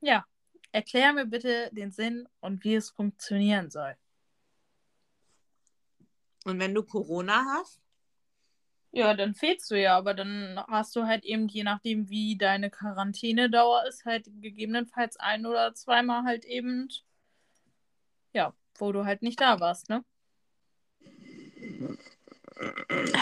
Ja, 0.00 0.26
erklär 0.72 1.12
mir 1.12 1.26
bitte 1.26 1.70
den 1.72 1.90
Sinn 1.90 2.28
und 2.40 2.64
wie 2.64 2.74
es 2.74 2.90
funktionieren 2.90 3.70
soll. 3.70 3.96
Und 6.44 6.58
wenn 6.60 6.74
du 6.74 6.82
Corona 6.82 7.44
hast? 7.58 7.80
Ja, 8.90 9.12
dann 9.12 9.34
fehlst 9.34 9.70
du 9.70 9.78
ja, 9.78 9.96
aber 9.96 10.14
dann 10.14 10.58
hast 10.66 10.96
du 10.96 11.04
halt 11.04 11.24
eben, 11.24 11.46
je 11.48 11.62
nachdem, 11.62 12.08
wie 12.08 12.38
deine 12.38 12.70
Quarantänedauer 12.70 13.84
ist, 13.86 14.06
halt 14.06 14.30
gegebenenfalls 14.40 15.18
ein 15.18 15.44
oder 15.44 15.74
zweimal 15.74 16.24
halt 16.24 16.46
eben, 16.46 16.88
ja, 18.32 18.54
wo 18.78 18.92
du 18.92 19.04
halt 19.04 19.22
nicht 19.22 19.40
da 19.40 19.60
warst, 19.60 19.88
ne? 19.88 20.04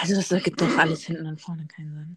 Also 0.00 0.14
das 0.14 0.32
ergibt 0.32 0.60
doch 0.60 0.78
alles 0.78 1.04
hinten 1.04 1.26
und 1.26 1.40
vorne 1.40 1.66
keinen 1.66 1.92
Sinn. 1.92 2.16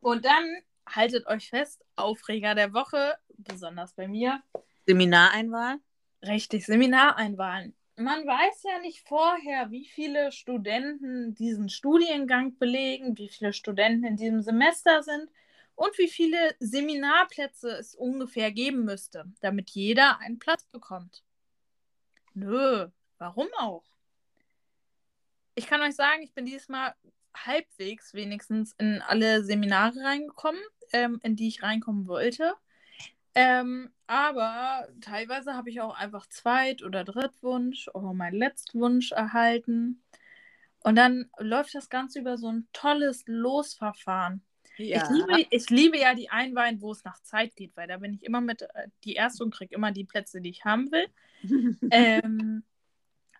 Und 0.00 0.24
dann 0.24 0.44
haltet 0.88 1.26
euch 1.26 1.50
fest, 1.50 1.84
Aufreger 1.96 2.54
der 2.54 2.72
Woche, 2.72 3.18
besonders 3.36 3.92
bei 3.94 4.08
mir. 4.08 4.42
Seminareinwahl? 4.86 5.78
Richtig, 6.22 6.64
Seminareinwahlen 6.64 7.74
man 7.96 8.26
weiß 8.26 8.62
ja 8.64 8.78
nicht 8.80 9.06
vorher, 9.08 9.70
wie 9.70 9.86
viele 9.86 10.30
Studenten 10.30 11.34
diesen 11.34 11.70
Studiengang 11.70 12.58
belegen, 12.58 13.16
wie 13.16 13.28
viele 13.28 13.52
Studenten 13.52 14.04
in 14.04 14.16
diesem 14.16 14.42
Semester 14.42 15.02
sind 15.02 15.30
und 15.74 15.96
wie 15.98 16.08
viele 16.08 16.54
Seminarplätze 16.60 17.70
es 17.70 17.94
ungefähr 17.94 18.52
geben 18.52 18.84
müsste, 18.84 19.24
damit 19.40 19.70
jeder 19.70 20.18
einen 20.20 20.38
Platz 20.38 20.64
bekommt. 20.66 21.22
Nö, 22.36 22.88
warum 23.16 23.48
auch? 23.58 23.82
Ich 25.54 25.66
kann 25.66 25.80
euch 25.80 25.96
sagen, 25.96 26.22
ich 26.22 26.34
bin 26.34 26.44
dieses 26.44 26.68
Mal 26.68 26.94
halbwegs 27.34 28.12
wenigstens 28.12 28.74
in 28.76 29.00
alle 29.00 29.42
Seminare 29.42 29.98
reingekommen, 30.04 30.60
ähm, 30.92 31.18
in 31.22 31.34
die 31.34 31.48
ich 31.48 31.62
reinkommen 31.62 32.06
wollte. 32.06 32.52
Ähm, 33.34 33.90
aber 34.06 34.86
teilweise 35.00 35.54
habe 35.54 35.70
ich 35.70 35.80
auch 35.80 35.96
einfach 35.96 36.26
Zweit- 36.26 36.82
oder 36.82 37.04
Drittwunsch 37.04 37.88
oder 37.94 38.12
meinen 38.12 38.36
Letztwunsch 38.36 39.12
erhalten. 39.12 40.02
Und 40.80 40.96
dann 40.96 41.30
läuft 41.38 41.74
das 41.74 41.88
Ganze 41.88 42.18
über 42.18 42.36
so 42.36 42.52
ein 42.52 42.68
tolles 42.74 43.24
Losverfahren. 43.26 44.42
Ja. 44.78 45.02
Ich, 45.02 45.10
liebe, 45.10 45.46
ich 45.50 45.70
liebe 45.70 45.98
ja 45.98 46.14
die 46.14 46.30
Einweihen, 46.30 46.80
wo 46.80 46.92
es 46.92 47.04
nach 47.04 47.20
Zeit 47.22 47.56
geht, 47.56 47.76
weil 47.76 47.88
da 47.88 47.98
bin 47.98 48.14
ich 48.14 48.24
immer 48.24 48.40
mit 48.40 48.62
äh, 48.62 48.88
die 49.04 49.14
Erste 49.14 49.44
und 49.44 49.54
kriege 49.54 49.74
immer 49.74 49.92
die 49.92 50.04
Plätze, 50.04 50.40
die 50.40 50.50
ich 50.50 50.64
haben 50.64 50.90
will. 50.92 51.06
ähm, 51.90 52.62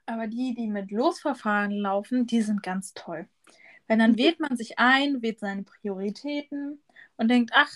aber 0.07 0.27
die, 0.27 0.55
die 0.55 0.69
mit 0.69 0.91
Losverfahren 0.91 1.73
laufen, 1.73 2.27
die 2.27 2.43
sind 2.43 2.63
ganz 2.63 2.95
toll. 2.95 3.29
Weil 3.89 3.99
dann 3.99 4.17
wählt 4.17 4.41
man 4.41 4.57
sich 4.57 4.79
ein, 4.79 5.23
wählt 5.23 5.41
seine 5.41 5.63
Prioritäten 5.63 6.81
und 7.17 7.29
denkt, 7.29 7.53
ach, 7.55 7.73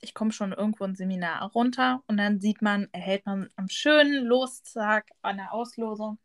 ich 0.00 0.14
komme 0.14 0.32
schon 0.32 0.52
irgendwo 0.52 0.84
ein 0.84 0.96
Seminar 0.96 1.50
runter 1.52 2.02
und 2.06 2.16
dann 2.16 2.40
sieht 2.40 2.60
man, 2.62 2.88
erhält 2.92 3.24
man 3.24 3.48
am 3.56 3.68
schönen 3.68 4.24
Lostag 4.24 5.08
an 5.22 5.36
der 5.36 5.52
Auslosung 5.52 6.18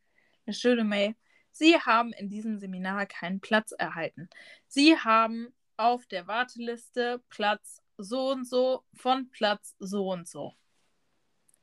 eine 0.45 0.53
schöne 0.53 0.83
Mail. 0.83 1.15
Sie 1.51 1.75
haben 1.75 2.13
in 2.13 2.29
diesem 2.29 2.59
Seminar 2.59 3.05
keinen 3.05 3.39
Platz 3.39 3.71
erhalten. 3.71 4.29
Sie 4.67 4.97
haben 4.97 5.53
auf 5.77 6.05
der 6.07 6.27
Warteliste 6.27 7.23
Platz 7.29 7.81
so 7.97 8.31
und 8.31 8.47
so 8.47 8.83
von 8.93 9.29
Platz 9.29 9.75
so 9.79 10.11
und 10.11 10.27
so. 10.27 10.53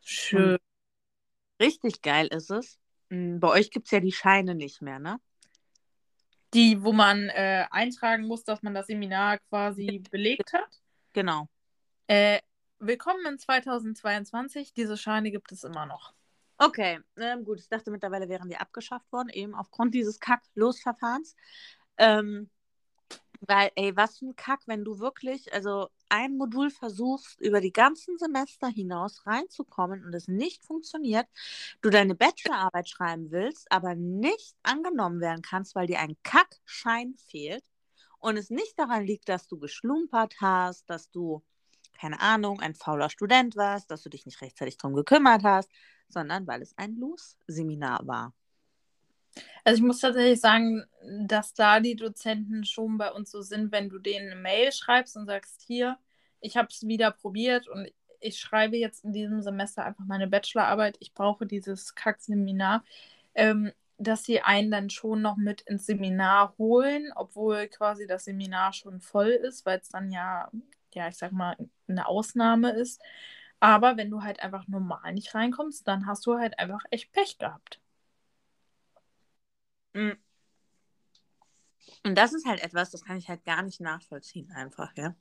Schön. 0.01 0.59
Richtig 1.61 2.03
geil 2.03 2.29
ist 2.29 2.51
es. 2.51 2.79
Hm, 3.11 3.41
bei 3.41 3.49
euch 3.49 3.71
gibt 3.71 3.87
es 3.87 3.91
ja 3.91 4.01
die 4.01 4.13
Scheine 4.13 4.55
nicht 4.55 4.83
mehr, 4.83 4.99
ne? 4.99 5.21
Die, 6.53 6.83
wo 6.83 6.93
man 6.93 7.29
äh, 7.31 7.67
eintragen 7.71 8.27
muss, 8.27 8.45
dass 8.45 8.63
man 8.63 8.75
das 8.75 8.87
Seminar 8.87 9.39
quasi 9.51 10.03
belegt 10.11 10.53
hat? 10.53 10.81
Genau. 11.13 11.49
Äh, 12.07 12.41
willkommen 12.79 13.27
in 13.27 13.39
2022. 13.39 14.73
Diese 14.73 14.97
Scheine 14.97 15.31
gibt 15.31 15.51
es 15.51 15.65
immer 15.65 15.87
noch. 15.87 16.15
Okay, 16.59 17.01
ähm, 17.17 17.45
gut. 17.45 17.59
Ich 17.59 17.69
dachte 17.69 17.91
mittlerweile 17.91 18.29
wären 18.29 18.49
die 18.49 18.57
abgeschafft 18.57 19.11
worden, 19.11 19.31
eben 19.31 19.55
aufgrund 19.55 19.95
dieses 19.95 20.21
Kack-Losverfahrens. 20.21 21.35
Ähm, 21.99 22.51
weil, 23.49 23.71
ey, 23.77 23.97
was 23.97 24.19
für 24.19 24.27
ein 24.27 24.37
Kack, 24.37 24.63
wenn 24.67 24.85
du 24.85 24.99
wirklich, 24.99 25.53
also 25.53 25.89
ein 26.09 26.37
Modul 26.37 26.71
versuchst, 26.71 27.41
über 27.41 27.61
die 27.61 27.73
ganzen 27.73 28.19
Semester 28.19 28.69
hinaus 28.69 29.27
reinzukommen 29.27 30.05
und 30.05 30.15
es 30.15 30.29
nicht 30.29 30.65
funktioniert, 30.65 31.27
du 31.83 31.91
deine 31.91 32.15
Bachelorarbeit 32.15 32.89
schreiben 32.89 33.31
willst, 33.31 33.71
aber 33.71 33.95
nicht 33.95 34.57
angenommen 34.63 35.21
werden 35.21 35.43
kannst, 35.43 35.75
weil 35.75 35.87
dir 35.87 36.01
ein 36.01 36.17
Kackschein 36.23 37.15
fehlt 37.29 37.65
und 38.19 38.37
es 38.37 38.51
nicht 38.51 38.79
daran 38.79 39.05
liegt, 39.05 39.29
dass 39.29 39.47
du 39.49 39.59
geschlumpert 39.59 40.37
hast, 40.41 40.89
dass 40.91 41.11
du 41.11 41.43
keine 41.95 42.21
Ahnung, 42.21 42.61
ein 42.61 42.75
fauler 42.75 43.09
Student 43.11 43.57
warst, 43.57 43.91
dass 43.91 44.03
du 44.03 44.11
dich 44.11 44.27
nicht 44.27 44.41
rechtzeitig 44.43 44.77
darum 44.79 44.95
gekümmert 44.95 45.45
hast, 45.45 45.71
sondern 46.09 46.47
weil 46.47 46.63
es 46.63 46.77
ein 46.77 46.97
Los-Seminar 46.97 48.07
war. 48.07 48.35
Also 49.65 49.79
ich 49.79 49.87
muss 49.87 50.01
tatsächlich 50.01 50.41
sagen, 50.41 50.85
dass 51.27 51.55
da 51.55 51.81
die 51.81 51.97
Dozenten 51.97 52.65
schon 52.65 52.99
bei 52.99 53.11
uns 53.13 53.31
so 53.31 53.43
sind, 53.43 53.73
wenn 53.73 53.89
du 53.89 53.99
denen 53.99 54.31
eine 54.31 54.41
Mail 54.41 54.73
schreibst 54.73 55.17
und 55.17 55.27
sagst, 55.27 55.63
hier, 55.63 55.99
ich 56.41 56.57
habe 56.57 56.69
es 56.71 56.87
wieder 56.87 57.11
probiert 57.11 57.69
und 57.69 57.89
ich 58.21 58.39
schreibe 58.39 58.77
jetzt 58.77 59.05
in 59.05 59.13
diesem 59.13 59.43
Semester 59.43 59.85
einfach 59.85 60.05
meine 60.07 60.27
Bachelorarbeit, 60.29 60.97
ich 61.01 61.15
brauche 61.15 61.47
dieses 61.47 61.95
Kack-Seminar, 61.95 62.85
ähm, 63.35 63.73
dass 63.99 64.25
sie 64.25 64.41
einen 64.41 64.71
dann 64.71 64.91
schon 64.91 65.23
noch 65.23 65.37
mit 65.37 65.63
ins 65.63 65.87
Seminar 65.87 66.55
holen, 66.59 67.13
obwohl 67.15 67.69
quasi 67.69 68.07
das 68.07 68.25
Seminar 68.25 68.73
schon 68.73 69.01
voll 69.01 69.29
ist, 69.29 69.67
weil 69.67 69.79
es 69.79 69.89
dann 69.89 70.11
ja 70.11 70.51
ja, 70.95 71.09
ich 71.09 71.17
sag 71.17 71.33
mal, 71.33 71.57
eine 71.89 72.07
Ausnahme 72.07 72.73
ist. 72.73 73.03
Aber 73.61 73.97
wenn 73.97 74.11
du 74.11 74.23
halt 74.23 74.41
einfach 74.41 74.69
normal 74.69 75.13
nicht 75.13 75.35
reinkommst, 75.35 75.87
dann 75.89 76.07
hast 76.07 76.27
du 76.27 76.39
halt 76.39 76.59
einfach 76.59 76.85
echt 76.91 77.13
Pech 77.13 77.39
gehabt. 77.39 77.81
Mhm. 79.95 80.19
Und 82.05 82.17
das 82.17 82.33
ist 82.35 82.47
halt 82.47 82.63
etwas, 82.63 82.91
das 82.91 83.05
kann 83.05 83.17
ich 83.17 83.29
halt 83.29 83.45
gar 83.45 83.63
nicht 83.63 83.81
nachvollziehen, 83.81 84.51
einfach, 84.53 84.93
ja. 84.97 85.15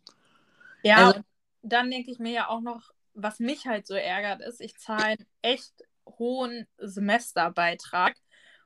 Ja, 0.83 1.07
also, 1.07 1.21
dann 1.61 1.89
denke 1.89 2.11
ich 2.11 2.19
mir 2.19 2.31
ja 2.31 2.49
auch 2.49 2.61
noch, 2.61 2.91
was 3.13 3.39
mich 3.39 3.67
halt 3.67 3.87
so 3.87 3.93
ärgert, 3.93 4.41
ist, 4.41 4.59
ich 4.59 4.77
zahle 4.77 5.03
einen 5.05 5.25
echt 5.41 5.73
hohen 6.05 6.67
Semesterbeitrag 6.77 8.15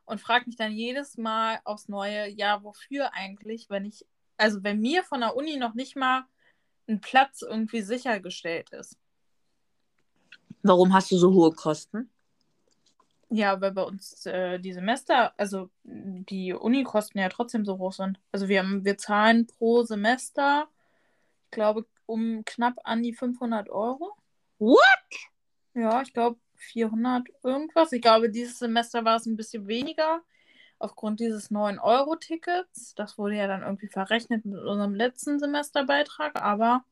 und 0.06 0.20
frage 0.20 0.46
mich 0.48 0.56
dann 0.56 0.72
jedes 0.72 1.18
Mal 1.18 1.60
aufs 1.64 1.90
Neue, 1.90 2.28
ja, 2.30 2.64
wofür 2.64 3.14
eigentlich, 3.14 3.70
wenn 3.70 3.86
ich, 3.86 4.06
also 4.38 4.64
wenn 4.64 4.80
mir 4.80 5.04
von 5.04 5.20
der 5.20 5.36
Uni 5.36 5.58
noch 5.58 5.76
nicht 5.76 5.96
mal 5.96 6.26
ein 6.88 7.02
Platz 7.02 7.42
irgendwie 7.42 7.82
sichergestellt 7.82 8.70
ist. 8.72 8.98
Warum 10.64 10.94
hast 10.94 11.12
du 11.12 11.18
so 11.18 11.34
hohe 11.34 11.52
Kosten? 11.52 12.10
Ja, 13.30 13.60
weil 13.60 13.72
bei 13.72 13.84
uns 13.84 14.26
äh, 14.26 14.58
die 14.60 14.72
Semester, 14.72 15.34
also 15.38 15.70
die 15.84 16.54
Unikosten 16.54 17.20
ja 17.20 17.28
trotzdem 17.28 17.66
so 17.66 17.78
hoch 17.78 17.92
sind. 17.92 18.20
Also 18.32 18.48
wir, 18.48 18.60
haben, 18.60 18.86
wir 18.86 18.98
zahlen 18.98 19.48
pro 19.48 19.84
Semester, 19.84 20.70
ich 21.46 21.52
glaube, 21.52 21.86
um 22.06 22.44
knapp 22.46 22.76
an 22.86 23.04
die 23.04 23.14
500 23.14 23.70
Euro. 23.70 24.14
What? 24.60 24.80
Ja, 25.74 26.02
ich 26.02 26.14
glaube 26.14 26.40
400 26.56 27.28
irgendwas. 27.44 27.92
Ich 27.92 28.02
glaube, 28.02 28.30
dieses 28.30 28.60
Semester 28.60 29.04
war 29.04 29.18
es 29.18 29.26
ein 29.26 29.36
bisschen 29.36 29.68
weniger 29.68 30.22
aufgrund 30.80 31.20
dieses 31.20 31.52
9-Euro-Tickets. 31.52 32.96
Das 32.96 33.18
wurde 33.18 33.36
ja 33.36 33.48
dann 33.48 33.64
irgendwie 33.64 33.88
verrechnet 33.88 34.46
mit 34.46 34.60
unserem 34.60 34.96
letzten 34.96 35.40
Semesterbeitrag, 35.40 36.42
aber 36.42 36.84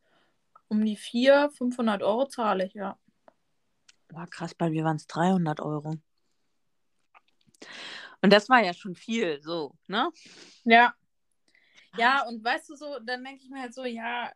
um 0.67 0.83
die 0.83 0.95
400, 0.97 1.53
500 1.53 2.03
Euro 2.03 2.27
zahle 2.27 2.65
ich, 2.65 2.73
ja. 2.73 2.97
War 4.09 4.27
krass, 4.27 4.53
bei 4.53 4.69
mir 4.69 4.83
waren 4.83 4.97
es 4.97 5.07
300 5.07 5.59
Euro. 5.61 5.95
Und 8.21 8.33
das 8.33 8.49
war 8.49 8.63
ja 8.63 8.73
schon 8.73 8.95
viel, 8.95 9.41
so, 9.41 9.75
ne? 9.87 10.09
Ja. 10.63 10.93
Ja, 11.97 12.27
und 12.27 12.43
weißt 12.43 12.69
du 12.69 12.75
so, 12.75 12.99
dann 12.99 13.23
denke 13.23 13.43
ich 13.43 13.49
mir 13.49 13.61
halt 13.61 13.73
so, 13.73 13.85
ja, 13.85 14.31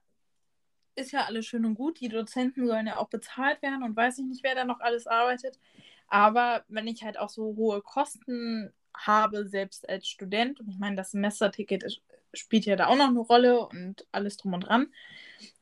ist 0.95 1.11
ja 1.11 1.25
alles 1.25 1.45
schön 1.45 1.65
und 1.65 1.75
gut. 1.75 1.99
Die 1.99 2.09
Dozenten 2.09 2.67
sollen 2.67 2.87
ja 2.87 2.97
auch 2.97 3.09
bezahlt 3.09 3.61
werden 3.61 3.83
und 3.83 3.95
weiß 3.95 4.19
ich 4.19 4.25
nicht, 4.25 4.43
wer 4.43 4.55
da 4.55 4.65
noch 4.65 4.79
alles 4.79 5.07
arbeitet. 5.07 5.59
Aber 6.07 6.63
wenn 6.67 6.87
ich 6.87 7.03
halt 7.03 7.17
auch 7.17 7.29
so 7.29 7.55
hohe 7.55 7.81
Kosten 7.81 8.73
habe, 8.95 9.47
selbst 9.47 9.87
als 9.89 10.07
Student, 10.07 10.59
und 10.59 10.69
ich 10.69 10.77
meine, 10.77 10.95
das 10.95 11.11
Semesterticket 11.11 12.01
spielt 12.33 12.65
ja 12.65 12.75
da 12.75 12.87
auch 12.87 12.95
noch 12.95 13.07
eine 13.07 13.19
Rolle 13.19 13.67
und 13.67 14.05
alles 14.11 14.37
drum 14.37 14.53
und 14.53 14.61
dran. 14.61 14.87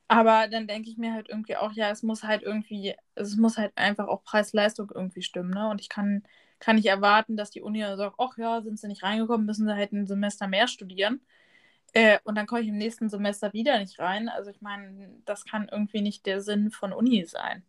Aber 0.07 0.47
dann 0.47 0.67
denke 0.67 0.89
ich 0.89 0.97
mir 0.97 1.13
halt 1.13 1.29
irgendwie 1.29 1.57
auch, 1.57 1.73
ja, 1.73 1.89
es 1.89 2.01
muss 2.01 2.23
halt 2.23 2.41
irgendwie, 2.41 2.95
es 3.15 3.35
muss 3.35 3.57
halt 3.57 3.77
einfach 3.77 4.07
auch 4.07 4.23
Preis-Leistung 4.23 4.91
irgendwie 4.93 5.21
stimmen, 5.21 5.51
ne? 5.51 5.69
Und 5.69 5.81
ich 5.81 5.89
kann, 5.89 6.23
kann 6.59 6.75
nicht 6.77 6.87
erwarten, 6.87 7.37
dass 7.37 7.51
die 7.51 7.61
Uni 7.61 7.81
sagt, 7.81 8.15
ach 8.19 8.37
ja, 8.37 8.61
sind 8.61 8.79
sie 8.79 8.87
nicht 8.87 9.03
reingekommen, 9.03 9.45
müssen 9.45 9.67
sie 9.67 9.75
halt 9.75 9.91
ein 9.93 10.07
Semester 10.07 10.47
mehr 10.47 10.67
studieren. 10.67 11.21
Äh, 11.93 12.19
und 12.23 12.35
dann 12.35 12.47
komme 12.47 12.61
ich 12.61 12.67
im 12.69 12.77
nächsten 12.77 13.09
Semester 13.09 13.53
wieder 13.53 13.79
nicht 13.79 13.99
rein. 13.99 14.29
Also 14.29 14.51
ich 14.51 14.61
meine, 14.61 15.09
das 15.25 15.45
kann 15.45 15.69
irgendwie 15.71 16.01
nicht 16.01 16.25
der 16.25 16.41
Sinn 16.41 16.71
von 16.71 16.93
Uni 16.93 17.25
sein. 17.25 17.63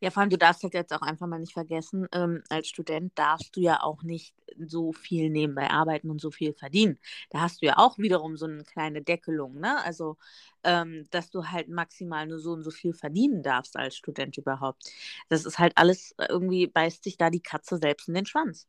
Ja, 0.00 0.10
vor 0.10 0.20
allem, 0.20 0.30
du 0.30 0.38
darfst 0.38 0.62
halt 0.62 0.74
jetzt 0.74 0.92
auch 0.92 1.02
einfach 1.02 1.26
mal 1.26 1.38
nicht 1.38 1.52
vergessen, 1.54 2.06
ähm, 2.12 2.42
als 2.50 2.68
Student 2.68 3.12
darfst 3.18 3.56
du 3.56 3.60
ja 3.60 3.82
auch 3.82 4.02
nicht 4.02 4.34
so 4.66 4.92
viel 4.92 5.30
nebenbei 5.30 5.70
arbeiten 5.70 6.10
und 6.10 6.20
so 6.20 6.30
viel 6.30 6.52
verdienen. 6.52 6.98
Da 7.30 7.40
hast 7.40 7.62
du 7.62 7.66
ja 7.66 7.78
auch 7.78 7.98
wiederum 7.98 8.36
so 8.36 8.46
eine 8.46 8.64
kleine 8.64 9.02
Deckelung, 9.02 9.58
ne? 9.60 9.82
Also, 9.84 10.16
ähm, 10.64 11.06
dass 11.10 11.30
du 11.30 11.44
halt 11.46 11.68
maximal 11.68 12.26
nur 12.26 12.38
so 12.40 12.52
und 12.52 12.62
so 12.62 12.70
viel 12.70 12.92
verdienen 12.94 13.42
darfst 13.42 13.76
als 13.76 13.96
Student 13.96 14.36
überhaupt. 14.38 14.84
Das 15.28 15.44
ist 15.46 15.58
halt 15.58 15.72
alles, 15.76 16.12
äh, 16.18 16.26
irgendwie 16.28 16.66
beißt 16.66 17.04
sich 17.04 17.16
da 17.18 17.30
die 17.30 17.40
Katze 17.42 17.78
selbst 17.78 18.08
in 18.08 18.14
den 18.14 18.26
Schwanz. 18.26 18.66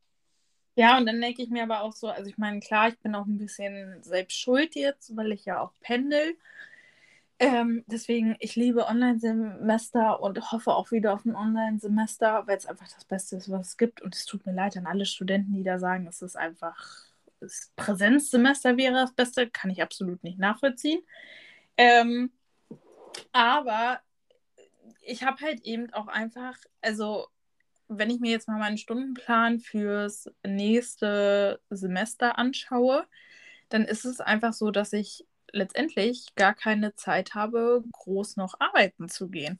Ja, 0.75 0.97
und 0.97 1.07
dann 1.07 1.19
denke 1.21 1.41
ich 1.41 1.49
mir 1.49 1.63
aber 1.63 1.81
auch 1.81 1.91
so, 1.93 2.07
also 2.07 2.29
ich 2.29 2.37
meine, 2.37 2.59
klar, 2.59 2.89
ich 2.89 2.99
bin 2.99 3.15
auch 3.15 3.25
ein 3.25 3.37
bisschen 3.39 4.01
selbst 4.03 4.37
schuld 4.39 4.75
jetzt, 4.75 5.15
weil 5.15 5.31
ich 5.31 5.45
ja 5.45 5.59
auch 5.59 5.73
pendel. 5.81 6.37
Ähm, 7.39 7.83
deswegen, 7.85 8.35
ich 8.39 8.55
liebe 8.55 8.87
Online-Semester 8.87 10.21
und 10.21 10.51
hoffe 10.51 10.73
auch 10.73 10.89
wieder 10.91 11.13
auf 11.13 11.23
ein 11.23 11.35
Online-Semester, 11.35 12.47
weil 12.47 12.57
es 12.57 12.65
einfach 12.65 12.87
das 12.91 13.05
Beste 13.05 13.35
ist, 13.35 13.51
was 13.51 13.69
es 13.69 13.77
gibt. 13.77 14.01
Und 14.01 14.15
es 14.15 14.25
tut 14.25 14.45
mir 14.45 14.53
leid 14.53 14.75
an 14.75 14.87
alle 14.87 15.05
Studenten, 15.05 15.53
die 15.53 15.63
da 15.63 15.77
sagen, 15.77 16.07
es 16.07 16.21
ist 16.23 16.35
einfach, 16.35 16.75
das 17.39 17.71
Präsenzsemester 17.75 18.75
wäre 18.77 18.95
das 18.95 19.13
Beste, 19.13 19.49
kann 19.49 19.69
ich 19.69 19.83
absolut 19.83 20.23
nicht 20.23 20.39
nachvollziehen. 20.39 21.01
Ähm, 21.77 22.31
aber 23.31 24.01
ich 25.01 25.23
habe 25.23 25.39
halt 25.41 25.61
eben 25.61 25.93
auch 25.93 26.07
einfach, 26.07 26.57
also 26.81 27.27
wenn 27.87 28.09
ich 28.09 28.19
mir 28.19 28.31
jetzt 28.31 28.47
mal 28.47 28.57
meinen 28.57 28.79
Stundenplan 28.79 29.59
fürs 29.59 30.29
nächste 30.43 31.61
Semester 31.69 32.39
anschaue, 32.39 33.05
dann 33.69 33.85
ist 33.85 34.05
es 34.05 34.21
einfach 34.21 34.53
so, 34.53 34.71
dass 34.71 34.91
ich 34.93 35.26
letztendlich 35.51 36.35
gar 36.35 36.53
keine 36.53 36.95
Zeit 36.95 37.35
habe, 37.35 37.83
groß 37.91 38.37
noch 38.37 38.59
arbeiten 38.59 39.09
zu 39.09 39.29
gehen. 39.29 39.59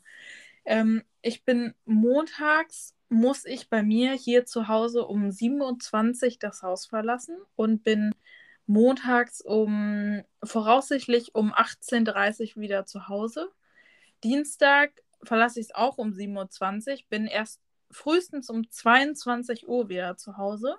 Ähm, 0.65 1.03
ich 1.21 1.43
bin 1.45 1.73
montags, 1.85 2.95
muss 3.09 3.45
ich 3.45 3.69
bei 3.69 3.83
mir 3.83 4.13
hier 4.13 4.45
zu 4.45 4.67
Hause 4.67 5.05
um 5.05 5.31
27 5.31 6.35
Uhr 6.35 6.39
das 6.39 6.61
Haus 6.61 6.85
verlassen 6.85 7.37
und 7.55 7.83
bin 7.83 8.13
montags 8.65 9.41
um 9.41 10.23
voraussichtlich 10.43 11.33
um 11.35 11.53
18.30 11.53 12.57
Uhr 12.57 12.61
wieder 12.61 12.85
zu 12.85 13.07
Hause. 13.07 13.49
Dienstag 14.23 14.91
verlasse 15.23 15.59
ich 15.59 15.67
es 15.67 15.75
auch 15.75 15.97
um 15.97 16.13
27 16.13 17.03
Uhr, 17.03 17.09
bin 17.09 17.27
erst 17.27 17.61
frühestens 17.91 18.49
um 18.49 18.69
22 18.69 19.67
Uhr 19.67 19.89
wieder 19.89 20.17
zu 20.17 20.37
Hause. 20.37 20.75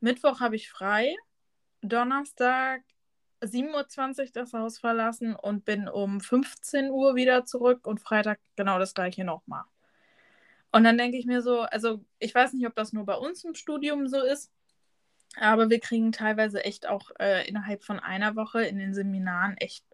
Mittwoch 0.00 0.40
habe 0.40 0.56
ich 0.56 0.68
frei. 0.68 1.16
Donnerstag 1.82 2.82
7.20 3.42 4.20
Uhr 4.20 4.26
das 4.32 4.52
Haus 4.52 4.78
verlassen 4.78 5.34
und 5.34 5.64
bin 5.64 5.88
um 5.88 6.20
15 6.20 6.90
Uhr 6.90 7.14
wieder 7.14 7.44
zurück 7.44 7.86
und 7.86 8.00
Freitag 8.00 8.40
genau 8.56 8.78
das 8.78 8.94
gleiche 8.94 9.24
nochmal. 9.24 9.64
Und 10.72 10.84
dann 10.84 10.98
denke 10.98 11.16
ich 11.16 11.26
mir 11.26 11.42
so, 11.42 11.60
also 11.60 12.04
ich 12.18 12.34
weiß 12.34 12.52
nicht, 12.52 12.66
ob 12.66 12.74
das 12.74 12.92
nur 12.92 13.06
bei 13.06 13.14
uns 13.14 13.44
im 13.44 13.54
Studium 13.54 14.08
so 14.08 14.22
ist, 14.22 14.50
aber 15.36 15.70
wir 15.70 15.80
kriegen 15.80 16.12
teilweise 16.12 16.64
echt 16.64 16.86
auch 16.88 17.10
äh, 17.18 17.46
innerhalb 17.48 17.84
von 17.84 18.00
einer 18.00 18.36
Woche 18.36 18.64
in 18.64 18.78
den 18.78 18.94
Seminaren 18.94 19.56
echt 19.58 19.84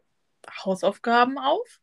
Hausaufgaben 0.65 1.39
auf 1.39 1.82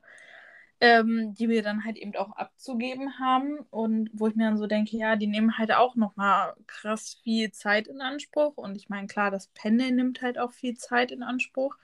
ähm, 0.81 1.33
die 1.35 1.49
wir 1.49 1.63
dann 1.63 1.83
halt 1.85 1.97
eben 1.97 2.15
auch 2.15 2.31
abzugeben 2.33 3.19
haben 3.19 3.59
und 3.69 4.09
wo 4.13 4.27
ich 4.27 4.35
mir 4.35 4.45
dann 4.45 4.57
so 4.57 4.67
denke, 4.67 4.97
ja, 4.97 5.15
die 5.15 5.27
nehmen 5.27 5.57
halt 5.57 5.71
auch 5.73 5.95
nochmal 5.95 6.55
krass 6.67 7.19
viel 7.23 7.51
Zeit 7.51 7.87
in 7.87 8.01
Anspruch 8.01 8.57
und 8.57 8.77
ich 8.77 8.89
meine, 8.89 9.07
klar, 9.07 9.31
das 9.31 9.47
Pendeln 9.47 9.95
nimmt 9.97 10.21
halt 10.21 10.39
auch 10.39 10.51
viel 10.53 10.77
Zeit 10.77 11.11
in 11.11 11.23
Anspruch, 11.23 11.75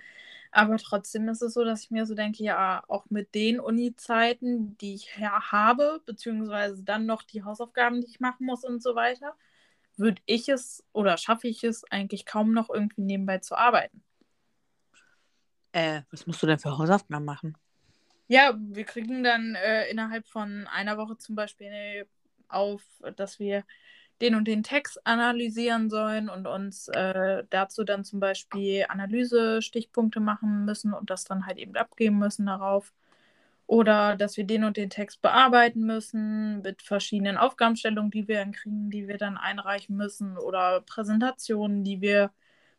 aber 0.51 0.77
trotzdem 0.77 1.27
ist 1.29 1.41
es 1.41 1.53
so, 1.53 1.65
dass 1.65 1.83
ich 1.83 1.91
mir 1.91 2.05
so 2.05 2.15
denke, 2.15 2.43
ja, 2.43 2.83
auch 2.87 3.05
mit 3.09 3.35
den 3.35 3.59
Uni-Zeiten, 3.59 4.77
die 4.77 4.95
ich 4.95 5.17
ja 5.19 5.51
habe, 5.51 6.01
beziehungsweise 6.05 6.83
dann 6.83 7.05
noch 7.05 7.23
die 7.23 7.43
Hausaufgaben, 7.43 8.01
die 8.01 8.07
ich 8.07 8.19
machen 8.21 8.45
muss 8.45 8.63
und 8.63 8.81
so 8.81 8.95
weiter, 8.95 9.35
würde 9.97 10.21
ich 10.25 10.49
es 10.49 10.83
oder 10.93 11.17
schaffe 11.17 11.47
ich 11.49 11.63
es 11.63 11.83
eigentlich 11.91 12.25
kaum 12.25 12.53
noch 12.53 12.69
irgendwie 12.69 13.01
nebenbei 13.01 13.39
zu 13.39 13.57
arbeiten. 13.57 14.03
Äh, 15.73 16.03
was 16.11 16.25
musst 16.25 16.41
du 16.41 16.47
denn 16.47 16.59
für 16.59 16.77
Hausaufgaben 16.77 17.25
machen? 17.25 17.57
Ja, 18.27 18.55
wir 18.57 18.85
kriegen 18.85 19.23
dann 19.23 19.55
äh, 19.55 19.87
innerhalb 19.89 20.27
von 20.27 20.67
einer 20.67 20.97
Woche 20.97 21.17
zum 21.17 21.35
Beispiel 21.35 22.07
auf, 22.47 22.81
dass 23.15 23.39
wir 23.39 23.63
den 24.21 24.35
und 24.35 24.47
den 24.47 24.63
Text 24.63 25.05
analysieren 25.05 25.89
sollen 25.89 26.29
und 26.29 26.47
uns 26.47 26.87
äh, 26.87 27.43
dazu 27.49 27.83
dann 27.83 28.03
zum 28.05 28.19
Beispiel 28.19 28.85
Analyse-Stichpunkte 28.89 30.19
machen 30.21 30.65
müssen 30.65 30.93
und 30.93 31.09
das 31.09 31.25
dann 31.25 31.45
halt 31.45 31.57
eben 31.57 31.75
abgeben 31.75 32.17
müssen 32.17 32.45
darauf. 32.47 32.93
Oder 33.67 34.15
dass 34.15 34.37
wir 34.37 34.45
den 34.45 34.63
und 34.63 34.77
den 34.77 34.89
Text 34.91 35.21
bearbeiten 35.21 35.85
müssen 35.85 36.61
mit 36.61 36.81
verschiedenen 36.83 37.37
Aufgabenstellungen, 37.37 38.11
die 38.11 38.27
wir 38.27 38.37
dann 38.37 38.51
kriegen, 38.53 38.89
die 38.91 39.07
wir 39.07 39.17
dann 39.17 39.37
einreichen 39.37 39.97
müssen 39.97 40.37
oder 40.37 40.81
Präsentationen, 40.81 41.83
die 41.83 42.01
wir 42.01 42.31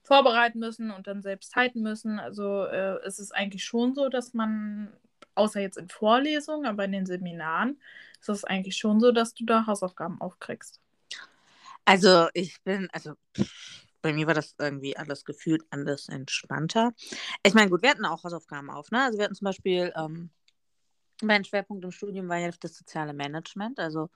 vorbereiten 0.03 0.61
müssen 0.61 0.91
und 0.93 1.07
dann 1.09 1.23
selbst 1.23 1.57
halten 1.57 1.83
müssen. 1.83 2.19
Also 2.21 2.65
äh, 2.65 2.99
es 3.05 3.19
ist 3.19 3.35
eigentlich 3.35 3.65
schon 3.65 3.95
so, 3.95 4.09
dass 4.09 4.33
man 4.35 4.93
außer 5.37 5.61
jetzt 5.61 5.79
in 5.79 5.89
Vorlesungen, 5.89 6.67
aber 6.67 6.85
in 6.85 6.93
den 6.93 7.07
Seminaren 7.07 7.81
ist 8.21 8.29
es 8.29 8.45
eigentlich 8.45 8.77
schon 8.77 9.01
so, 9.01 9.13
dass 9.13 9.35
du 9.35 9.45
da 9.45 9.67
Hausaufgaben 9.67 10.21
aufkriegst. 10.21 10.81
Also 11.85 12.29
ich 12.35 12.61
bin, 12.63 12.89
also 12.93 13.15
bei 14.03 14.13
mir 14.13 14.27
war 14.27 14.35
das 14.35 14.55
irgendwie 14.59 14.97
alles 14.97 15.25
gefühlt 15.25 15.63
anders 15.71 16.09
entspannter. 16.09 16.93
Ich 17.43 17.55
meine, 17.55 17.71
gut, 17.71 17.83
wir 17.83 17.91
hatten 17.91 18.05
auch 18.05 18.25
Hausaufgaben 18.25 18.71
auf, 18.71 18.91
ne? 18.91 19.03
Also 19.03 19.19
wir 19.19 19.25
hatten 19.25 19.35
zum 19.35 19.47
Beispiel, 19.47 19.93
ähm, 19.97 20.31
mein 21.23 21.45
Schwerpunkt 21.45 21.85
im 21.85 21.93
Studium 21.93 22.29
war 22.29 22.39
ja 22.39 22.51
das 22.61 22.77
soziale 22.77 23.15
Management. 23.15 23.79
Also 23.79 24.11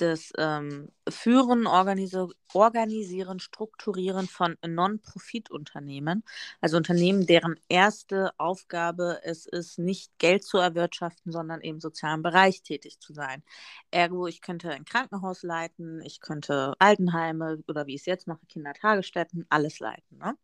das 0.00 0.32
ähm, 0.38 0.90
Führen, 1.08 1.66
Organisi 1.66 2.26
Organisieren, 2.54 3.40
Strukturieren 3.40 4.26
von 4.26 4.56
Non-Profit-Unternehmen, 4.66 6.24
also 6.60 6.76
Unternehmen, 6.76 7.26
deren 7.26 7.60
erste 7.68 8.32
Aufgabe 8.38 9.20
es 9.22 9.46
ist, 9.46 9.78
nicht 9.78 10.18
Geld 10.18 10.44
zu 10.44 10.58
erwirtschaften, 10.58 11.30
sondern 11.30 11.60
im 11.60 11.80
sozialen 11.80 12.22
Bereich 12.22 12.62
tätig 12.62 13.00
zu 13.00 13.12
sein. 13.12 13.42
Ergo, 13.90 14.26
ich 14.26 14.40
könnte 14.40 14.70
ein 14.70 14.84
Krankenhaus 14.84 15.42
leiten, 15.42 16.00
ich 16.02 16.20
könnte 16.20 16.74
Altenheime 16.78 17.62
oder 17.68 17.86
wie 17.86 17.94
ich 17.94 18.02
es 18.02 18.06
jetzt 18.06 18.26
mache, 18.26 18.46
Kindertagesstätten, 18.46 19.46
alles 19.50 19.78
leiten. 19.78 20.18
Ne? 20.18 20.36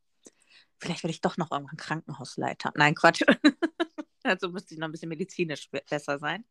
Vielleicht 0.78 1.02
werde 1.02 1.12
ich 1.12 1.20
doch 1.20 1.36
noch 1.36 1.50
irgendwann 1.50 1.76
Krankenhausleiter. 1.78 2.72
Nein, 2.76 2.94
Quatsch. 2.94 3.22
also 4.22 4.50
müsste 4.50 4.74
ich 4.74 4.80
noch 4.80 4.88
ein 4.88 4.92
bisschen 4.92 5.08
medizinisch 5.08 5.70
besser 5.88 6.18
sein. 6.18 6.44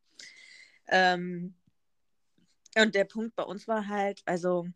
Ähm, 0.87 1.55
und 2.77 2.95
der 2.95 3.05
Punkt 3.05 3.35
bei 3.35 3.43
uns 3.43 3.67
war 3.67 3.87
halt, 3.87 4.21
also 4.25 4.67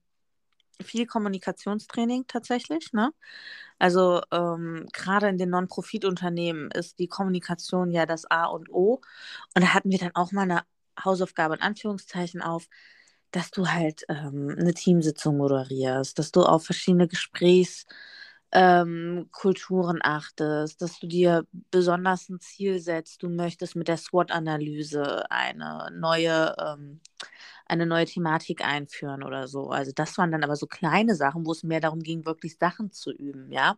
viel 0.84 1.06
Kommunikationstraining 1.08 2.28
tatsächlich, 2.28 2.93
ne? 2.93 3.12
Also 3.80 4.22
ähm, 4.32 4.88
gerade 4.93 5.28
in 5.30 5.38
den 5.38 5.50
Non-Profit-Unternehmen 5.50 6.72
ist 6.72 7.00
die 7.00 7.08
Kommunikation 7.08 7.91
ja 7.91 8.06
das 8.06 8.26
A 8.30 8.45
und 8.45 8.70
O. 8.70 9.02
Und 9.56 9.64
da 9.64 9.74
hatten 9.74 9.91
wir 9.91 10.00
dann 10.00 10.16
auch 10.16 10.32
mal 10.32 10.43
eine 10.43 10.64
Hausaufgabe 11.04 11.56
in 11.56 11.62
Anführungszeichen 11.62 12.41
auf, 12.41 12.68
dass 13.32 13.52
du 13.52 13.68
halt 13.68 14.04
ähm, 14.10 14.56
eine 14.58 14.74
Teamsitzung 14.74 15.38
moderierst, 15.38 16.18
dass 16.20 16.32
du 16.32 16.43
auf 16.43 16.66
verschiedene 16.66 17.08
Gesprächs 17.08 17.86
ähm, 18.52 19.30
Kulturen 19.32 20.00
achtest, 20.02 20.82
dass 20.82 21.00
du 21.00 21.08
dir 21.08 21.45
besonders 21.72 22.30
ein 22.30 22.39
Ziel 22.39 22.80
setzt. 22.80 23.24
Du 23.24 23.30
möchtest 23.30 23.76
mit 23.76 23.88
der 23.88 23.98
SWOT-Analyse 23.98 25.30
eine 25.30 25.89
neue, 25.93 26.56
ähm, 26.60 27.02
eine 27.66 27.86
neue 27.86 28.06
Thematik 28.06 28.66
einführen 28.66 29.24
oder 29.24 29.48
so. 29.48 29.70
Also 29.70 29.91
das 29.93 30.18
waren 30.18 30.32
dann 30.32 30.43
aber 30.43 30.56
so 30.56 30.68
kleine 30.68 31.16
Sachen, 31.16 31.45
wo 31.45 31.52
es 31.52 31.64
mehr 31.64 31.82
darum 31.82 32.02
ging, 32.02 32.26
wirklich 32.26 32.58
Sachen 32.58 32.91
zu 32.91 33.12
üben, 33.12 33.52
ja. 33.52 33.78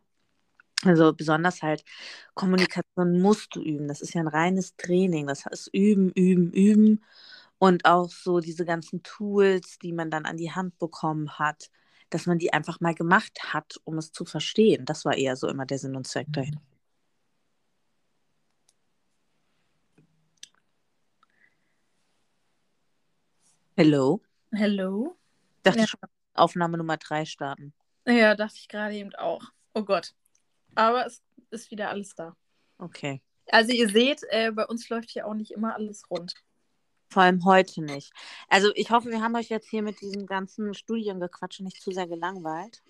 Also 0.86 1.14
besonders 1.14 1.62
halt 1.62 1.84
Kommunikation 2.36 3.22
musst 3.22 3.56
du 3.56 3.62
üben. 3.62 3.88
Das 3.88 4.02
ist 4.02 4.14
ja 4.14 4.22
ein 4.22 4.28
reines 4.28 4.76
Training. 4.78 5.28
Das 5.28 5.46
heißt 5.46 5.70
üben, 5.74 6.10
üben, 6.12 6.52
üben. 6.54 7.04
Und 7.60 7.86
auch 7.86 8.10
so 8.10 8.40
diese 8.40 8.66
ganzen 8.66 9.04
Tools, 9.04 9.80
die 9.80 9.92
man 9.94 10.10
dann 10.12 10.26
an 10.26 10.38
die 10.38 10.52
Hand 10.52 10.80
bekommen 10.80 11.38
hat 11.40 11.70
dass 12.10 12.26
man 12.26 12.40
die 12.40 12.54
einfach 12.54 12.80
mal 12.80 12.96
gemacht 12.96 13.54
hat, 13.54 13.80
um 13.84 13.98
es 13.98 14.12
zu 14.12 14.26
verstehen. 14.26 14.86
Das 14.86 15.06
war 15.06 15.16
eher 15.16 15.36
so 15.36 15.48
immer 15.48 15.66
der 15.66 15.80
Sinn 15.80 15.96
und 15.96 16.08
Zweck 16.08 16.28
mhm. 16.30 16.34
dahin. 16.34 16.60
Hello. 23.76 24.22
Hello. 24.52 25.16
Dachte 25.64 25.80
ja. 25.80 25.88
schon, 25.88 26.00
Aufnahme 26.34 26.78
Nummer 26.78 26.98
drei 26.98 27.26
starten. 27.26 27.74
Ja, 28.06 28.36
dachte 28.36 28.56
ich 28.58 28.68
gerade 28.68 28.96
eben 28.96 29.16
auch. 29.16 29.44
Oh 29.74 29.84
Gott. 29.84 30.14
Aber 30.76 31.06
es 31.06 31.22
ist 31.50 31.72
wieder 31.72 31.90
alles 31.90 32.16
da. 32.16 32.36
Okay. 32.78 33.22
Also 33.48 33.72
ihr 33.72 33.90
seht, 33.90 34.24
äh, 34.30 34.52
bei 34.52 34.66
uns 34.66 34.90
läuft 34.90 35.12
hier 35.12 35.26
auch 35.26 35.34
nicht 35.34 35.52
immer 35.52 35.76
alles 35.76 36.10
rund. 36.10 36.34
Vor 37.10 37.24
allem 37.24 37.44
heute 37.44 37.82
nicht. 37.82 38.12
Also 38.48 38.72
ich 38.76 38.92
hoffe, 38.92 39.10
wir 39.10 39.22
haben 39.22 39.36
euch 39.36 39.50
jetzt 39.50 39.70
hier 39.70 39.82
mit 39.82 40.00
diesem 40.02 40.28
ganzen 40.28 40.74
Studiengequatsch 40.74 41.60
nicht 41.62 41.82
zu 41.82 41.92
sehr 41.92 42.08
gelangweilt. 42.08 42.84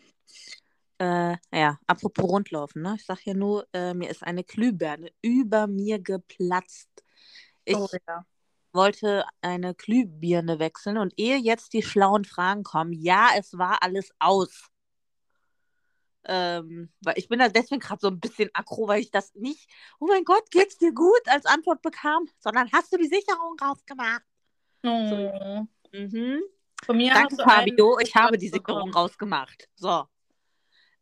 Äh, 0.97 1.37
ja, 1.53 1.79
apropos 1.87 2.29
Rundlaufen, 2.29 2.81
ne? 2.81 2.95
Ich 2.97 3.05
sag 3.05 3.25
ja 3.25 3.33
nur, 3.33 3.65
äh, 3.71 3.93
mir 3.93 4.09
ist 4.09 4.23
eine 4.23 4.43
Glühbirne 4.43 5.11
über 5.21 5.67
mir 5.67 5.99
geplatzt. 5.99 6.89
Ich 7.63 7.77
oh 7.77 7.87
ja. 8.07 8.25
wollte 8.73 9.23
eine 9.41 9.73
Glühbirne 9.75 10.59
wechseln 10.59 10.97
und 10.97 11.13
ehe 11.15 11.37
jetzt 11.37 11.71
die 11.71 11.83
schlauen 11.83 12.25
Fragen 12.25 12.63
kommen, 12.63 12.91
ja, 12.91 13.29
es 13.37 13.57
war 13.57 13.81
alles 13.81 14.09
aus. 14.19 14.69
Ähm, 16.25 16.89
weil 17.01 17.17
ich 17.17 17.29
bin 17.29 17.39
da 17.39 17.47
deswegen 17.47 17.79
gerade 17.79 18.01
so 18.01 18.07
ein 18.07 18.19
bisschen 18.19 18.49
aggro, 18.53 18.87
weil 18.87 19.01
ich 19.01 19.11
das 19.11 19.33
nicht, 19.35 19.69
oh 19.99 20.07
mein 20.07 20.25
Gott, 20.25 20.51
geht's 20.51 20.77
dir 20.77 20.93
gut, 20.93 21.21
als 21.27 21.45
Antwort 21.45 21.81
bekam, 21.81 22.27
sondern 22.39 22.71
hast 22.71 22.91
du 22.91 22.97
die 22.97 23.07
Sicherung 23.07 23.55
rausgemacht? 23.61 24.23
Oh. 24.83 25.65
Mhm. 25.91 26.41
Von 26.85 26.97
mir 26.97 27.13
Danke, 27.13 27.35
Fabio, 27.37 27.99
ich 27.99 28.15
habe 28.15 28.37
die. 28.37 28.49
Sicherung 28.49 28.91
rausgemacht. 28.91 29.67
So. 29.75 30.05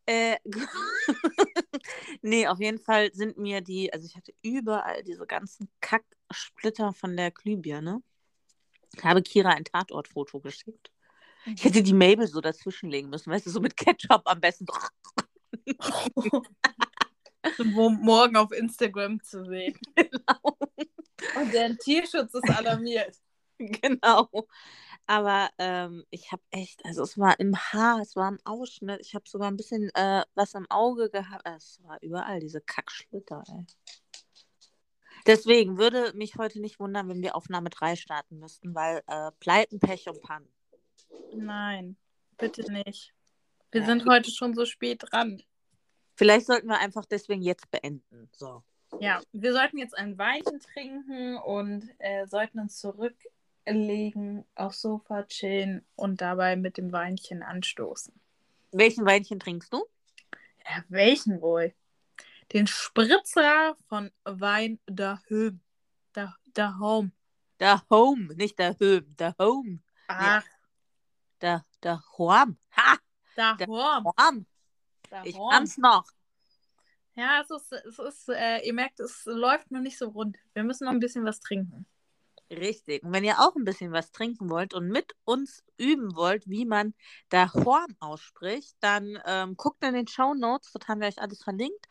Äh, 0.06 0.36
nee, 2.22 2.46
auf 2.46 2.58
jeden 2.60 2.78
Fall 2.78 3.12
sind 3.12 3.36
mir 3.38 3.60
die, 3.60 3.92
also 3.92 4.06
ich 4.06 4.16
hatte 4.16 4.32
überall 4.42 5.02
diese 5.04 5.26
ganzen 5.26 5.68
Kacksplitter 5.80 6.92
von 6.92 7.16
der 7.16 7.30
Glühbirne. 7.30 8.02
Ich 8.96 9.04
habe 9.04 9.22
Kira 9.22 9.50
ein 9.50 9.64
Tatortfoto 9.64 10.40
geschickt. 10.40 10.90
Ich 11.46 11.64
hätte 11.64 11.82
die 11.82 11.94
Mabel 11.94 12.26
so 12.26 12.40
dazwischenlegen 12.40 13.10
müssen, 13.10 13.30
weißt 13.30 13.46
du, 13.46 13.50
so 13.50 13.60
mit 13.60 13.76
Ketchup 13.76 14.22
am 14.24 14.40
besten. 14.40 14.66
Mo- 17.64 17.90
morgen 17.90 18.36
auf 18.36 18.52
Instagram 18.52 19.22
zu 19.22 19.44
sehen. 19.44 19.78
genau. 19.96 20.58
Und 21.40 21.52
der 21.52 21.76
Tierschutz 21.78 22.34
ist 22.34 22.50
alarmiert. 22.50 23.16
genau. 23.58 24.28
Aber 25.06 25.48
ähm, 25.58 26.04
ich 26.10 26.30
habe 26.32 26.42
echt, 26.50 26.84
also 26.84 27.02
es 27.02 27.18
war 27.18 27.40
im 27.40 27.56
Haar, 27.56 28.00
es 28.00 28.14
war 28.14 28.28
im 28.28 28.38
Ausschnitt, 28.44 29.00
ich 29.00 29.14
habe 29.14 29.24
sogar 29.26 29.50
ein 29.50 29.56
bisschen 29.56 29.90
äh, 29.94 30.22
was 30.34 30.54
im 30.54 30.70
Auge 30.70 31.08
gehabt. 31.08 31.46
Es 31.46 31.80
war 31.82 31.98
überall 32.02 32.40
diese 32.40 32.60
Kackschlitter, 32.60 33.42
ey. 33.48 33.64
Deswegen 35.26 35.78
würde 35.78 36.12
mich 36.14 36.36
heute 36.36 36.60
nicht 36.60 36.78
wundern, 36.78 37.08
wenn 37.08 37.22
wir 37.22 37.36
Aufnahme 37.36 37.70
3 37.70 37.96
starten 37.96 38.38
müssten, 38.38 38.74
weil 38.74 39.02
äh, 39.06 39.30
Pleiten, 39.40 39.78
Pech 39.80 40.08
und 40.08 40.20
Pannen. 40.22 40.48
Nein, 41.32 41.96
bitte 42.36 42.70
nicht. 42.72 43.14
Wir 43.70 43.82
Ja. 43.82 43.86
sind 43.86 44.06
heute 44.06 44.30
schon 44.30 44.54
so 44.54 44.64
spät 44.64 45.02
dran. 45.10 45.42
Vielleicht 46.16 46.46
sollten 46.46 46.68
wir 46.68 46.78
einfach 46.78 47.04
deswegen 47.04 47.42
jetzt 47.42 47.70
beenden. 47.70 48.28
So. 48.32 48.62
Ja, 49.00 49.20
wir 49.32 49.52
sollten 49.52 49.78
jetzt 49.78 49.96
ein 49.96 50.16
Weinchen 50.18 50.60
trinken 50.60 51.36
und 51.36 51.88
äh, 51.98 52.26
sollten 52.26 52.58
uns 52.60 52.78
zurücklegen, 52.78 54.44
aufs 54.54 54.80
Sofa 54.80 55.22
chillen 55.24 55.84
und 55.94 56.20
dabei 56.20 56.56
mit 56.56 56.76
dem 56.78 56.90
Weinchen 56.92 57.42
anstoßen. 57.42 58.12
Welchen 58.72 59.04
Weinchen 59.06 59.38
trinkst 59.40 59.72
du? 59.72 59.84
Ja, 60.64 60.84
welchen 60.88 61.40
wohl? 61.40 61.74
Den 62.52 62.66
Spritzer 62.66 63.76
von 63.88 64.10
Wein 64.24 64.78
daheim. 64.86 65.60
Da, 66.14 66.34
daheim. 66.54 67.12
Der 67.60 67.82
Home, 67.90 68.34
nicht 68.34 68.58
der 68.58 68.78
Höhm, 68.78 69.14
der 69.16 69.34
Home. 69.38 69.80
Ach, 70.08 70.44
Der, 71.40 71.64
der 71.82 72.02
Horm. 72.16 72.58
Ha! 72.76 72.98
daheim. 73.38 74.04
Horm. 74.04 74.46
Ich 75.24 75.34
daheim. 75.34 75.50
kann's 75.50 75.78
noch. 75.78 76.04
Ja, 77.14 77.42
es 77.42 77.50
ist, 77.50 77.72
es 77.72 77.98
ist 77.98 78.28
äh, 78.28 78.60
ihr 78.64 78.74
merkt, 78.74 79.00
es 79.00 79.24
läuft 79.24 79.70
noch 79.70 79.80
nicht 79.80 79.98
so 79.98 80.08
rund. 80.08 80.36
Wir 80.54 80.62
müssen 80.62 80.84
noch 80.84 80.92
ein 80.92 81.00
bisschen 81.00 81.24
was 81.24 81.40
trinken. 81.40 81.86
Richtig. 82.50 83.02
Und 83.02 83.12
wenn 83.12 83.24
ihr 83.24 83.40
auch 83.40 83.56
ein 83.56 83.64
bisschen 83.64 83.92
was 83.92 84.10
trinken 84.10 84.48
wollt 84.48 84.72
und 84.72 84.88
mit 84.88 85.14
uns 85.24 85.62
üben 85.76 86.14
wollt, 86.16 86.48
wie 86.48 86.64
man 86.64 86.94
der 87.30 87.52
Horm 87.52 87.94
ausspricht, 87.98 88.74
dann 88.80 89.18
ähm, 89.26 89.56
guckt 89.56 89.84
in 89.84 89.94
den 89.94 90.06
Show 90.06 90.32
Notes, 90.32 90.72
dort 90.72 90.88
haben 90.88 91.00
wir 91.00 91.08
euch 91.08 91.18
alles 91.18 91.42
verlinkt. 91.42 91.86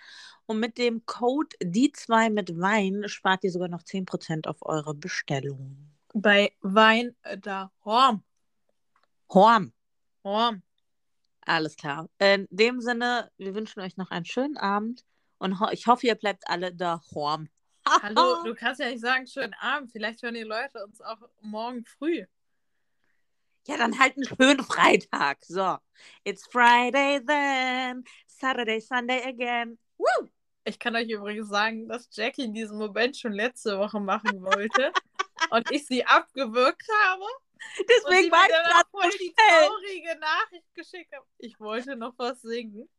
Und 0.46 0.60
mit 0.60 0.78
dem 0.78 1.06
Code 1.06 1.56
die2 1.62 2.32
mit 2.32 2.58
Wein 2.60 3.04
spart 3.08 3.44
ihr 3.44 3.52
sogar 3.52 3.68
noch 3.68 3.84
10% 3.84 4.48
auf 4.48 4.58
eure 4.62 4.96
Bestellung. 4.96 5.94
Bei 6.14 6.52
Wein 6.62 7.16
äh, 7.22 7.38
daheim. 7.38 8.24
Horm. 9.30 9.74
Horm. 10.24 10.64
Alles 11.42 11.76
klar. 11.76 12.10
In 12.20 12.48
dem 12.50 12.82
Sinne, 12.82 13.32
wir 13.38 13.56
wünschen 13.56 13.82
euch 13.82 13.98
noch 13.98 14.12
einen 14.12 14.26
schönen 14.26 14.58
Abend 14.58 15.04
und 15.38 15.60
ho 15.60 15.70
ich 15.72 15.88
hoffe, 15.88 16.08
ihr 16.08 16.16
bleibt 16.16 16.44
alle 16.48 16.74
da 16.74 17.02
Horm. 17.14 17.50
Hallo, 18.02 18.44
du 18.44 18.54
kannst 18.54 18.82
ja 18.82 18.90
nicht 18.90 19.02
sagen, 19.02 19.28
schönen 19.28 19.54
Abend. 19.56 19.92
Vielleicht 19.92 20.22
hören 20.22 20.34
die 20.34 20.44
Leute 20.44 20.84
uns 20.84 21.02
auch 21.02 21.20
morgen 21.42 21.86
früh. 21.86 22.26
Ja, 23.66 23.78
dann 23.78 24.00
halt 24.00 24.16
einen 24.16 24.26
schönen 24.26 24.64
Freitag. 24.64 25.44
So. 25.44 25.78
It's 26.24 26.48
Friday 26.48 27.22
then, 27.26 28.04
Saturday, 28.26 28.80
Sunday 28.80 29.24
again. 29.28 29.78
Woo! 29.98 30.30
Ich 30.64 30.80
kann 30.80 30.96
euch 30.96 31.10
übrigens 31.10 31.50
sagen, 31.50 31.88
dass 31.88 32.10
Jackie 32.12 32.52
diesen 32.52 32.78
Moment 32.78 33.16
schon 33.18 33.32
letzte 33.32 33.78
Woche 33.78 34.00
machen 34.00 34.42
wollte 34.42 34.92
und 35.50 35.72
ich 35.72 35.86
sie 35.86 36.06
abgewürgt 36.06 36.88
habe. 37.04 37.26
Deswegen 37.80 38.32
war 38.32 38.46
ich 38.46 38.52
gerade 38.52 38.90
voll 38.92 39.12
die 39.20 39.34
traurige 39.36 40.20
Nachricht 40.20 40.74
geschickt 40.74 41.14
habe. 41.14 41.26
Ich 41.38 41.60
wollte 41.60 41.96
noch 41.96 42.14
was 42.18 42.42
singen. 42.42 42.90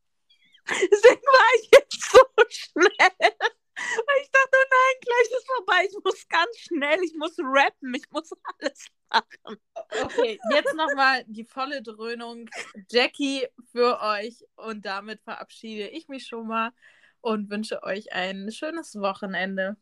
Deswegen 0.69 1.23
war 1.23 1.61
ich 1.61 1.71
jetzt 1.73 2.11
so 2.11 2.21
schnell. 2.49 3.37
Weil 3.79 4.23
ich 4.23 4.31
dachte, 4.31 4.51
oh 4.53 4.67
nein, 4.71 5.01
gleich 5.01 5.39
ist 5.39 5.47
vorbei. 5.47 5.89
Ich 5.89 6.05
muss 6.05 6.29
ganz 6.29 6.57
schnell, 6.59 7.03
ich 7.05 7.15
muss 7.15 7.37
rappen, 7.39 7.95
ich 7.95 8.11
muss 8.11 8.31
alles 8.59 8.87
machen. 9.09 9.61
Okay, 10.03 10.39
jetzt 10.51 10.75
nochmal 10.75 11.25
die 11.27 11.45
volle 11.45 11.83
Dröhnung. 11.83 12.49
Jackie 12.91 13.47
für 13.73 14.01
euch 14.01 14.45
und 14.57 14.85
damit 14.85 15.23
verabschiede 15.23 15.89
ich 15.89 16.09
mich 16.09 16.27
schon 16.27 16.49
mal 16.49 16.73
und 17.21 17.51
wünsche 17.51 17.83
euch 17.83 18.13
ein 18.13 18.51
schönes 18.51 18.97
Wochenende. 18.97 19.77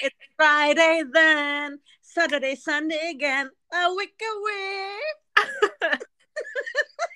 It's 0.00 0.16
Friday 0.36 1.04
then, 1.12 1.80
Saturday, 2.00 2.56
Sunday 2.56 3.10
again. 3.10 3.50
a 3.72 3.94
wicka 3.94 4.30
whip. 4.42 6.02